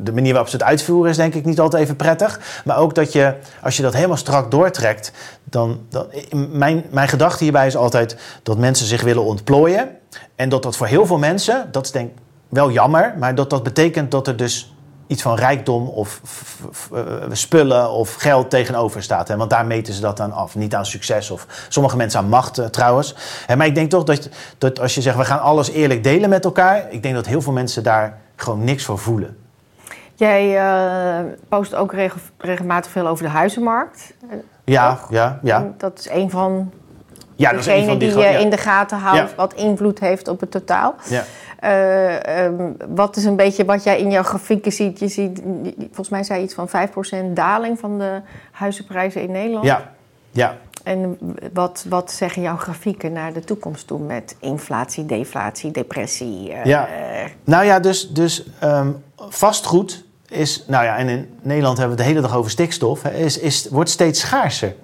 De 0.02 0.12
manier 0.12 0.32
waarop 0.32 0.50
ze 0.50 0.56
het 0.56 0.64
uitvoeren 0.64 1.10
is 1.10 1.16
denk 1.16 1.34
ik 1.34 1.44
niet 1.44 1.60
altijd 1.60 1.82
even 1.82 1.96
prettig. 1.96 2.62
Maar 2.64 2.78
ook 2.78 2.94
dat 2.94 3.12
je, 3.12 3.34
als 3.62 3.76
je 3.76 3.82
dat 3.82 3.94
helemaal 3.94 4.16
strak 4.16 4.50
doortrekt... 4.50 5.12
dan, 5.44 5.80
dan 5.88 6.06
mijn, 6.50 6.84
mijn 6.90 7.08
gedachte 7.08 7.42
hierbij 7.42 7.66
is 7.66 7.76
altijd 7.76 8.16
dat 8.42 8.58
mensen 8.58 8.86
zich 8.86 9.02
willen 9.02 9.24
ontplooien. 9.24 9.88
En 10.36 10.48
dat 10.48 10.62
dat 10.62 10.76
voor 10.76 10.86
heel 10.86 11.06
veel 11.06 11.18
mensen, 11.18 11.68
dat 11.70 11.84
is 11.84 11.90
denk 11.90 12.10
ik 12.10 12.16
wel 12.48 12.70
jammer... 12.70 13.14
maar 13.18 13.34
dat 13.34 13.50
dat 13.50 13.62
betekent 13.62 14.10
dat 14.10 14.28
er 14.28 14.36
dus 14.36 14.73
iets 15.14 15.22
van 15.22 15.34
rijkdom 15.36 15.88
of 15.88 16.20
eh, 16.94 17.00
spullen 17.30 17.90
of 17.90 18.14
geld 18.14 18.50
tegenover 18.50 19.02
staat. 19.02 19.28
Hè? 19.28 19.36
Want 19.36 19.50
daar 19.50 19.66
meten 19.66 19.94
ze 19.94 20.00
dat 20.00 20.20
aan 20.20 20.32
af. 20.32 20.54
Niet 20.54 20.74
aan 20.74 20.86
succes 20.86 21.30
of 21.30 21.46
sommige 21.68 21.96
mensen 21.96 22.20
aan 22.20 22.28
macht 22.28 22.58
eh, 22.58 22.66
trouwens. 22.66 23.14
Hè, 23.46 23.56
maar 23.56 23.66
ik 23.66 23.74
denk 23.74 23.90
toch 23.90 24.04
dat, 24.04 24.28
dat 24.58 24.80
als 24.80 24.94
je 24.94 25.00
zegt 25.00 25.16
we 25.16 25.24
gaan 25.24 25.40
alles 25.40 25.70
eerlijk 25.70 26.04
delen 26.04 26.28
met 26.30 26.44
elkaar. 26.44 26.86
Ik 26.90 27.02
denk 27.02 27.14
dat 27.14 27.26
heel 27.26 27.42
veel 27.42 27.52
mensen 27.52 27.82
daar 27.82 28.18
gewoon 28.36 28.64
niks 28.64 28.84
voor 28.84 28.98
voelen. 28.98 29.36
Jij 30.14 30.58
eh, 30.58 31.24
post 31.48 31.74
ook 31.74 31.92
reg- 31.92 32.16
regelmatig 32.38 32.90
veel 32.90 33.06
over 33.06 33.24
de 33.24 33.30
huizenmarkt. 33.30 34.14
Ja, 34.64 34.94
Toch? 34.94 35.10
ja, 35.10 35.38
ja. 35.42 35.56
En 35.56 35.74
Dat 35.78 35.98
is 35.98 36.08
een 36.10 36.30
van 36.30 36.72
Ja, 37.36 37.50
dat 37.52 37.66
is 37.66 37.84
van 37.84 37.98
die 37.98 38.08
je 38.08 38.18
ja. 38.18 38.28
in 38.28 38.50
de 38.50 38.56
gaten 38.56 38.98
houdt, 38.98 39.30
Ja. 39.30 39.36
wat 39.36 39.54
invloed 39.54 40.00
heeft 40.00 40.28
op 40.28 40.40
het 40.40 40.50
totaal. 40.50 40.94
Ja. 41.08 41.24
Eh, 41.58 42.44
ehm, 42.44 42.72
wat 42.88 43.16
is 43.16 43.24
een 43.24 43.36
beetje 43.36 43.64
wat 43.64 43.82
jij 43.84 43.98
in 43.98 44.10
jouw 44.10 44.22
grafieken 44.22 44.72
ziet? 44.72 44.98
Je 44.98 45.08
ziet, 45.08 45.42
volgens 45.78 46.08
mij 46.08 46.22
zei 46.22 46.38
je 46.38 46.44
iets 46.44 46.54
van 46.54 46.68
5% 46.68 47.36
daling 47.36 47.78
van 47.78 47.98
de 47.98 48.20
huizenprijzen 48.50 49.22
in 49.22 49.30
Nederland. 49.30 49.64
Ja, 49.64 49.90
ja. 50.30 50.56
En 50.84 51.18
wat, 51.52 51.84
wat 51.88 52.12
zeggen 52.12 52.42
jouw 52.42 52.56
grafieken 52.56 53.12
naar 53.12 53.32
de 53.32 53.44
toekomst 53.44 53.86
toe 53.86 53.98
met 53.98 54.36
inflatie, 54.40 55.06
deflatie, 55.06 55.70
depressie? 55.70 56.52
eh, 56.52 56.64
Ja. 56.64 56.86
eh, 56.88 57.24
Nou 57.44 57.64
ja, 57.64 57.80
dus, 57.80 58.08
dus 58.10 58.46
ehm, 58.60 58.90
vastgoed 59.16 60.03
is, 60.34 60.64
nou 60.66 60.84
ja, 60.84 60.96
en 60.96 61.08
in 61.08 61.28
Nederland 61.42 61.78
hebben 61.78 61.96
we 61.96 62.02
het 62.02 62.10
de 62.10 62.16
hele 62.16 62.28
dag 62.28 62.38
over 62.38 62.50
stikstof, 62.50 63.02
hè, 63.02 63.10
is, 63.10 63.38
is, 63.38 63.68
wordt 63.70 63.90
steeds 63.90 64.20
schaarser. 64.20 64.74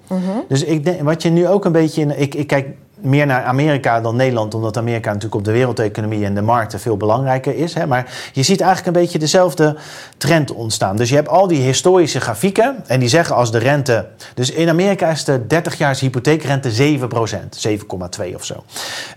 Dus 0.47 0.63
ik 0.63 0.85
denk, 0.85 1.01
wat 1.01 1.21
je 1.21 1.29
nu 1.29 1.47
ook 1.47 1.65
een 1.65 1.71
beetje, 1.71 2.01
in, 2.01 2.19
ik, 2.19 2.35
ik 2.35 2.47
kijk 2.47 2.67
meer 3.01 3.25
naar 3.25 3.43
Amerika 3.43 4.01
dan 4.01 4.15
Nederland, 4.15 4.53
omdat 4.53 4.77
Amerika 4.77 5.07
natuurlijk 5.07 5.35
op 5.35 5.43
de 5.43 5.51
wereldeconomie 5.51 6.25
en 6.25 6.35
de 6.35 6.41
markten 6.41 6.79
veel 6.79 6.97
belangrijker 6.97 7.55
is. 7.55 7.73
Hè, 7.73 7.87
maar 7.87 8.29
je 8.33 8.43
ziet 8.43 8.61
eigenlijk 8.61 8.95
een 8.95 9.01
beetje 9.01 9.19
dezelfde 9.19 9.75
trend 10.17 10.53
ontstaan. 10.53 10.95
Dus 10.95 11.09
je 11.09 11.15
hebt 11.15 11.27
al 11.27 11.47
die 11.47 11.61
historische 11.61 12.19
grafieken 12.19 12.83
en 12.87 12.99
die 12.99 13.09
zeggen 13.09 13.35
als 13.35 13.51
de 13.51 13.57
rente, 13.57 14.07
dus 14.33 14.51
in 14.51 14.69
Amerika 14.69 15.09
is 15.09 15.23
de 15.23 15.47
30 15.47 15.77
jaar 15.77 15.97
hypotheekrente 15.99 16.97
7% 16.99 17.01
7,2 17.67 18.35
of 18.35 18.45
zo. 18.45 18.63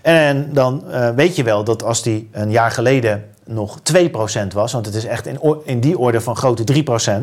En 0.01 0.49
dan 0.53 0.91
eh, 0.91 1.09
weet 1.09 1.35
je 1.35 1.43
wel 1.43 1.63
dat 1.63 1.83
als 1.83 2.03
die 2.03 2.29
een 2.31 2.51
jaar 2.51 2.71
geleden 2.71 3.23
nog 3.45 3.79
2% 3.93 4.47
was, 4.53 4.71
want 4.71 4.85
het 4.85 4.95
is 4.95 5.05
echt 5.05 5.27
in, 5.27 5.39
in 5.63 5.79
die 5.79 5.97
orde 5.97 6.21
van 6.21 6.35
grote 6.35 6.63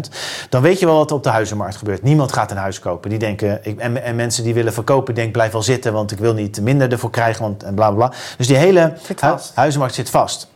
3%, 0.07 0.11
dan 0.49 0.63
weet 0.63 0.79
je 0.79 0.87
wel 0.87 0.97
wat 0.97 1.11
er 1.11 1.17
op 1.17 1.23
de 1.23 1.29
huizenmarkt 1.29 1.77
gebeurt. 1.77 2.03
Niemand 2.03 2.33
gaat 2.33 2.51
een 2.51 2.57
huis 2.57 2.79
kopen. 2.79 3.11
Die 3.11 3.19
denken, 3.19 3.59
ik, 3.63 3.79
en, 3.79 4.03
en 4.03 4.17
mensen 4.17 4.45
die 4.45 4.55
willen 4.55 4.73
verkopen, 4.73 5.15
denken 5.15 5.33
blijf 5.33 5.53
wel 5.53 5.63
zitten, 5.63 5.93
want 5.93 6.11
ik 6.13 6.19
wil 6.19 6.35
niet 6.35 6.61
minder 6.61 6.93
ervoor 6.93 7.11
krijgen, 7.11 7.43
want 7.43 7.63
en 7.63 7.75
bla 7.75 7.91
bla. 7.91 8.13
Dus 8.37 8.47
die 8.47 8.57
hele 8.57 8.93
hu- 9.21 9.37
huizenmarkt 9.55 9.95
zit 9.95 10.11
vast. 10.11 10.51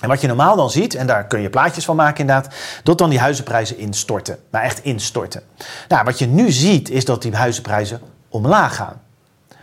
En 0.00 0.08
wat 0.08 0.20
je 0.20 0.26
normaal 0.26 0.56
dan 0.56 0.70
ziet, 0.70 0.94
en 0.94 1.06
daar 1.06 1.26
kun 1.26 1.40
je 1.40 1.50
plaatjes 1.50 1.84
van 1.84 1.96
maken 1.96 2.20
inderdaad, 2.20 2.54
dat 2.82 2.98
dan 2.98 3.10
die 3.10 3.18
huizenprijzen 3.18 3.78
instorten. 3.78 4.38
Maar 4.50 4.62
echt 4.62 4.84
instorten. 4.84 5.42
Nou, 5.88 6.04
wat 6.04 6.18
je 6.18 6.26
nu 6.26 6.50
ziet, 6.50 6.90
is 6.90 7.04
dat 7.04 7.22
die 7.22 7.36
huizenprijzen 7.36 8.00
omlaag 8.28 8.76
gaan. 8.76 9.00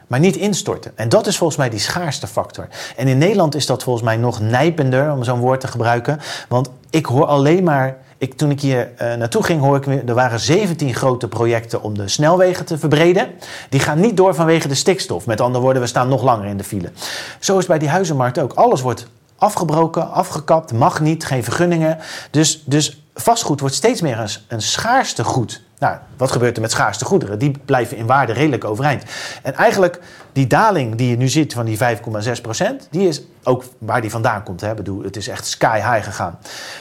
Maar 0.07 0.19
niet 0.19 0.35
instorten. 0.35 0.91
En 0.95 1.09
dat 1.09 1.27
is 1.27 1.37
volgens 1.37 1.59
mij 1.59 1.69
die 1.69 1.79
schaarste 1.79 2.27
factor. 2.27 2.67
En 2.95 3.07
in 3.07 3.17
Nederland 3.17 3.55
is 3.55 3.65
dat 3.65 3.83
volgens 3.83 4.05
mij 4.05 4.17
nog 4.17 4.39
nijpender, 4.39 5.11
om 5.11 5.23
zo'n 5.23 5.39
woord 5.39 5.59
te 5.59 5.67
gebruiken. 5.67 6.19
Want 6.47 6.69
ik 6.89 7.05
hoor 7.05 7.25
alleen 7.25 7.63
maar. 7.63 7.97
Ik, 8.17 8.37
toen 8.37 8.51
ik 8.51 8.61
hier 8.61 8.91
eh, 8.97 9.13
naartoe 9.13 9.43
ging, 9.43 9.61
hoor 9.61 9.77
ik. 9.77 9.85
Er 10.09 10.13
waren 10.13 10.39
17 10.39 10.93
grote 10.93 11.27
projecten 11.27 11.81
om 11.81 11.97
de 11.97 12.07
snelwegen 12.07 12.65
te 12.65 12.77
verbreden. 12.77 13.27
Die 13.69 13.79
gaan 13.79 13.99
niet 13.99 14.17
door 14.17 14.35
vanwege 14.35 14.67
de 14.67 14.75
stikstof. 14.75 15.25
Met 15.25 15.41
andere 15.41 15.63
woorden, 15.63 15.81
we 15.81 15.87
staan 15.87 16.07
nog 16.07 16.23
langer 16.23 16.45
in 16.45 16.57
de 16.57 16.63
file. 16.63 16.91
Zo 17.39 17.57
is 17.57 17.65
bij 17.65 17.79
die 17.79 17.89
huizenmarkt 17.89 18.39
ook. 18.39 18.53
Alles 18.53 18.81
wordt 18.81 19.07
afgebroken, 19.37 20.11
afgekapt, 20.11 20.73
mag 20.73 21.01
niet, 21.01 21.25
geen 21.25 21.43
vergunningen. 21.43 21.97
Dus, 22.31 22.63
dus 22.65 23.03
vastgoed 23.13 23.59
wordt 23.59 23.75
steeds 23.75 24.01
meer 24.01 24.39
een 24.47 24.61
schaarste 24.61 25.23
goed. 25.23 25.61
Nou, 25.83 25.97
wat 26.17 26.31
gebeurt 26.31 26.55
er 26.55 26.61
met 26.61 26.71
schaarste 26.71 27.05
goederen? 27.05 27.39
Die 27.39 27.59
blijven 27.65 27.97
in 27.97 28.05
waarde 28.05 28.33
redelijk 28.33 28.63
overeind. 28.63 29.03
En 29.41 29.55
eigenlijk 29.55 29.99
die 30.33 30.47
daling 30.47 30.95
die 30.95 31.09
je 31.09 31.17
nu 31.17 31.27
ziet 31.27 31.53
van 31.53 31.65
die 31.65 31.77
5,6 31.77 32.41
procent, 32.41 32.87
die 32.91 33.07
is 33.07 33.21
ook 33.43 33.63
waar 33.77 34.01
die 34.01 34.09
vandaan 34.09 34.43
komt. 34.43 34.61
Hè? 34.61 34.73
Bedoel, 34.73 35.03
het 35.03 35.15
is 35.15 35.27
echt 35.27 35.45
sky 35.45 35.75
high 35.75 36.03
gegaan. 36.03 36.39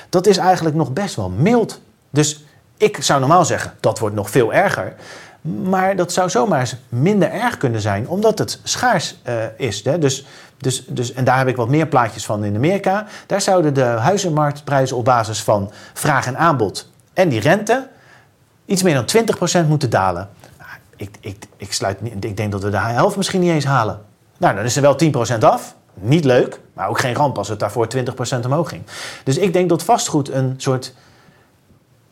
Dat 0.09 0.27
is 0.27 0.37
eigenlijk 0.37 0.77
nog 0.77 0.93
best 0.93 1.15
wel 1.15 1.29
mild. 1.31 1.81
Dus 2.11 2.45
ik 2.77 3.03
zou 3.03 3.21
normaal 3.21 3.45
zeggen, 3.45 3.73
dat 3.81 3.99
wordt 3.99 4.15
nog 4.15 4.31
veel 4.31 4.53
erger. 4.53 4.95
Maar 5.41 5.97
dat 5.97 6.13
zou 6.13 6.31
zomaar 6.31 6.73
minder 6.89 7.31
erg 7.31 7.57
kunnen 7.57 7.81
zijn, 7.81 8.09
omdat 8.09 8.39
het 8.39 8.61
schaars 8.63 9.17
eh, 9.23 9.35
is. 9.57 9.85
Hè? 9.85 9.99
Dus, 9.99 10.27
dus, 10.59 10.87
dus, 10.87 11.13
en 11.13 11.25
daar 11.25 11.39
heb 11.39 11.49
ik 11.49 11.57
wat 11.57 11.69
meer 11.69 11.87
plaatjes 11.87 12.25
van 12.25 12.45
in 12.45 12.57
Amerika. 12.57 13.07
Daar 13.27 13.41
zouden 13.41 13.75
de 13.75 13.83
huizenmarktprijzen 13.83 14.97
op 14.97 15.05
basis 15.05 15.43
van 15.43 15.71
vraag 15.93 16.27
en 16.27 16.39
aanbod 16.39 16.91
en 17.13 17.29
die 17.29 17.41
rente 17.41 17.89
iets 18.65 18.83
meer 18.83 18.95
dan 18.95 19.25
20% 19.65 19.69
moeten 19.69 19.91
dalen. 19.91 20.29
Nou, 20.59 20.71
Ik, 20.97 21.11
ik, 21.21 21.37
ik, 21.57 21.73
sluit, 21.73 22.01
niet- 22.03 22.25
ik 22.25 22.37
denk 22.37 22.53
dat 22.53 22.63
we 22.63 22.71
de 22.71 22.79
helft 22.79 23.17
misschien 23.17 23.41
niet 23.41 23.51
eens 23.51 23.65
halen. 23.65 24.01
Nou, 24.39 24.55
dan 24.55 24.65
is 24.65 24.77
er 24.77 24.83
wel 24.83 24.97
10% 25.39 25.39
af. 25.41 25.75
Niet 25.95 26.25
leuk, 26.25 26.61
maar 26.73 26.89
ook 26.89 26.99
geen 27.01 27.15
ramp 27.15 27.39
als 27.39 27.49
het 27.49 27.59
daarvoor 27.59 27.87
20% 27.97 28.45
omhoog 28.45 28.69
ging. 28.69 28.83
Dus 29.25 29.39
ik 29.39 29.53
denk 29.53 29.69
dat 29.69 29.83
vastgoed 29.83 30.31
een 30.31 30.55
soort 30.57 30.95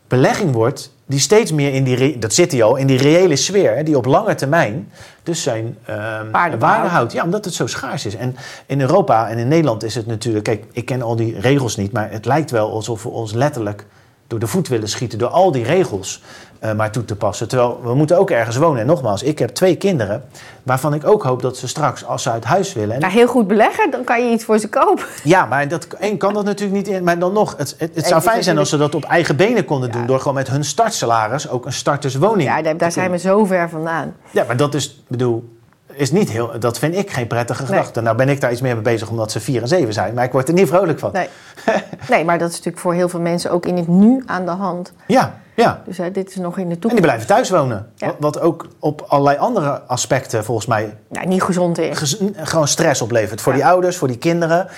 belegging 0.08 0.52
wordt 0.52 0.92
die 1.06 1.18
steeds 1.18 1.52
meer 1.52 1.74
in 1.74 1.84
die, 1.84 2.18
dat 2.18 2.32
zit 2.34 2.52
hij 2.52 2.62
al, 2.62 2.76
in 2.76 2.86
die 2.86 2.98
reële 2.98 3.36
sfeer, 3.36 3.76
hè, 3.76 3.82
die 3.82 3.96
op 3.96 4.04
lange 4.04 4.34
termijn 4.34 4.92
dus 5.22 5.42
zijn 5.42 5.78
ehm, 5.84 6.30
Waarde 6.58 6.88
houdt. 6.88 7.12
Ja, 7.12 7.24
omdat 7.24 7.44
het 7.44 7.54
zo 7.54 7.66
schaars 7.66 8.06
is. 8.06 8.14
En 8.16 8.36
in 8.66 8.80
Europa 8.80 9.28
en 9.28 9.38
in 9.38 9.48
Nederland 9.48 9.82
is 9.82 9.94
het 9.94 10.06
natuurlijk, 10.06 10.44
kijk, 10.44 10.64
ik 10.72 10.84
ken 10.84 11.02
al 11.02 11.16
die 11.16 11.40
regels 11.40 11.76
niet, 11.76 11.92
maar 11.92 12.10
het 12.10 12.24
lijkt 12.24 12.50
wel 12.50 12.70
alsof 12.72 13.02
we 13.02 13.08
ons 13.08 13.32
letterlijk 13.32 13.86
door 14.30 14.38
de 14.38 14.46
voet 14.46 14.68
willen 14.68 14.88
schieten 14.88 15.18
door 15.18 15.28
al 15.28 15.52
die 15.52 15.64
regels 15.64 16.22
uh, 16.64 16.72
maar 16.72 16.90
toe 16.90 17.04
te 17.04 17.16
passen. 17.16 17.48
Terwijl 17.48 17.80
we 17.82 17.94
moeten 17.94 18.18
ook 18.18 18.30
ergens 18.30 18.56
wonen. 18.56 18.80
En 18.80 18.86
nogmaals, 18.86 19.22
ik 19.22 19.38
heb 19.38 19.50
twee 19.50 19.76
kinderen 19.76 20.24
waarvan 20.62 20.94
ik 20.94 21.06
ook 21.06 21.22
hoop 21.22 21.42
dat 21.42 21.56
ze 21.56 21.68
straks, 21.68 22.04
als 22.04 22.22
ze 22.22 22.30
uit 22.30 22.44
huis 22.44 22.72
willen. 22.72 22.94
En 22.94 23.00
nou, 23.00 23.12
heel 23.12 23.26
goed 23.26 23.46
beleggen, 23.46 23.90
dan 23.90 24.04
kan 24.04 24.24
je 24.24 24.32
iets 24.32 24.44
voor 24.44 24.58
ze 24.58 24.68
kopen. 24.68 25.04
Ja, 25.24 25.44
maar 25.44 25.68
dat, 25.68 25.86
één 25.86 26.16
kan 26.16 26.34
dat 26.34 26.44
natuurlijk 26.44 26.86
niet 26.86 26.96
in. 26.96 27.04
Maar 27.04 27.18
dan 27.18 27.32
nog, 27.32 27.56
het, 27.56 27.74
het, 27.78 28.06
zou 28.06 28.20
fijn 28.20 28.42
zijn 28.42 28.58
als 28.58 28.68
ze 28.68 28.76
dat 28.76 28.94
op 28.94 29.04
eigen 29.04 29.36
benen 29.36 29.64
konden 29.64 29.90
doen. 29.90 30.06
Door 30.06 30.18
gewoon 30.18 30.34
met 30.34 30.48
hun 30.48 30.64
startsalaris 30.64 31.48
ook 31.48 31.66
een 31.66 31.72
starterswoning. 31.72 32.48
Ja, 32.48 32.62
daar, 32.62 32.76
daar 32.76 32.92
zijn 32.92 33.10
we 33.10 33.18
zo 33.18 33.44
ver 33.44 33.68
vandaan. 33.68 34.16
Ja, 34.30 34.44
maar 34.46 34.56
dat 34.56 34.74
is, 34.74 35.02
bedoel, 35.08 35.58
is 35.92 36.10
niet 36.10 36.30
heel, 36.30 36.58
dat 36.58 36.78
vind 36.78 36.94
ik 36.94 37.10
geen 37.10 37.26
prettige 37.26 37.66
gedachte. 37.66 38.00
Nou 38.00 38.16
ben 38.16 38.28
ik 38.28 38.40
daar 38.40 38.52
iets 38.52 38.60
meer 38.60 38.74
mee 38.74 38.82
bezig 38.82 39.08
omdat 39.08 39.32
ze 39.32 39.40
4 39.40 39.62
en 39.62 39.68
7 39.68 39.92
zijn, 39.92 40.14
maar 40.14 40.24
ik 40.24 40.32
word 40.32 40.48
er 40.48 40.54
niet 40.54 40.68
vrolijk 40.68 40.98
van. 40.98 41.10
Nee. 41.12 41.28
nee, 42.10 42.24
maar 42.24 42.38
dat 42.38 42.48
is 42.48 42.54
natuurlijk 42.54 42.82
voor 42.82 42.94
heel 42.94 43.08
veel 43.08 43.20
mensen 43.20 43.50
ook 43.50 43.66
in 43.66 43.76
het 43.76 43.88
nu 43.88 44.22
aan 44.26 44.44
de 44.44 44.50
hand. 44.50 44.92
Ja, 45.06 45.34
ja. 45.54 45.82
Dus 45.86 45.96
dit 46.12 46.28
is 46.28 46.36
nog 46.36 46.58
in 46.58 46.68
de 46.68 46.78
toekomst. 46.78 46.84
En 46.84 46.90
die 46.90 47.00
blijven 47.00 47.26
thuis 47.26 47.50
wonen. 47.50 47.92
Wat, 48.18 48.40
ook 48.40 48.66
op 48.78 49.04
allerlei 49.08 49.38
andere 49.38 49.82
aspecten 49.82 50.44
volgens 50.44 50.66
mij... 50.66 50.96
Ja, 51.10 51.26
niet 51.26 51.42
gezond 51.42 51.78
is. 51.78 52.20
gewoon 52.36 52.68
stress 52.68 53.02
oplevert. 53.02 53.40
Voor 53.40 53.52
die 53.52 53.64
ouders, 53.64 53.96
voor 53.96 54.08
die 54.08 54.18
kinderen. 54.18 54.68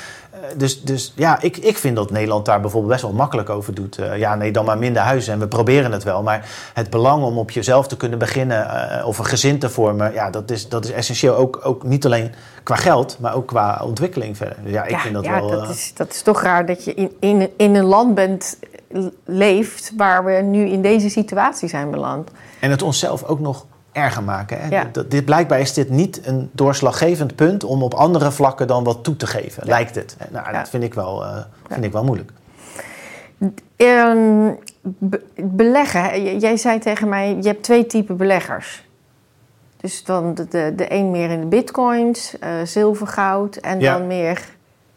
Eh, 0.43 0.49
dus, 0.57 0.82
dus 0.82 1.12
ja, 1.16 1.40
ik, 1.40 1.57
ik 1.57 1.78
vind 1.78 1.97
dat 1.97 2.11
Nederland 2.11 2.45
daar 2.45 2.61
bijvoorbeeld 2.61 2.93
best 2.93 3.05
wel 3.05 3.12
makkelijk 3.12 3.51
over 3.51 3.74
doet. 3.74 3.99
Uh, 3.99 4.18
ja, 4.18 4.34
nee, 4.34 4.51
dan 4.53 4.64
maar 4.64 4.78
minder 4.78 5.03
huizen 5.03 5.32
en 5.32 5.38
we 5.38 5.49
proberen 5.49 5.93
het 5.93 6.03
wel. 6.03 6.22
Maar 6.22 6.49
het 6.74 6.90
belang 6.90 7.24
om 7.24 7.38
op 7.38 7.51
jezelf 7.51 7.88
te 7.88 7.97
kunnen 7.97 8.18
beginnen 8.18 8.66
uh, 8.66 9.07
of 9.07 9.18
een 9.18 9.24
gezin 9.24 9.59
te 9.59 9.70
vormen... 9.70 10.12
ja, 10.12 10.30
dat 10.30 10.51
is, 10.51 10.68
dat 10.68 10.84
is 10.84 10.90
essentieel. 10.90 11.36
Ook, 11.36 11.61
ook 11.62 11.82
niet 11.82 12.05
alleen 12.05 12.34
qua 12.62 12.76
geld, 12.76 13.16
maar 13.20 13.34
ook 13.34 13.47
qua 13.47 13.80
ontwikkeling 13.84 14.36
verder. 14.36 14.57
Ja, 14.64 14.84
ik 14.84 14.90
ja, 14.90 14.99
vind 14.99 15.14
dat 15.14 15.24
ja, 15.24 15.40
wel... 15.40 15.51
Dat, 15.51 15.68
is, 15.68 15.93
dat 15.95 16.11
is 16.11 16.22
toch 16.22 16.43
raar 16.43 16.66
dat 16.66 16.84
je 16.84 16.95
in, 16.95 17.12
in, 17.20 17.51
in 17.57 17.74
een 17.74 17.84
land 17.84 18.14
bent 18.14 18.59
leeft 19.24 19.93
waar 19.97 20.24
we 20.24 20.32
nu 20.32 20.68
in 20.68 20.82
deze 20.82 21.09
situatie 21.09 21.68
zijn 21.68 21.90
beland. 21.90 22.30
En 22.61 22.70
het 22.70 22.82
onszelf 22.82 23.24
ook 23.24 23.40
nog 23.40 23.66
erger 23.93 24.22
maken. 24.22 24.61
Hè? 24.61 24.68
Ja. 24.68 24.90
dit, 25.09 25.24
blijkbaar 25.24 25.61
is 25.61 25.72
dit 25.72 25.90
niet 25.90 26.26
een 26.26 26.51
doorslaggevend 26.53 27.34
punt 27.34 27.64
om 27.64 27.82
op 27.82 27.95
andere 27.95 28.32
vlakken 28.32 28.66
dan 28.66 28.84
wat 28.84 29.05
toe 29.05 29.16
te 29.16 29.26
geven, 29.26 29.66
lijkt 29.66 29.95
het. 29.95 30.16
Nou, 30.30 30.53
dat 30.53 30.68
vind 30.68 30.82
ik 30.82 30.95
wel, 30.95 31.24
uh, 31.24 31.36
vind 31.68 31.84
ik 31.84 31.93
wel 31.93 32.05
moeilijk. 32.05 32.30
Um, 33.76 34.59
beleggen, 35.34 36.38
jij 36.38 36.57
zei 36.57 36.78
tegen 36.78 37.09
mij, 37.09 37.36
je 37.36 37.49
hebt 37.49 37.62
twee 37.62 37.86
typen 37.86 38.16
beleggers. 38.16 38.84
Dus 39.76 40.05
dan 40.05 40.34
de, 40.34 40.49
de, 40.49 40.72
de 40.76 40.93
een 40.93 41.11
meer 41.11 41.30
in 41.30 41.40
de 41.40 41.47
bitcoins, 41.47 42.34
uh, 42.45 42.51
zilver, 42.64 43.07
goud 43.07 43.57
en 43.57 43.78
dan 43.78 44.07
meer 44.07 44.45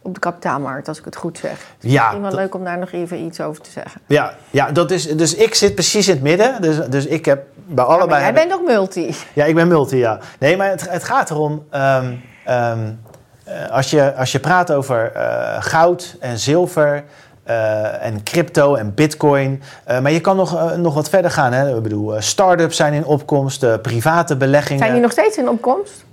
op 0.05 0.13
de 0.13 0.19
kapitaalmarkt, 0.19 0.87
als 0.87 0.99
ik 0.99 1.05
het 1.05 1.15
goed 1.15 1.37
zeg. 1.37 1.57
Dus 1.79 1.91
ja, 1.91 2.01
misschien 2.01 2.21
wel 2.21 2.35
leuk 2.35 2.55
om 2.55 2.63
daar 2.63 2.77
nog 2.77 2.91
even 2.91 3.25
iets 3.25 3.41
over 3.41 3.61
te 3.61 3.69
zeggen. 3.69 4.01
Ja, 4.07 4.33
ja 4.49 4.71
dat 4.71 4.91
is, 4.91 5.07
dus 5.07 5.35
ik 5.35 5.55
zit 5.55 5.73
precies 5.73 6.07
in 6.07 6.13
het 6.13 6.23
midden. 6.23 6.61
Dus, 6.61 6.77
dus 6.89 7.05
ik 7.05 7.25
heb 7.25 7.45
bij 7.55 7.83
allebei... 7.83 8.21
jij 8.21 8.33
bent 8.33 8.53
ook 8.53 8.65
multi. 8.65 9.15
Ja, 9.33 9.45
ik 9.45 9.55
ben 9.55 9.67
multi, 9.67 9.97
ja. 9.97 10.19
Nee, 10.39 10.57
maar 10.57 10.69
het, 10.69 10.89
het 10.89 11.03
gaat 11.03 11.29
erom... 11.29 11.65
Um, 11.75 12.21
um, 12.49 12.99
als, 13.71 13.89
je, 13.89 14.15
als 14.15 14.31
je 14.31 14.39
praat 14.39 14.71
over 14.71 15.11
uh, 15.15 15.55
goud 15.59 16.15
en 16.19 16.39
zilver... 16.39 17.03
Uh, 17.49 18.05
en 18.05 18.23
crypto 18.23 18.75
en 18.75 18.93
bitcoin. 18.93 19.63
Uh, 19.87 19.99
maar 19.99 20.11
je 20.11 20.21
kan 20.21 20.35
nog, 20.35 20.55
uh, 20.55 20.71
nog 20.71 20.93
wat 20.93 21.09
verder 21.09 21.31
gaan. 21.31 21.53
Hè? 21.53 21.75
Ik 21.75 21.83
bedoel, 21.83 22.21
start-ups 22.21 22.75
zijn 22.75 22.93
in 22.93 23.05
opkomst, 23.05 23.81
private 23.81 24.35
beleggingen. 24.37 24.79
Zijn 24.79 24.91
die 24.91 25.01
nog 25.01 25.11
steeds 25.11 25.37
in 25.37 25.49
opkomst? 25.49 26.05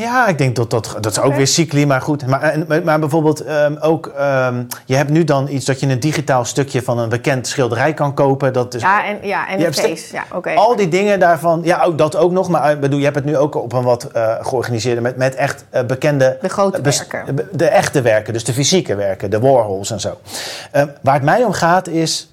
Ja, 0.00 0.26
ik 0.26 0.38
denk 0.38 0.56
dat 0.56 0.70
dat, 0.70 0.96
dat 1.00 1.12
is 1.12 1.20
ook 1.20 1.34
weer 1.34 1.46
cycli, 1.46 1.86
maar 1.86 2.00
goed. 2.00 2.26
Maar, 2.26 2.58
maar, 2.84 2.98
bijvoorbeeld 2.98 3.48
um, 3.48 3.76
ook, 3.80 4.06
um, 4.06 4.66
je 4.84 4.96
hebt 4.96 5.10
nu 5.10 5.24
dan 5.24 5.48
iets 5.48 5.64
dat 5.64 5.80
je 5.80 5.86
een 5.86 6.00
digitaal 6.00 6.44
stukje 6.44 6.82
van 6.82 6.98
een 6.98 7.08
bekend 7.08 7.46
schilderij 7.46 7.94
kan 7.94 8.14
kopen. 8.14 8.52
Dat 8.52 8.74
is, 8.74 8.82
ja, 8.82 9.04
en, 9.04 9.18
ja, 9.22 9.48
en 9.48 9.66
een 9.66 9.74
feest. 9.74 10.12
Ja, 10.12 10.24
oké. 10.32 10.54
Al 10.54 10.76
die 10.76 10.88
dingen 10.88 11.20
daarvan, 11.20 11.60
ja, 11.64 11.82
ook 11.82 11.98
dat 11.98 12.16
ook 12.16 12.32
nog. 12.32 12.48
Maar 12.48 12.78
bedoel, 12.78 12.98
je 12.98 13.04
hebt 13.04 13.16
het 13.16 13.24
nu 13.24 13.36
ook 13.36 13.54
op 13.54 13.72
een 13.72 13.82
wat 13.82 14.08
uh, 14.16 14.34
georganiseerde, 14.40 15.00
met, 15.00 15.16
met 15.16 15.34
echt 15.34 15.64
uh, 15.74 15.82
bekende... 15.82 16.38
De 16.40 16.48
grote 16.48 16.80
werken. 16.80 17.48
De 17.52 17.68
echte 17.68 18.02
werken, 18.02 18.32
dus 18.32 18.44
de 18.44 18.52
fysieke 18.52 18.94
werken, 18.94 19.30
de 19.30 19.40
Warhols 19.40 19.90
en 19.90 20.00
zo. 20.00 20.20
Uh, 20.76 20.82
waar 21.00 21.14
het 21.14 21.22
mij 21.22 21.44
om 21.44 21.52
gaat 21.52 21.88
is... 21.88 22.30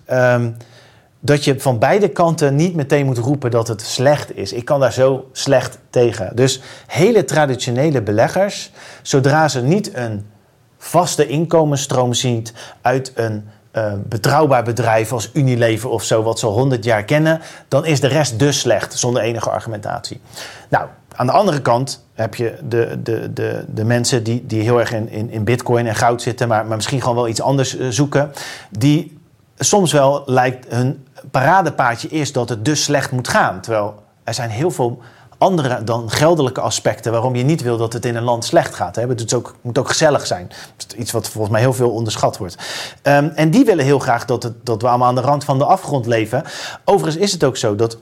Dat 1.28 1.44
je 1.44 1.60
van 1.60 1.80
beide 1.80 2.10
kanten 2.10 2.56
niet 2.56 2.76
meteen 2.76 3.06
moet 3.06 3.18
roepen 3.18 3.52
dat 3.52 3.68
het 3.68 3.82
slecht 3.82 4.36
is. 4.38 4.54
Ik 4.54 4.66
kan 4.66 4.80
daar 4.80 4.94
zo 4.94 5.30
slecht 5.32 5.80
tegen. 5.90 6.36
Dus 6.36 6.62
hele 6.88 7.26
traditionele 7.26 8.02
beleggers, 8.02 8.72
zodra 9.02 9.48
ze 9.48 9.62
niet 9.62 9.96
een 9.96 10.26
vaste 10.78 11.28
inkomensstroom 11.28 12.14
zien 12.14 12.48
uit 12.82 13.12
een 13.16 13.50
uh, 13.74 13.94
betrouwbaar 14.06 14.64
bedrijf 14.64 15.12
als 15.12 15.30
Unilever 15.34 15.90
of 15.90 16.04
zo, 16.04 16.24
wat 16.24 16.40
ze 16.40 16.46
al 16.46 16.54
100 16.54 16.84
jaar 16.84 17.04
kennen, 17.04 17.42
dan 17.68 17.86
is 17.86 18.00
de 18.00 18.08
rest 18.08 18.40
dus 18.40 18.60
slecht, 18.60 18.94
zonder 18.94 19.22
enige 19.22 19.50
argumentatie. 19.50 20.22
Nou, 20.70 20.88
aan 21.16 21.26
de 21.26 21.32
andere 21.32 21.62
kant 21.62 22.06
heb 22.14 22.36
je 22.36 22.58
de, 22.64 23.00
de, 23.04 23.34
de, 23.34 23.66
de 23.68 23.84
mensen 23.84 24.24
die, 24.24 24.46
die 24.46 24.62
heel 24.62 24.80
erg 24.80 24.94
in, 24.94 25.10
in, 25.10 25.30
in 25.30 25.44
bitcoin 25.44 25.88
en 25.88 25.96
goud 25.96 26.22
zitten, 26.22 26.48
maar, 26.48 26.66
maar 26.66 26.76
misschien 26.76 27.02
gewoon 27.02 27.16
wel 27.16 27.28
iets 27.28 27.42
anders 27.42 27.78
uh, 27.78 27.88
zoeken, 27.90 28.32
die 28.70 29.17
soms 29.58 29.92
wel 29.92 30.24
lijkt 30.26 30.66
hun 30.74 31.08
paradepaardje 31.32 32.08
is 32.08 32.32
dat 32.32 32.50
het 32.50 32.66
dus 32.66 32.84
slecht 32.84 33.12
moet 33.12 33.28
gaan. 33.28 33.62
Terwijl 33.62 34.04
er 34.24 34.34
zijn 34.34 34.50
heel 34.50 34.72
veel 34.72 35.02
andere 35.38 35.84
dan 35.84 36.12
geldelijke 36.12 36.62
aspecten 36.62 37.12
waarom 37.12 37.36
je 37.36 37.44
niet 37.44 37.62
wil 37.62 37.78
dat 37.78 37.94
het 37.94 38.06
in 38.06 38.16
een 38.16 38.24
land 38.24 38.46
slecht 38.46 38.76
gaat. 38.76 38.96
Hè. 38.96 39.08
Het 39.08 39.34
ook, 39.34 39.56
moet 39.62 39.78
ook 39.78 39.88
gezellig 39.88 40.28
zijn. 40.28 40.52
Iets 40.98 41.12
wat 41.12 41.30
volgens 41.30 41.54
mij 41.54 41.62
heel 41.62 41.74
veel 41.74 41.92
onderschat 41.92 42.38
wordt. 42.38 42.56
Um, 43.04 43.32
en 43.36 43.52
die 43.52 43.66
willen 43.66 43.86
heel 43.86 44.00
graag 44.00 44.26
dat, 44.26 44.44
het, 44.44 44.66
dat 44.66 44.82
we 44.82 44.88
allemaal 44.88 45.08
aan 45.08 45.16
de 45.16 45.22
rand 45.22 45.44
van 45.44 45.58
de 45.58 45.66
afgrond 45.66 46.06
leven. 46.06 46.44
Overigens 46.86 47.24
is 47.24 47.32
het 47.32 47.44
ook 47.44 47.58
zo 47.58 47.76
dat 47.76 47.98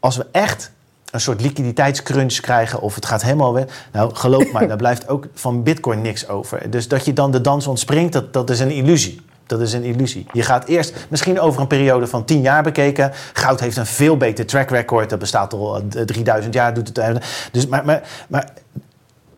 als 0.00 0.16
we 0.16 0.26
echt 0.32 0.70
een 1.10 1.20
soort 1.20 1.40
liquiditeitscrunch 1.40 2.34
krijgen 2.34 2.80
of 2.80 2.94
het 2.94 3.06
gaat 3.06 3.22
helemaal 3.22 3.52
weg. 3.52 3.86
Nou, 3.92 4.14
geloof 4.14 4.50
maar, 4.52 4.68
daar 4.68 4.76
blijft 4.76 5.08
ook 5.08 5.26
van 5.34 5.62
bitcoin 5.62 6.02
niks 6.02 6.28
over. 6.28 6.70
Dus 6.70 6.88
dat 6.88 7.04
je 7.04 7.12
dan 7.12 7.30
de 7.30 7.40
dans 7.40 7.66
ontspringt, 7.66 8.12
dat, 8.12 8.32
dat 8.32 8.50
is 8.50 8.60
een 8.60 8.70
illusie. 8.70 9.26
Dat 9.48 9.60
is 9.60 9.72
een 9.72 9.82
illusie. 9.82 10.26
Je 10.32 10.42
gaat 10.42 10.64
eerst 10.64 10.94
misschien 11.08 11.40
over 11.40 11.60
een 11.60 11.66
periode 11.66 12.06
van 12.06 12.24
10 12.24 12.40
jaar 12.40 12.62
bekeken. 12.62 13.12
Goud 13.32 13.60
heeft 13.60 13.76
een 13.76 13.86
veel 13.86 14.16
beter 14.16 14.46
track 14.46 14.70
record. 14.70 15.10
Dat 15.10 15.18
bestaat 15.18 15.52
al 15.52 15.82
3000 15.88 16.54
eh, 16.54 16.60
jaar. 16.60 16.74
Doet 16.74 16.96
het, 16.96 17.24
dus, 17.52 17.66
maar, 17.66 17.84
maar, 17.84 18.02
maar 18.28 18.48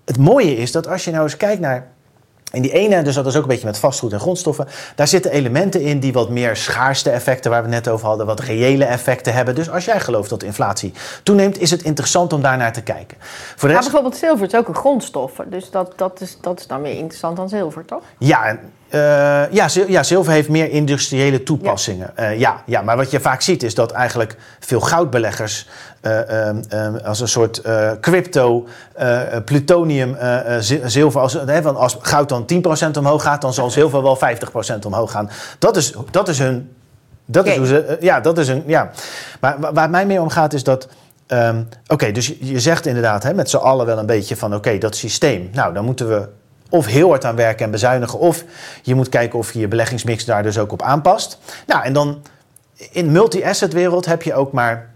het 0.05 0.19
mooie 0.19 0.57
is 0.57 0.73
dat 0.73 0.89
als 0.89 1.05
je 1.05 1.11
nou 1.11 1.23
eens 1.23 1.37
kijkt 1.37 1.61
naar 1.61 1.87
in 2.53 2.63
die 2.63 2.73
ene, 2.73 3.03
dus 3.03 3.15
dat 3.15 3.27
is 3.27 3.37
ook 3.37 3.43
een 3.43 3.49
beetje 3.49 3.67
met 3.67 3.79
vastgoed 3.79 4.13
en 4.13 4.21
grondstoffen, 4.21 4.67
daar 4.95 5.09
zitten 5.09 5.31
elementen 5.31 5.81
in 5.81 6.01
die 6.01 6.13
wat 6.13 6.31
meer 6.31 6.57
schaarste 6.57 7.11
effecten, 7.11 7.51
waar 7.51 7.63
we 7.63 7.75
het 7.75 7.85
net 7.85 7.95
over 7.95 8.07
hadden, 8.07 8.27
wat 8.27 8.41
reële 8.41 8.85
effecten 8.85 9.33
hebben. 9.33 9.55
Dus 9.55 9.71
als 9.71 9.85
jij 9.85 10.01
gelooft 10.01 10.31
dat 10.31 10.43
inflatie 10.43 10.93
toeneemt, 11.23 11.59
is 11.59 11.71
het 11.71 11.83
interessant 11.83 12.33
om 12.33 12.43
daar 12.43 12.57
naar 12.57 12.73
te 12.73 12.83
kijken. 12.83 13.17
Voor 13.21 13.69
de 13.69 13.75
rest... 13.75 13.75
Maar 13.75 13.81
bijvoorbeeld 13.83 14.17
zilver 14.17 14.47
is 14.47 14.55
ook 14.55 14.69
een 14.69 14.75
grondstof, 14.75 15.33
dus 15.47 15.71
dat, 15.71 15.93
dat, 15.97 16.21
is, 16.21 16.39
dat 16.41 16.61
is 16.61 16.67
dan 16.67 16.81
meer 16.81 16.97
interessant 16.97 17.37
dan 17.37 17.49
zilver, 17.49 17.85
toch? 17.85 18.03
Ja, 18.19 18.59
uh, 18.91 19.53
ja, 19.53 19.69
ja, 19.89 20.03
zilver 20.03 20.33
heeft 20.33 20.49
meer 20.49 20.71
industriële 20.71 21.43
toepassingen. 21.43 22.13
Ja. 22.17 22.31
Uh, 22.31 22.39
ja, 22.39 22.63
ja, 22.67 22.83
maar 22.83 22.97
wat 22.97 23.11
je 23.11 23.21
vaak 23.21 23.41
ziet 23.41 23.63
is 23.63 23.75
dat 23.75 23.91
eigenlijk 23.91 24.37
veel 24.61 24.81
goudbeleggers 24.81 25.69
uh, 26.03 26.49
um, 26.49 26.97
als 27.05 27.21
een 27.21 27.29
soort 27.29 27.63
crypto, 28.01 28.67
plutonium, 29.45 30.17
zilver, 30.85 31.21
als, 31.21 31.35
want 31.63 31.77
als 31.77 31.97
goud 32.01 32.29
dan 32.29 32.47
10% 32.95 32.99
omhoog 32.99 33.23
gaat, 33.23 33.41
dan 33.41 33.55
zal 33.55 33.71
zilver 33.71 34.03
wel 34.03 34.19
50% 34.75 34.79
omhoog 34.87 35.11
gaan. 35.11 35.31
Dat 35.59 35.77
is, 35.77 35.95
dat 36.11 36.29
is 36.29 36.39
hun. 36.39 36.71
Dat 37.25 37.43
okay. 37.43 37.53
is 37.53 37.59
hoe 37.59 37.67
ze. 37.67 37.97
ja, 38.01 38.21
dat 38.21 38.39
is 38.39 38.49
een. 38.49 38.63
Ja. 38.67 38.91
Maar 39.41 39.57
waar 39.61 39.83
het 39.83 39.91
mij 39.91 40.07
meer 40.07 40.21
om 40.21 40.31
gaat 40.31 40.53
is 40.53 40.65
dat. 40.65 40.89
Um, 41.29 41.69
oké, 41.83 41.93
okay, 41.93 42.13
dus 42.13 42.27
je, 42.27 42.37
je, 42.41 42.61
zegt 42.61 42.87
inderdaad 42.87 43.23
hè, 43.23 43.35
met 43.35 43.51
z'n 43.51 43.57
allen 43.57 43.87
wel 43.87 43.99
een 43.99 44.07
beetje 44.07 44.37
van: 44.37 44.49
oké, 44.49 44.57
okay, 44.57 44.79
dat 44.79 44.97
systeem. 44.97 45.49
Nou, 45.53 45.75
dan 45.75 45.85
moeten 45.85 46.09
we 46.09 46.29
of 46.71 46.87
heel 46.87 47.09
hard 47.09 47.25
aan 47.25 47.37
werken 47.37 47.65
en 47.65 47.71
bezuinigen. 47.71 48.19
Of 48.19 48.45
je 48.83 48.95
moet 48.95 49.09
kijken 49.09 49.39
of 49.39 49.53
je 49.53 49.59
je 49.59 49.69
beleggingsmix 49.69 50.25
daar 50.25 50.43
dus 50.43 50.59
ook 50.59 50.73
op 50.73 50.83
aanpast. 50.83 51.39
Nou, 51.67 51.85
en 51.85 51.93
dan 51.93 52.23
in 52.91 53.13
multi-asset 53.13 53.73
wereld 53.73 54.07
heb 54.07 54.23
je 54.23 54.35
ook 54.35 54.53
maar 54.53 54.91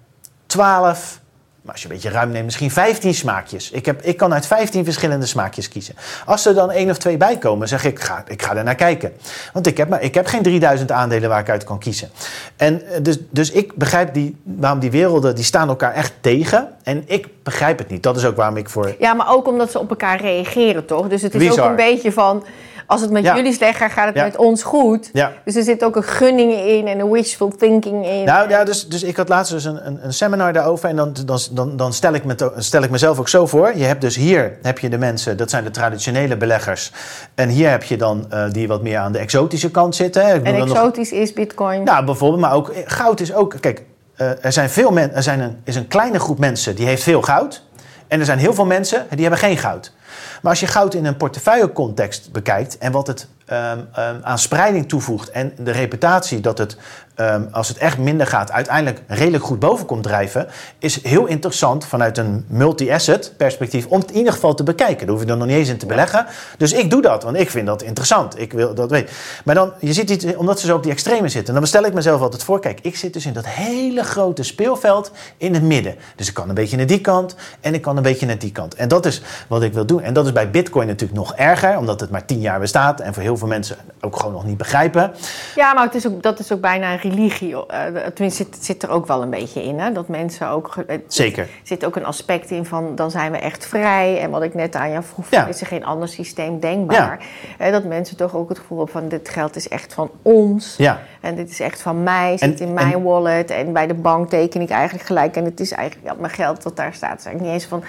12 0.47 1.21
maar 1.65 1.73
als 1.73 1.83
je 1.83 1.89
een 1.89 1.95
beetje 1.95 2.11
ruim 2.11 2.31
neemt, 2.31 2.45
misschien 2.45 2.71
15 2.71 3.15
smaakjes. 3.15 3.71
Ik, 3.71 3.87
heb, 3.87 4.03
ik 4.03 4.17
kan 4.17 4.33
uit 4.33 4.47
15 4.47 4.85
verschillende 4.85 5.27
smaakjes 5.27 5.69
kiezen. 5.69 5.95
Als 6.25 6.47
er 6.47 6.55
dan 6.55 6.71
één 6.71 6.91
of 6.91 6.99
twee 6.99 7.17
bij 7.17 7.39
komen, 7.39 7.69
zeg 7.69 7.85
ik, 7.85 8.01
ga, 8.01 8.25
ik 8.27 8.43
ga 8.43 8.57
er 8.57 8.65
naar 8.65 8.75
kijken. 8.75 9.13
Want 9.53 9.67
ik 9.67 9.77
heb, 9.77 9.89
maar, 9.89 10.03
ik 10.03 10.15
heb 10.15 10.27
geen 10.27 10.43
3000 10.43 10.91
aandelen 10.91 11.29
waar 11.29 11.41
ik 11.41 11.51
uit 11.51 11.65
kan 11.65 11.79
kiezen. 11.79 12.11
En 12.57 12.87
eh, 12.87 13.03
dus, 13.03 13.19
dus 13.31 13.51
ik 13.51 13.75
begrijp 13.75 14.15
die, 14.15 14.37
waarom 14.43 14.79
die 14.79 14.91
werelden, 14.91 15.35
die 15.35 15.45
staan 15.45 15.69
elkaar 15.69 15.93
echt 15.93 16.13
tegen. 16.21 16.69
En 16.83 17.03
ik 17.07 17.29
begrijp 17.43 17.79
het 17.79 17.89
niet. 17.89 18.03
Dat 18.03 18.17
is 18.17 18.25
ook 18.25 18.37
waarom 18.37 18.57
ik 18.57 18.69
voor... 18.69 18.95
Ja, 18.99 19.15
maar 19.15 19.33
ook 19.33 19.47
omdat 19.49 19.71
ze 19.71 19.79
op 19.79 19.91
elkaar 19.91 20.21
reageren, 20.21 20.87
toch? 20.87 21.09
Dus 21.09 21.23
het 21.23 21.35
is 21.35 21.51
ook 21.51 21.69
een 21.69 21.77
beetje 21.77 22.13
van 22.13 22.45
als 22.87 23.01
het 23.01 23.11
met 23.11 23.23
Ja. 23.25 23.37
jullie 23.37 23.53
slecht 23.53 23.77
gaat, 23.77 23.91
gaat 23.93 24.07
het 24.07 24.15
Ja. 24.15 24.25
met 24.25 24.37
ons 24.37 24.63
goed. 24.63 25.11
Ja. 25.13 25.33
Dus 25.45 25.57
er 25.57 25.63
zit 25.63 25.85
ook 25.85 25.97
een 25.97 26.03
gunning 26.05 26.53
in 26.53 26.87
en 26.87 26.99
een 26.99 27.11
wishful 27.11 27.49
thinking 27.59 28.07
in. 28.07 28.25
Nou 28.25 28.49
ja, 28.49 28.65
dus, 28.65 28.89
dus 28.89 29.03
ik 29.03 29.17
had 29.17 29.29
laatst 29.29 29.53
dus 29.53 29.65
een, 29.65 29.87
een, 29.87 29.99
een 30.03 30.13
seminar 30.13 30.53
daarover. 30.53 30.89
En 30.89 30.97
dan, 30.97 31.13
dan, 31.27 31.39
dan, 31.51 31.77
dan 31.77 31.93
stel, 31.93 32.13
ik 32.15 32.25
me 32.25 32.53
stel 32.57 32.83
ik 32.83 32.91
mezelf 32.91 33.19
ook 33.19 33.29
zo 33.29 33.47
voor. 33.47 33.73
Je 33.77 33.85
hebt 33.85 34.01
dus 34.01 34.17
hier 34.17 34.59
heb 34.63 34.79
je 34.79 34.89
de 34.89 34.99
mensen, 34.99 35.37
dat 35.37 35.51
zijn 35.51 35.65
de 35.65 35.71
traditionele 35.71 36.37
beleggers. 36.37 36.93
En 37.35 37.49
hier 37.49 37.71
heb 37.71 37.83
je 37.83 37.97
dan 37.97 38.27
eh, 38.31 38.45
die 38.51 38.69
wat 38.69 38.83
meer 38.83 38.99
aan 38.99 39.13
de 39.13 39.19
exotische 39.19 39.71
kant 39.71 39.95
zitten. 39.95 40.35
Ik 40.35 40.45
en 40.45 40.59
nog- 40.59 40.69
exotisch 40.69 41.13
is 41.13 41.33
bitcoin. 41.33 41.83
Nou, 41.83 42.05
bijvoorbeeld, 42.05 42.41
maar 42.41 42.53
ook 42.53 42.69
eh, 42.69 42.83
goud 42.85 43.21
is 43.21 43.35
ook. 43.35 43.57
Kijk, 43.61 43.83
eh, 44.17 44.45
er 44.45 44.53
zijn 44.53 44.71
veel 44.71 44.91
mensen. 44.91 45.15
Er 45.17 45.23
zijn 45.23 45.41
een, 45.41 45.57
is 45.65 45.77
een 45.77 45.89
kleine 45.89 46.19
groep 46.19 46.39
mensen 46.39 46.77
die 46.77 46.87
heeft 46.87 47.03
veel 47.03 47.23
goud. 47.23 47.63
En 48.09 48.19
er 48.21 48.27
zijn 48.27 48.39
heel 48.39 48.55
veel 48.55 48.67
mensen 48.67 49.07
die 49.11 49.21
hebben 49.21 49.39
geen 49.39 49.57
goud. 49.57 49.93
Maar 50.43 50.51
als 50.51 50.61
je 50.61 50.67
goud 50.67 50.95
in 50.95 51.05
een 51.05 51.17
portefeuillecontext 51.17 52.33
bekijkt 52.33 52.79
en 52.79 52.93
wat 52.93 53.07
het 53.07 53.29
ehm, 53.45 53.79
ehm, 53.93 54.17
aan 54.23 54.39
spreiding 54.39 54.89
toevoegt 54.89 55.31
en 55.31 55.53
de 55.59 55.71
reputatie 55.71 56.41
dat 56.41 56.59
het, 56.59 56.77
ehm, 57.15 57.43
als 57.51 57.69
het 57.69 57.79
echt 57.79 57.99
minder 57.99 58.27
gaat, 58.27 58.51
uiteindelijk 58.51 59.03
redelijk 59.07 59.45
goed 59.45 59.59
boven 59.59 59.87
komt 59.87 60.03
drijven, 60.03 60.47
is 60.79 61.03
heel 61.03 61.27
interessant 61.27 61.85
vanuit 61.87 62.19
een 62.19 62.45
multi-asset 62.49 63.33
perspectief 63.37 63.87
om 63.87 64.01
het 64.01 64.11
in 64.11 64.17
ieder 64.17 64.33
geval 64.33 64.55
te 64.55 64.63
bekijken. 64.63 64.99
Daar 64.99 65.09
hoef 65.09 65.21
je 65.21 65.27
dan 65.27 65.39
nog 65.39 65.47
niet 65.47 65.57
eens 65.57 65.69
in 65.69 65.79
te 65.79 65.87
beleggen. 65.87 66.27
Dus 66.59 66.73
ik 66.73 66.91
doe 66.91 67.03
dat, 67.03 67.23
want 67.23 67.37
ik 67.37 67.51
vind 67.51 67.67
dat 67.67 67.83
interessant. 67.83 68.41
Ik 68.41 68.53
wil 68.53 68.75
dat 68.75 68.91
weten. 68.91 69.15
Maar 69.45 69.55
dan, 69.55 69.73
je 69.81 69.93
ziet 69.93 70.11
iets, 70.11 70.37
omdat 70.37 70.61
ze 70.61 70.67
zo 70.67 70.77
op 70.77 70.83
die 70.83 70.93
extreme 70.93 71.29
zitten, 71.29 71.55
dan 71.55 71.67
stel 71.67 71.85
ik 71.85 71.95
mezelf 71.95 72.21
altijd 72.21 72.45
voor, 72.45 72.61
kijk, 72.61 72.81
ik 72.83 72.97
zit 72.97 73.13
dus 73.13 73.27
in 73.27 73.33
dat 73.33 73.47
hele 73.47 74.05
grote 74.05 74.43
speelveld 74.43 75.11
in 75.37 75.55
het 75.55 75.63
midden. 75.63 75.95
Dus 76.17 76.29
ik 76.29 76.35
kan 76.35 76.49
een 76.49 76.55
beetje 76.55 76.77
naar 76.77 76.87
die 76.87 77.01
kant 77.01 77.35
en 77.61 77.75
ik 77.75 77.83
kan 77.83 77.97
een 77.97 78.03
beetje 78.03 78.27
naar 78.27 78.39
die 78.39 78.53
kant. 78.53 78.75
En 78.75 78.89
dat 78.89 79.07
is 79.07 79.23
wat 79.49 79.63
ik 79.63 79.73
wil 79.73 79.87
doen. 79.87 80.03
En 80.05 80.15
dat 80.15 80.25
is 80.27 80.33
bij 80.33 80.51
Bitcoin 80.51 80.87
natuurlijk 80.87 81.19
nog 81.19 81.35
erger, 81.35 81.79
omdat 81.79 82.01
het 82.01 82.11
maar 82.11 82.25
tien 82.25 82.41
jaar 82.41 82.61
bestaat 82.61 83.01
en 83.01 83.15
voor 83.15 83.23
heel 83.23 83.37
veel 83.37 83.49
mensen 83.49 83.77
ook 84.01 84.17
gewoon 84.17 84.33
nog 84.33 84.45
niet 84.45 84.57
begrijpen. 84.57 85.13
Ja, 85.55 85.75
maar 85.75 85.85
het 85.85 85.95
is 85.95 86.07
ook, 86.07 86.23
dat 86.23 86.39
is 86.39 86.53
ook 86.53 86.61
bijna 86.61 86.93
een 86.93 86.99
religie. 86.99 87.67
Eh, 87.67 87.85
tenminste, 88.15 88.45
zit, 88.45 88.65
zit 88.65 88.83
er 88.83 88.91
ook 88.91 89.07
wel 89.07 89.23
een 89.23 89.31
beetje 89.31 89.63
in. 89.63 89.79
Hè? 89.79 89.93
Dat 89.93 90.09
mensen 90.09 90.49
ook. 90.49 90.75
het- 90.87 91.03
Zeker. 91.07 91.43
Er 91.43 91.49
zit 91.63 91.85
ook 91.85 91.97
een 91.97 92.05
aspect 92.05 92.51
in 92.51 92.65
van 92.65 92.95
dan 92.95 93.11
zijn 93.11 93.33
we 93.33 93.39
echt 93.39 93.67
vrij. 93.67 94.21
En 94.21 94.31
wat 94.31 94.43
ik 94.43 94.55
net 94.55 94.75
aan 94.77 94.91
jou 94.91 95.05
vroeg, 95.05 95.27
Ja. 95.31 95.47
is 95.47 95.61
er 95.61 95.67
geen 95.67 95.85
ander 95.85 96.09
systeem 96.09 96.61
denkbaar? 96.61 97.19
Hè, 97.59 97.71
dat 97.71 97.85
mensen 97.85 98.17
toch 98.17 98.35
ook 98.37 98.49
het 98.49 98.59
gevoel 98.59 98.79
hebben 98.79 99.01
van 99.01 99.09
dit 99.09 99.29
geld 99.29 99.57
is 99.57 99.69
echt 99.69 99.95
van 99.95 100.11
ons. 100.23 100.75
Ja. 100.77 100.99
En 101.21 101.35
dit 101.35 101.51
is 101.51 101.61
echt 101.61 101.83
van 101.83 102.03
mij, 102.03 102.39
zit 102.39 102.61
En- 102.61 102.67
in 102.67 102.73
mijn 102.75 102.93
en- 102.93 103.03
wallet. 103.03 103.51
En 103.51 103.73
bij 103.73 103.87
de 103.87 103.95
bank 103.95 104.29
teken 104.31 104.61
ik 104.61 104.71
eigenlijk 104.71 105.05
gelijk. 105.07 105.37
En 105.37 105.45
het 105.45 105.61
is 105.61 105.73
eigenlijk 105.73 106.07
ja, 106.09 106.15
mijn 106.21 106.33
geld 106.33 106.63
dat 106.63 106.77
daar 106.77 106.95
staat. 106.95 107.19
is 107.19 107.25
eigenlijk 107.25 107.41
niet 107.45 107.53
eens 107.63 107.65
van, 107.71 107.83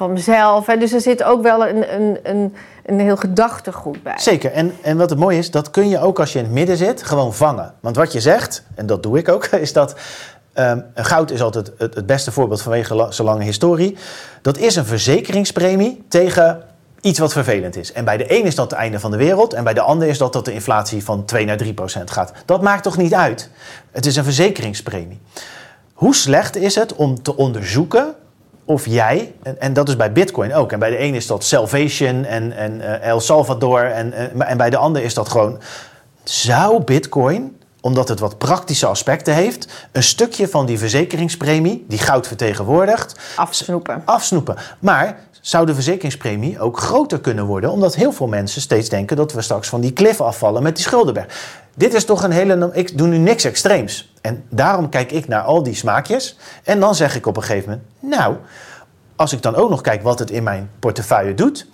van 0.00 0.12
mezelf. 0.12 0.66
Dus 0.66 0.92
er 0.92 1.00
zit 1.00 1.22
ook 1.22 1.42
wel 1.42 1.66
een, 1.66 1.94
een, 1.94 2.18
een, 2.22 2.54
een 2.84 3.00
heel 3.00 3.16
gedachtegoed 3.16 4.02
bij. 4.02 4.18
Zeker. 4.18 4.52
En, 4.52 4.72
en 4.82 4.96
wat 4.96 5.10
het 5.10 5.18
mooie 5.18 5.38
is, 5.38 5.50
dat 5.50 5.70
kun 5.70 5.88
je 5.88 6.00
ook 6.00 6.20
als 6.20 6.32
je 6.32 6.38
in 6.38 6.44
het 6.44 6.54
midden 6.54 6.76
zit 6.76 7.02
gewoon 7.02 7.34
vangen. 7.34 7.74
Want 7.80 7.96
wat 7.96 8.12
je 8.12 8.20
zegt, 8.20 8.64
en 8.74 8.86
dat 8.86 9.02
doe 9.02 9.18
ik 9.18 9.28
ook, 9.28 9.44
is 9.66 9.72
dat 9.72 9.94
ehm, 10.52 10.80
goud 10.94 11.30
is 11.30 11.42
altijd 11.42 11.72
het, 11.78 11.94
het 11.94 12.06
beste 12.06 12.32
voorbeeld 12.32 12.62
vanwege 12.62 12.94
la- 12.94 13.10
lange 13.16 13.44
historie. 13.44 13.96
Dat 14.42 14.58
is 14.58 14.76
een 14.76 14.84
verzekeringspremie 14.84 16.04
tegen 16.08 16.62
iets 17.00 17.18
wat 17.18 17.32
vervelend 17.32 17.76
is. 17.76 17.92
En 17.92 18.04
bij 18.04 18.16
de 18.16 18.38
een 18.38 18.44
is 18.44 18.54
dat 18.54 18.70
het 18.70 18.80
einde 18.80 19.00
van 19.00 19.10
de 19.10 19.16
wereld 19.16 19.52
en 19.52 19.64
bij 19.64 19.74
de 19.74 19.80
ander 19.80 20.08
is 20.08 20.18
dat 20.18 20.32
dat 20.32 20.44
de 20.44 20.52
inflatie 20.52 21.04
van 21.04 21.24
2 21.24 21.44
naar 21.44 21.56
3 21.56 21.74
procent 21.74 22.10
gaat. 22.10 22.32
Dat 22.44 22.62
maakt 22.62 22.82
toch 22.82 22.96
niet 22.96 23.14
uit? 23.14 23.50
Het 23.90 24.06
is 24.06 24.16
een 24.16 24.24
verzekeringspremie. 24.24 25.20
Hoe 25.92 26.14
slecht 26.14 26.56
is 26.56 26.74
het 26.74 26.94
om 26.94 27.22
te 27.22 27.36
onderzoeken 27.36 28.14
of 28.70 28.86
jij, 28.86 29.34
en, 29.42 29.60
en 29.60 29.72
dat 29.72 29.88
is 29.88 29.96
bij 29.96 30.12
Bitcoin 30.12 30.54
ook, 30.54 30.72
en 30.72 30.78
bij 30.78 30.90
de 30.90 30.96
ene 30.96 31.16
is 31.16 31.26
dat 31.26 31.44
Salvation 31.44 32.24
en, 32.24 32.52
en 32.52 32.80
eh, 32.80 33.08
El 33.08 33.20
Salvador, 33.20 33.84
en, 33.84 34.12
eh, 34.12 34.50
en 34.50 34.56
bij 34.56 34.70
de 34.70 34.76
ander 34.76 35.02
is 35.02 35.14
dat 35.14 35.28
gewoon. 35.28 35.58
Zou 36.24 36.82
Bitcoin, 36.82 37.56
omdat 37.80 38.08
het 38.08 38.20
wat 38.20 38.38
praktische 38.38 38.86
aspecten 38.86 39.34
heeft, 39.34 39.68
een 39.92 40.02
stukje 40.02 40.48
van 40.48 40.66
die 40.66 40.78
verzekeringspremie, 40.78 41.84
die 41.88 41.98
goud 41.98 42.26
vertegenwoordigt, 42.26 43.18
Afsnoepen. 43.36 44.02
afsnoepen? 44.04 44.56
Maar 44.78 45.18
zou 45.40 45.66
de 45.66 45.74
verzekeringspremie 45.74 46.60
ook 46.60 46.78
groter 46.78 47.20
kunnen 47.20 47.44
worden, 47.46 47.70
omdat 47.70 47.94
heel 47.94 48.12
veel 48.12 48.26
mensen 48.26 48.60
steeds 48.60 48.88
denken 48.88 49.16
dat 49.16 49.32
we 49.32 49.42
straks 49.42 49.68
van 49.68 49.80
die 49.80 49.92
klif 49.92 50.20
afvallen 50.20 50.62
met 50.62 50.74
die 50.74 50.84
schuldenberg? 50.84 51.26
Dit 51.74 51.94
is 51.94 52.04
toch 52.04 52.22
een 52.22 52.30
hele. 52.30 52.70
Ik 52.72 52.98
doe 52.98 53.06
nu 53.06 53.18
niks 53.18 53.44
extreems. 53.44 54.12
En 54.20 54.44
daarom 54.48 54.88
kijk 54.88 55.12
ik 55.12 55.28
naar 55.28 55.42
al 55.42 55.62
die 55.62 55.74
smaakjes. 55.74 56.38
En 56.64 56.80
dan 56.80 56.94
zeg 56.94 57.16
ik 57.16 57.26
op 57.26 57.36
een 57.36 57.42
gegeven 57.42 57.70
moment: 57.70 58.16
Nou, 58.18 58.36
als 59.16 59.32
ik 59.32 59.42
dan 59.42 59.54
ook 59.54 59.70
nog 59.70 59.80
kijk 59.80 60.02
wat 60.02 60.18
het 60.18 60.30
in 60.30 60.42
mijn 60.42 60.70
portefeuille 60.78 61.34
doet. 61.34 61.66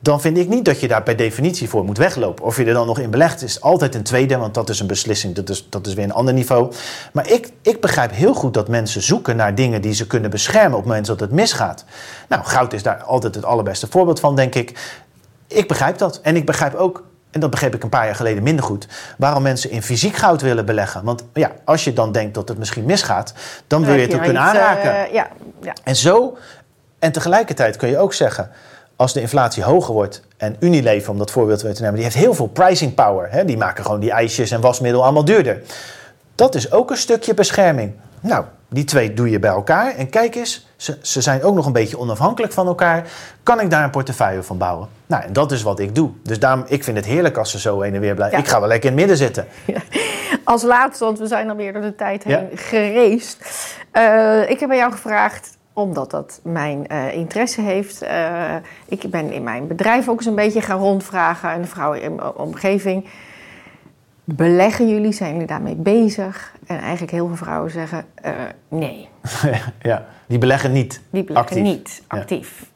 Dan 0.00 0.20
vind 0.20 0.38
ik 0.38 0.48
niet 0.48 0.64
dat 0.64 0.80
je 0.80 0.88
daar 0.88 1.02
per 1.02 1.16
definitie 1.16 1.68
voor 1.68 1.84
moet 1.84 1.98
weglopen. 1.98 2.44
Of 2.44 2.56
je 2.56 2.64
er 2.64 2.72
dan 2.72 2.86
nog 2.86 2.98
in 2.98 3.10
belegt, 3.10 3.42
is 3.42 3.60
altijd 3.60 3.94
een 3.94 4.02
tweede, 4.02 4.36
want 4.36 4.54
dat 4.54 4.68
is 4.68 4.80
een 4.80 4.86
beslissing. 4.86 5.34
Dat 5.34 5.50
is, 5.50 5.66
dat 5.70 5.86
is 5.86 5.94
weer 5.94 6.04
een 6.04 6.12
ander 6.12 6.34
niveau. 6.34 6.72
Maar 7.12 7.30
ik, 7.30 7.52
ik 7.62 7.80
begrijp 7.80 8.10
heel 8.12 8.34
goed 8.34 8.54
dat 8.54 8.68
mensen 8.68 9.02
zoeken 9.02 9.36
naar 9.36 9.54
dingen 9.54 9.82
die 9.82 9.94
ze 9.94 10.06
kunnen 10.06 10.30
beschermen 10.30 10.72
op 10.72 10.78
het 10.78 10.86
moment 10.86 11.06
dat 11.06 11.20
het 11.20 11.30
misgaat. 11.30 11.84
Nou, 12.28 12.44
goud 12.44 12.72
is 12.72 12.82
daar 12.82 13.02
altijd 13.02 13.34
het 13.34 13.44
allerbeste 13.44 13.86
voorbeeld 13.86 14.20
van, 14.20 14.36
denk 14.36 14.54
ik. 14.54 14.98
Ik 15.46 15.68
begrijp 15.68 15.98
dat. 15.98 16.20
En 16.20 16.36
ik 16.36 16.46
begrijp 16.46 16.74
ook, 16.74 17.04
en 17.34 17.40
dat 17.40 17.50
begreep 17.50 17.74
ik 17.74 17.82
een 17.82 17.88
paar 17.88 18.04
jaar 18.04 18.14
geleden 18.14 18.42
minder 18.42 18.64
goed, 18.64 18.86
waarom 19.18 19.42
mensen 19.42 19.70
in 19.70 19.82
fysiek 19.82 20.16
goud 20.16 20.42
willen 20.42 20.66
beleggen. 20.66 21.04
Want 21.04 21.24
ja, 21.32 21.50
als 21.64 21.84
je 21.84 21.92
dan 21.92 22.12
denkt 22.12 22.34
dat 22.34 22.48
het 22.48 22.58
misschien 22.58 22.84
misgaat, 22.84 23.34
dan 23.66 23.84
wil 23.84 23.94
je 23.94 24.00
het 24.00 24.14
ook 24.14 24.22
kunnen 24.22 24.42
eh, 24.42 24.48
aanraken. 24.48 25.12
ja, 25.12 25.28
ja. 25.62 25.72
En 25.84 25.96
zo, 25.96 26.36
en 26.98 27.12
tegelijkertijd 27.12 27.76
kun 27.76 27.88
je 27.88 27.98
ook 27.98 28.14
zeggen, 28.14 28.50
als 28.96 29.12
de 29.12 29.20
inflatie 29.20 29.62
hoger 29.62 29.94
wordt 29.94 30.22
en 30.36 30.56
Unilever, 30.60 31.10
om 31.10 31.18
dat 31.18 31.30
voorbeeld 31.30 31.62
weer 31.62 31.74
te 31.74 31.80
nemen, 31.80 31.94
die 31.94 32.04
heeft 32.04 32.16
heel 32.16 32.34
veel 32.34 32.46
pricing 32.46 32.94
power. 32.94 33.30
Hè? 33.30 33.44
Die 33.44 33.56
maken 33.56 33.84
gewoon 33.84 34.00
die 34.00 34.10
ijsjes 34.10 34.50
en 34.50 34.60
wasmiddel 34.60 35.02
allemaal 35.02 35.24
duurder. 35.24 35.62
Dat 36.34 36.54
is 36.54 36.72
ook 36.72 36.90
een 36.90 36.96
stukje 36.96 37.34
bescherming. 37.34 37.92
Nou, 38.24 38.44
die 38.68 38.84
twee 38.84 39.14
doe 39.14 39.30
je 39.30 39.38
bij 39.38 39.50
elkaar 39.50 39.94
en 39.94 40.10
kijk 40.10 40.34
eens, 40.34 40.68
ze, 40.76 40.98
ze 41.02 41.20
zijn 41.20 41.42
ook 41.42 41.54
nog 41.54 41.66
een 41.66 41.72
beetje 41.72 41.98
onafhankelijk 41.98 42.52
van 42.52 42.66
elkaar. 42.66 43.06
Kan 43.42 43.60
ik 43.60 43.70
daar 43.70 43.84
een 43.84 43.90
portefeuille 43.90 44.42
van 44.42 44.58
bouwen? 44.58 44.88
Nou, 45.06 45.22
en 45.22 45.32
dat 45.32 45.52
is 45.52 45.62
wat 45.62 45.78
ik 45.80 45.94
doe. 45.94 46.10
Dus 46.22 46.38
daarom, 46.38 46.64
ik 46.68 46.84
vind 46.84 46.96
het 46.96 47.06
heerlijk 47.06 47.36
als 47.36 47.50
ze 47.50 47.58
zo 47.60 47.80
heen 47.80 47.94
en 47.94 48.00
weer 48.00 48.14
blijven. 48.14 48.38
Ja. 48.38 48.44
Ik 48.44 48.50
ga 48.50 48.58
wel 48.60 48.68
lekker 48.68 48.90
in 48.90 48.98
het 48.98 49.06
midden 49.06 49.26
zitten. 49.26 49.46
Als 50.44 50.62
laatste, 50.62 51.04
want 51.04 51.18
we 51.18 51.26
zijn 51.26 51.50
alweer 51.50 51.72
door 51.72 51.82
de 51.82 51.94
tijd 51.94 52.24
heen 52.24 52.32
Ja. 52.38 52.46
gereisd. 52.54 53.38
Eh, 53.90 54.50
ik 54.50 54.60
heb 54.60 54.70
aan 54.70 54.76
jou 54.76 54.92
gevraagd, 54.92 55.56
omdat 55.72 56.10
dat 56.10 56.40
mijn 56.42 56.86
eh, 56.86 57.14
interesse 57.14 57.60
heeft. 57.60 58.02
eh, 58.02 58.54
ik 58.88 59.10
ben 59.10 59.32
in 59.32 59.42
mijn 59.42 59.66
bedrijf 59.66 60.08
ook 60.08 60.16
eens 60.16 60.26
een 60.26 60.34
beetje 60.34 60.60
gaan 60.60 60.78
rondvragen 60.78 61.48
aan 61.48 61.62
de 61.62 61.68
vrouwen 61.68 62.02
in 62.02 62.14
mijn 62.14 62.32
omgeving. 62.34 63.08
Beleggen 64.24 64.88
jullie? 64.88 65.12
Zijn 65.12 65.32
jullie 65.32 65.46
daarmee 65.46 65.74
bezig? 65.74 66.52
En 66.66 66.78
eigenlijk 66.80 67.12
heel 67.12 67.26
veel 67.26 67.36
vrouwen 67.36 67.70
zeggen 67.70 68.04
eh, 68.14 68.32
nee, 68.68 69.08
ja, 69.82 70.06
die 70.26 70.38
beleggen 70.38 70.72
niet. 70.72 71.00
die 71.10 71.24
beleggen 71.24 71.56
Actief. 71.56 71.74
niet 71.74 72.02
Ja. 72.10 72.18
actief. 72.18 72.72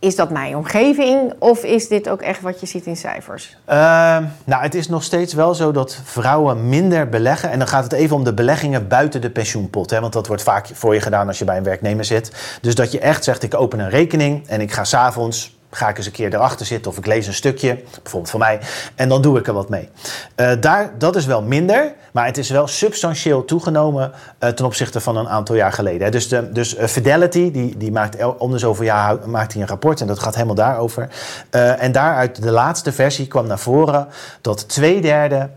Is 0.00 0.16
dat 0.16 0.30
mijn 0.30 0.56
omgeving 0.56 1.32
of 1.38 1.64
is 1.64 1.88
dit 1.88 2.08
ook 2.08 2.20
echt 2.22 2.40
wat 2.40 2.60
je 2.60 2.66
ziet 2.66 2.86
in 2.86 2.96
cijfers? 2.96 3.56
Ehm, 3.64 4.24
nou, 4.44 4.62
het 4.62 4.74
is 4.74 4.88
nog 4.88 5.02
steeds 5.02 5.32
wel 5.34 5.54
zo 5.54 5.72
dat 5.72 6.00
vrouwen 6.04 6.68
minder 6.68 7.08
beleggen. 7.08 7.50
En 7.50 7.58
dan 7.58 7.68
gaat 7.68 7.84
het 7.84 7.92
even 7.92 8.16
om 8.16 8.24
de 8.24 8.34
beleggingen 8.34 8.88
buiten 8.88 9.20
de 9.20 9.30
pensioenpot. 9.30 9.90
Hè, 9.90 10.00
want 10.00 10.12
dat 10.12 10.26
wordt 10.26 10.42
vaak 10.42 10.66
voor 10.72 10.94
je 10.94 11.00
gedaan 11.00 11.26
als 11.26 11.38
je 11.38 11.44
bij 11.44 11.56
een 11.56 11.62
werknemer 11.62 12.04
zit. 12.04 12.58
Dus 12.60 12.74
dat 12.74 12.92
je 12.92 12.98
echt 12.98 13.24
zegt, 13.24 13.42
ik 13.42 13.54
open 13.54 13.78
een 13.78 13.90
rekening 13.90 14.46
en 14.46 14.60
ik 14.60 14.72
ga 14.72 14.84
s'avonds... 14.84 15.57
Ga 15.70 15.88
ik 15.88 15.96
eens 15.96 16.06
een 16.06 16.12
keer 16.12 16.34
erachter 16.34 16.66
zitten 16.66 16.90
of 16.90 16.98
ik 16.98 17.06
lees 17.06 17.26
een 17.26 17.34
stukje, 17.34 17.74
bijvoorbeeld 18.02 18.30
voor 18.30 18.40
mij, 18.40 18.60
en 18.94 19.08
dan 19.08 19.22
doe 19.22 19.38
ik 19.38 19.46
er 19.46 19.52
wat 19.52 19.68
mee. 19.68 19.88
Eh, 20.34 20.50
daar, 20.60 20.98
dat 20.98 21.16
is 21.16 21.26
wel 21.26 21.42
minder, 21.42 21.94
maar 22.12 22.26
het 22.26 22.38
is 22.38 22.50
wel 22.50 22.66
substantieel 22.66 23.44
toegenomen 23.44 24.12
eh, 24.38 24.50
ten 24.50 24.64
opzichte 24.64 25.00
van 25.00 25.16
een 25.16 25.28
aantal 25.28 25.54
jaar 25.54 25.72
geleden. 25.72 26.02
hè. 26.02 26.10
Dus, 26.10 26.28
de, 26.28 26.52
dus 26.52 26.74
eh, 26.74 26.86
Fidelity, 26.86 27.50
die, 27.50 27.76
die 27.76 27.92
maakt 27.92 28.36
om 28.38 28.50
de 28.50 28.58
zoveel 28.58 28.84
jaar 28.84 29.28
maakt 29.28 29.52
hij 29.52 29.62
een 29.62 29.68
rapport 29.68 30.00
en 30.00 30.06
dat 30.06 30.18
gaat 30.18 30.34
helemaal 30.34 30.54
daarover. 30.54 31.08
En 31.50 31.92
daaruit 31.92 32.42
de 32.42 32.50
laatste 32.50 32.92
versie 32.92 33.26
kwam 33.26 33.46
naar 33.46 33.58
voren 33.58 34.08
dat 34.40 34.68
twee 34.68 35.00
derde 35.00 35.50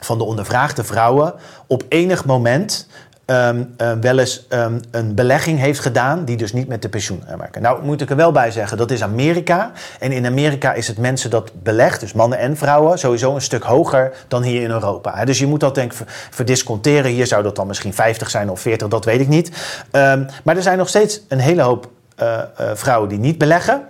van 0.00 0.18
de 0.18 0.24
ondervraagde 0.24 0.84
vrouwen 0.84 1.34
op 1.66 1.84
enig 1.88 2.24
moment 2.24 2.86
eh, 3.26 3.92
wel 4.00 4.18
eens 4.18 4.46
ehm, 4.48 4.78
een 4.90 5.14
belegging 5.14 5.58
heeft 5.58 5.80
gedaan 5.80 6.24
die 6.24 6.36
dus 6.36 6.52
niet 6.52 6.68
met 6.68 6.82
de 6.82 6.88
pensioen 6.88 7.22
maken. 7.38 7.62
Nou 7.62 7.84
moet 7.84 8.00
ik 8.00 8.10
er 8.10 8.16
wel 8.16 8.32
bij 8.32 8.50
zeggen, 8.50 8.76
dat 8.76 8.90
is 8.90 9.02
Amerika. 9.02 9.72
En 10.00 10.12
in 10.12 10.26
Amerika 10.26 10.72
is 10.72 10.88
het 10.88 10.98
mensen 10.98 11.30
dat 11.30 11.50
belegt, 11.62 12.00
dus 12.00 12.12
mannen 12.12 12.38
en 12.38 12.56
vrouwen, 12.56 12.98
sowieso 12.98 13.34
een 13.34 13.40
stuk 13.40 13.62
hoger 13.62 14.12
dan 14.28 14.42
hier 14.42 14.62
in 14.62 14.70
Europa. 14.70 15.24
Dus 15.24 15.38
je 15.38 15.46
moet 15.46 15.60
dat 15.60 15.74
denk 15.74 15.90
ik 15.90 15.96
ver- 15.96 16.06
verdisconteren. 16.30 17.10
Hier 17.10 17.26
zou 17.26 17.42
dat 17.42 17.56
dan 17.56 17.66
misschien 17.66 17.94
50 17.94 18.30
zijn 18.30 18.50
of 18.50 18.60
40, 18.60 18.88
dat 18.88 19.04
weet 19.04 19.20
ik 19.20 19.28
niet. 19.28 19.50
Maar 20.44 20.56
er 20.56 20.62
zijn 20.62 20.78
nog 20.78 20.88
steeds 20.88 21.20
een 21.28 21.38
hele 21.38 21.62
hoop 21.62 21.90
eh, 22.16 22.38
eh, 22.38 22.46
vrouwen 22.74 23.08
die 23.08 23.18
niet 23.18 23.38
beleggen. 23.38 23.82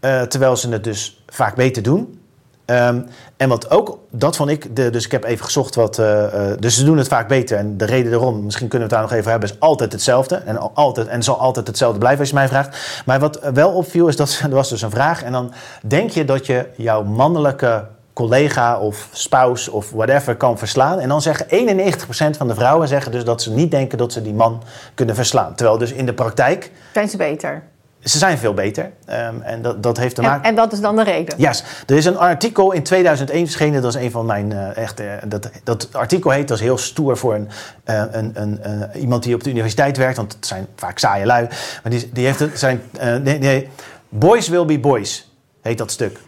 eh, 0.00 0.22
terwijl 0.22 0.56
ze 0.56 0.68
het 0.68 0.84
dus 0.84 1.24
vaak 1.28 1.54
beter 1.54 1.82
doen. 1.82 2.20
Ehm, 2.64 3.00
en 3.36 3.48
wat 3.48 3.70
ook, 3.70 3.98
dat 4.10 4.36
vond 4.36 4.50
ik, 4.50 4.76
de, 4.76 4.90
dus 4.90 5.04
ik 5.04 5.12
heb 5.12 5.24
even 5.24 5.44
gezocht 5.44 5.74
wat. 5.74 5.98
eh, 5.98 6.50
eh, 6.50 6.58
dus 6.58 6.76
ze 6.76 6.84
doen 6.84 6.96
het 6.98 7.08
vaak 7.08 7.28
beter. 7.28 7.58
En 7.58 7.76
de 7.76 7.84
reden 7.84 8.10
daarom, 8.10 8.44
misschien 8.44 8.68
kunnen 8.68 8.88
we 8.88 8.94
het 8.94 9.02
daar 9.02 9.10
nog 9.12 9.18
even 9.20 9.30
hebben, 9.30 9.48
is 9.50 9.60
altijd 9.60 9.92
hetzelfde. 9.92 10.34
En, 10.36 10.56
al- 10.58 10.70
altijd, 10.74 11.06
en 11.06 11.22
zal 11.22 11.38
altijd 11.38 11.66
hetzelfde 11.66 11.98
blijven 11.98 12.20
als 12.20 12.28
je 12.28 12.34
mij 12.34 12.48
vraagt. 12.48 13.02
Maar 13.06 13.20
wat 13.20 13.40
wel 13.54 13.70
opviel, 13.70 14.08
is 14.08 14.16
dat 14.16 14.40
er 14.42 14.50
was 14.50 14.68
dus 14.68 14.82
een 14.82 14.90
vraag. 14.90 15.22
En 15.22 15.32
dan 15.32 15.52
denk 15.86 16.10
je 16.10 16.24
dat 16.24 16.46
je 16.46 16.66
jouw 16.76 17.02
mannelijke 17.02 17.84
collega 18.12 18.78
of 18.78 19.08
spouse 19.12 19.72
of 19.72 19.90
whatever 19.90 20.36
kan 20.36 20.58
verslaan. 20.58 20.98
En 20.98 21.08
dan 21.08 21.22
zeggen 21.22 21.46
91% 21.48 22.36
van 22.36 22.48
de 22.48 22.54
vrouwen 22.54 22.88
zeggen 22.88 23.12
dus 23.12 23.24
dat 23.24 23.42
ze 23.42 23.50
niet 23.50 23.70
denken 23.70 23.98
dat 23.98 24.12
ze 24.12 24.22
die 24.22 24.34
man 24.34 24.62
kunnen 24.94 25.14
verslaan. 25.14 25.54
Terwijl 25.54 25.78
dus 25.78 25.92
in 25.92 26.06
de 26.06 26.14
praktijk, 26.14 26.70
Zijn 26.92 27.08
ze 27.08 27.16
beter? 27.16 27.62
Ze 28.02 28.18
zijn 28.18 28.38
veel 28.38 28.54
beter. 28.54 28.90
Ehm, 29.04 29.40
en 29.40 29.62
dat, 29.62 29.82
dat 29.82 29.96
heeft 29.96 30.14
te 30.14 30.22
maken... 30.22 30.42
En, 30.42 30.48
en 30.48 30.54
dat 30.54 30.72
is 30.72 30.80
dan 30.80 30.96
de 30.96 31.02
reden? 31.02 31.34
Yes. 31.38 31.64
Er 31.86 31.96
is 31.96 32.04
een 32.04 32.16
artikel 32.18 32.72
in 32.72 32.82
2001 32.82 33.44
verschenen. 33.44 33.82
Dat 33.82 33.94
is 33.94 34.02
een 34.02 34.10
van 34.10 34.26
mijn 34.26 34.52
eh, 34.52 34.76
echt. 34.76 35.00
eh, 35.00 35.06
dat, 35.26 35.50
dat 35.64 35.88
artikel 35.92 36.30
heet. 36.30 36.48
Dat 36.48 36.56
is 36.56 36.62
heel 36.62 36.78
stoer 36.78 37.16
voor 37.16 37.34
een, 37.34 37.48
eh, 37.84 38.02
een, 38.10 38.30
een, 38.34 38.62
eh, 38.62 39.00
iemand 39.02 39.22
die 39.22 39.34
op 39.34 39.42
de 39.44 39.50
universiteit 39.50 39.96
werkt. 39.96 40.16
Want 40.16 40.32
het 40.32 40.46
zijn 40.46 40.66
vaak 40.76 40.98
saaie 40.98 41.26
lui. 41.26 41.46
Maar 41.82 41.92
die, 41.92 42.10
die 42.12 42.26
heeft 42.26 42.38
het. 42.38 42.58
Zijn, 42.58 42.82
nee, 43.22 43.38
nee, 43.38 43.68
boys 44.08 44.48
will 44.48 44.64
be 44.64 44.78
boys. 44.78 45.30
Heet 45.60 45.78
dat 45.78 45.90
stuk. 45.90 46.18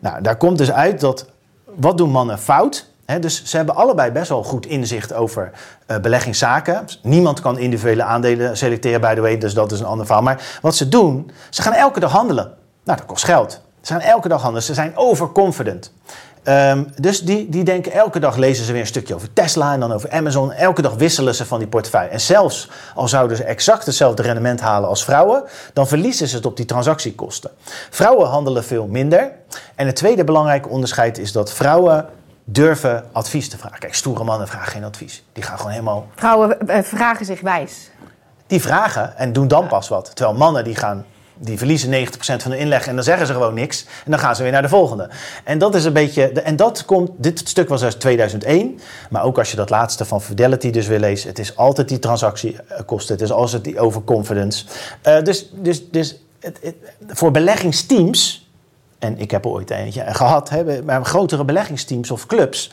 Nou, 0.00 0.22
daar 0.22 0.36
komt 0.36 0.58
dus 0.58 0.72
uit 0.72 1.00
dat. 1.00 1.26
Wat 1.76 1.98
doen 1.98 2.10
mannen 2.10 2.38
fout? 2.38 2.90
Dus 3.20 3.44
ze 3.44 3.56
hebben 3.56 3.74
allebei 3.74 4.10
best 4.10 4.28
wel 4.28 4.44
goed 4.44 4.66
inzicht 4.66 5.12
over 5.12 5.50
eh, 5.86 5.98
beleggingszaken. 5.98 6.84
Niemand 7.02 7.40
kan 7.40 7.58
individuele 7.58 8.02
aandelen 8.02 8.56
selecteren, 8.56 9.00
by 9.00 9.14
the 9.14 9.20
way, 9.20 9.38
dus 9.38 9.54
dat 9.54 9.72
is 9.72 9.80
een 9.80 9.86
ander 9.86 10.06
verhaal. 10.06 10.24
Maar 10.24 10.58
wat 10.62 10.76
ze 10.76 10.88
doen, 10.88 11.30
ze 11.50 11.62
gaan 11.62 11.72
elke 11.72 12.00
dag 12.00 12.12
handelen. 12.12 12.52
Nou, 12.84 12.98
dat 12.98 13.06
kost 13.06 13.24
geld. 13.24 13.60
Ze 13.80 13.92
gaan 13.92 14.02
elke 14.02 14.28
dag 14.28 14.40
handelen. 14.40 14.62
Ze 14.62 14.74
zijn 14.74 14.96
overconfident. 14.96 15.92
Ehm, 16.42 16.84
dus 17.00 17.20
die, 17.20 17.48
die 17.48 17.64
denken 17.64 17.92
elke 17.92 18.18
dag 18.18 18.36
lezen 18.36 18.64
ze 18.64 18.72
weer 18.72 18.80
een 18.80 18.86
stukje 18.86 19.14
over 19.14 19.32
Tesla 19.32 19.72
en 19.72 19.80
dan 19.80 19.92
over 19.92 20.10
Amazon. 20.10 20.52
Elke 20.52 20.82
dag 20.82 20.94
wisselen 20.94 21.34
ze 21.34 21.46
van 21.46 21.58
die 21.58 21.68
portefeuille. 21.68 22.10
En 22.10 22.20
zelfs 22.20 22.70
al 22.94 23.08
zouden 23.08 23.36
ze 23.36 23.44
exact 23.44 23.86
hetzelfde 23.86 24.22
rendement 24.22 24.60
halen 24.60 24.88
als 24.88 25.04
vrouwen, 25.04 25.42
dan 25.72 25.88
verliezen 25.88 26.28
ze 26.28 26.36
het 26.36 26.46
op 26.46 26.56
die 26.56 26.64
transactiekosten. 26.64 27.50
Vrouwen 27.90 28.28
handelen 28.28 28.64
veel 28.64 28.86
minder. 28.86 29.32
En 29.74 29.86
het 29.86 29.96
tweede 29.96 30.24
belangrijke 30.24 30.68
onderscheid 30.68 31.18
is 31.18 31.32
dat 31.32 31.52
vrouwen 31.52 32.06
durven 32.52 33.04
advies 33.12 33.48
te 33.48 33.58
vragen. 33.58 33.78
Kijk, 33.78 33.94
stoere 33.94 34.24
mannen 34.24 34.48
vragen 34.48 34.72
geen 34.72 34.84
advies. 34.84 35.24
Die 35.32 35.42
gaan 35.42 35.56
gewoon 35.56 35.72
helemaal 35.72 36.06
Vrouwen 36.16 36.68
eh, 36.68 36.82
vragen 36.82 37.26
zich 37.26 37.40
wijs. 37.40 37.90
die 38.46 38.60
vragen 38.60 39.16
en 39.16 39.32
doen 39.32 39.48
dan 39.48 39.66
pas 39.66 39.88
wat. 39.88 40.10
Terwijl 40.14 40.36
mannen 40.38 40.64
die 40.64 40.74
gaan, 40.76 41.04
die 41.34 41.58
verliezen 41.58 42.06
90% 42.06 42.16
van 42.18 42.50
de 42.50 42.58
inleg 42.58 42.86
en 42.86 42.94
dan 42.94 43.04
zeggen 43.04 43.26
ze 43.26 43.32
gewoon 43.32 43.54
niks. 43.54 43.84
En 44.04 44.10
dan 44.10 44.20
gaan 44.20 44.36
ze 44.36 44.42
weer 44.42 44.52
naar 44.52 44.62
de 44.62 44.68
volgende. 44.68 45.10
En 45.44 45.58
dat 45.58 45.74
is 45.74 45.84
een 45.84 45.92
beetje, 45.92 46.32
en 46.32 46.56
dat 46.56 46.84
komt, 46.84 47.10
dit 47.16 47.48
stuk 47.48 47.68
was 47.68 47.82
uit 47.82 48.00
2001. 48.00 48.80
Maar 49.10 49.24
ook 49.24 49.38
als 49.38 49.50
je 49.50 49.56
dat 49.56 49.70
laatste 49.70 50.04
van 50.04 50.22
Fidelity 50.22 50.70
dus 50.70 50.86
weer 50.86 51.00
leest. 51.00 51.24
Het 51.24 51.38
is 51.38 51.56
altijd 51.56 51.88
die 51.88 51.98
transactiekosten. 51.98 53.14
Het 53.14 53.24
is 53.24 53.32
altijd 53.32 53.64
die 53.64 53.80
overconfidence. 53.80 54.64
Eh, 55.02 55.22
dus 55.22 55.50
dus, 55.54 55.90
dus 55.90 56.16
het, 56.40 56.58
het- 56.62 56.76
voor 57.08 57.30
beleggingsteams, 57.30 58.50
en 59.02 59.18
ik 59.18 59.30
heb 59.30 59.44
er 59.44 59.50
ooit 59.50 59.70
eentje 59.70 60.04
gehad, 60.06 60.48
hè, 60.48 60.82
maar 60.82 61.04
grotere 61.04 61.44
beleggingsteams 61.44 62.10
of 62.10 62.26
clubs 62.26 62.72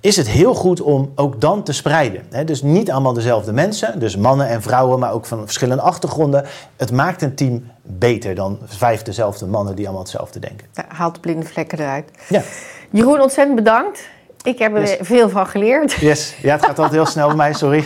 is 0.00 0.16
het 0.16 0.28
heel 0.28 0.54
goed 0.54 0.80
om 0.80 1.12
ook 1.14 1.40
dan 1.40 1.62
te 1.62 1.72
spreiden. 1.72 2.22
Hè? 2.30 2.44
Dus 2.44 2.62
niet 2.62 2.90
allemaal 2.90 3.12
dezelfde 3.12 3.52
mensen, 3.52 3.98
dus 3.98 4.16
mannen 4.16 4.48
en 4.48 4.62
vrouwen, 4.62 4.98
maar 4.98 5.12
ook 5.12 5.26
van 5.26 5.38
verschillende 5.38 5.82
achtergronden. 5.82 6.44
Het 6.76 6.92
maakt 6.92 7.22
een 7.22 7.34
team 7.34 7.70
beter 7.82 8.34
dan 8.34 8.58
vijf 8.64 9.02
dezelfde 9.02 9.46
mannen 9.46 9.74
die 9.74 9.84
allemaal 9.84 10.02
hetzelfde 10.02 10.38
denken. 10.38 10.66
Ja, 10.72 10.84
haalt 10.88 11.14
de 11.14 11.20
blinde 11.20 11.46
vlekken 11.46 11.78
eruit. 11.78 12.10
Ja, 12.28 12.42
Jeroen, 12.90 13.20
ontzettend 13.20 13.56
bedankt. 13.56 14.08
Ik 14.42 14.58
heb 14.58 14.74
er 14.74 14.80
Yes. 14.80 14.96
veel 15.00 15.28
van 15.28 15.46
geleerd. 15.46 15.92
yes. 15.92 16.34
ja 16.42 16.52
het 16.52 16.60
gaat 16.64 16.78
altijd 16.78 16.90
heel 16.94 17.06
snel 17.06 17.26
bij 17.26 17.36
mij, 17.36 17.52
sorry. 17.52 17.84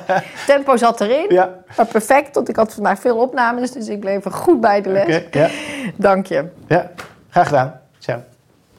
Tempo 0.46 0.76
zat 0.76 1.00
erin. 1.00 1.26
ja, 1.28 1.54
Maar 1.76 1.86
perfect, 1.86 2.34
want 2.34 2.48
ik 2.48 2.56
had 2.56 2.74
vandaag 2.74 2.98
veel 2.98 3.16
opnames, 3.16 3.70
dus 3.70 3.88
ik 3.88 4.00
bleef 4.00 4.24
er 4.24 4.32
goed 4.32 4.60
bij 4.60 4.82
de 4.82 4.90
les. 4.90 5.16
oké, 5.16 5.38
ja, 5.38 5.48
Dank 5.96 6.26
je. 6.26 6.44
ja, 6.68 6.90
graag 7.36 7.48
gedaan. 7.48 7.80
Ciao. 7.98 8.22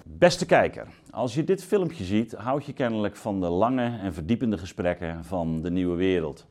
Beste 0.04 0.46
kijker, 0.46 0.88
als 1.12 1.34
je 1.34 1.44
dit 1.44 1.64
filmpje 1.64 2.04
ziet, 2.04 2.34
houd 2.34 2.66
je 2.66 2.74
kennelijk 2.74 3.16
van 3.16 3.42
de 3.42 3.48
lange 3.48 3.98
en 3.98 4.14
verdiepende 4.14 4.58
gesprekken 4.58 5.24
van 5.26 5.62
de 5.62 5.72
nieuwe 5.72 5.96
wereld. 5.96 6.48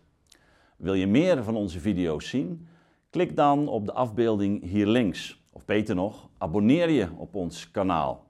Wil 0.76 0.94
je 0.94 1.07
meer 1.07 1.42
van 1.44 1.57
onze 1.57 1.80
video's 1.80 2.28
zien? 2.28 2.68
Klik 3.11 3.36
dan 3.36 3.68
op 3.68 3.86
de 3.86 3.92
afbeelding 3.92 4.62
hier 4.62 4.86
links. 4.86 5.42
Of 5.52 5.64
beter 5.64 5.94
nog, 5.94 6.28
abonneer 6.38 6.90
je 6.90 7.09
op 7.16 7.34
ons 7.34 7.70
kanaal. 7.70 8.26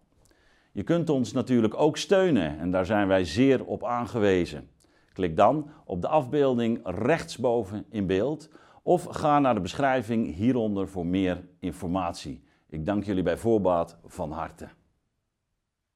Je 0.72 0.82
kunt 0.82 1.10
ons 1.10 1.32
natuurlijk 1.32 1.74
ook 1.80 1.96
steunen 1.96 2.58
en 2.58 2.70
daar 2.70 2.86
zijn 2.86 3.08
wij 3.08 3.24
zeer 3.24 3.64
op 3.64 3.84
aangewezen. 3.84 4.68
Klik 5.12 5.36
dan 5.36 5.70
op 5.84 6.00
de 6.00 6.08
afbeelding 6.08 6.80
rechtsboven 6.84 7.84
in 7.90 8.06
beeld 8.06 8.50
of 8.82 9.04
ga 9.04 9.38
naar 9.38 9.54
de 9.54 9.60
beschrijving 9.60 10.34
hieronder 10.34 10.88
voor 10.88 11.06
meer 11.06 11.44
informatie. 11.60 12.44
Ik 12.76 12.86
dank 12.86 13.04
jullie 13.04 13.22
bij 13.22 13.36
voorbaat 13.36 13.96
van 14.04 14.32
harte. 14.32 14.68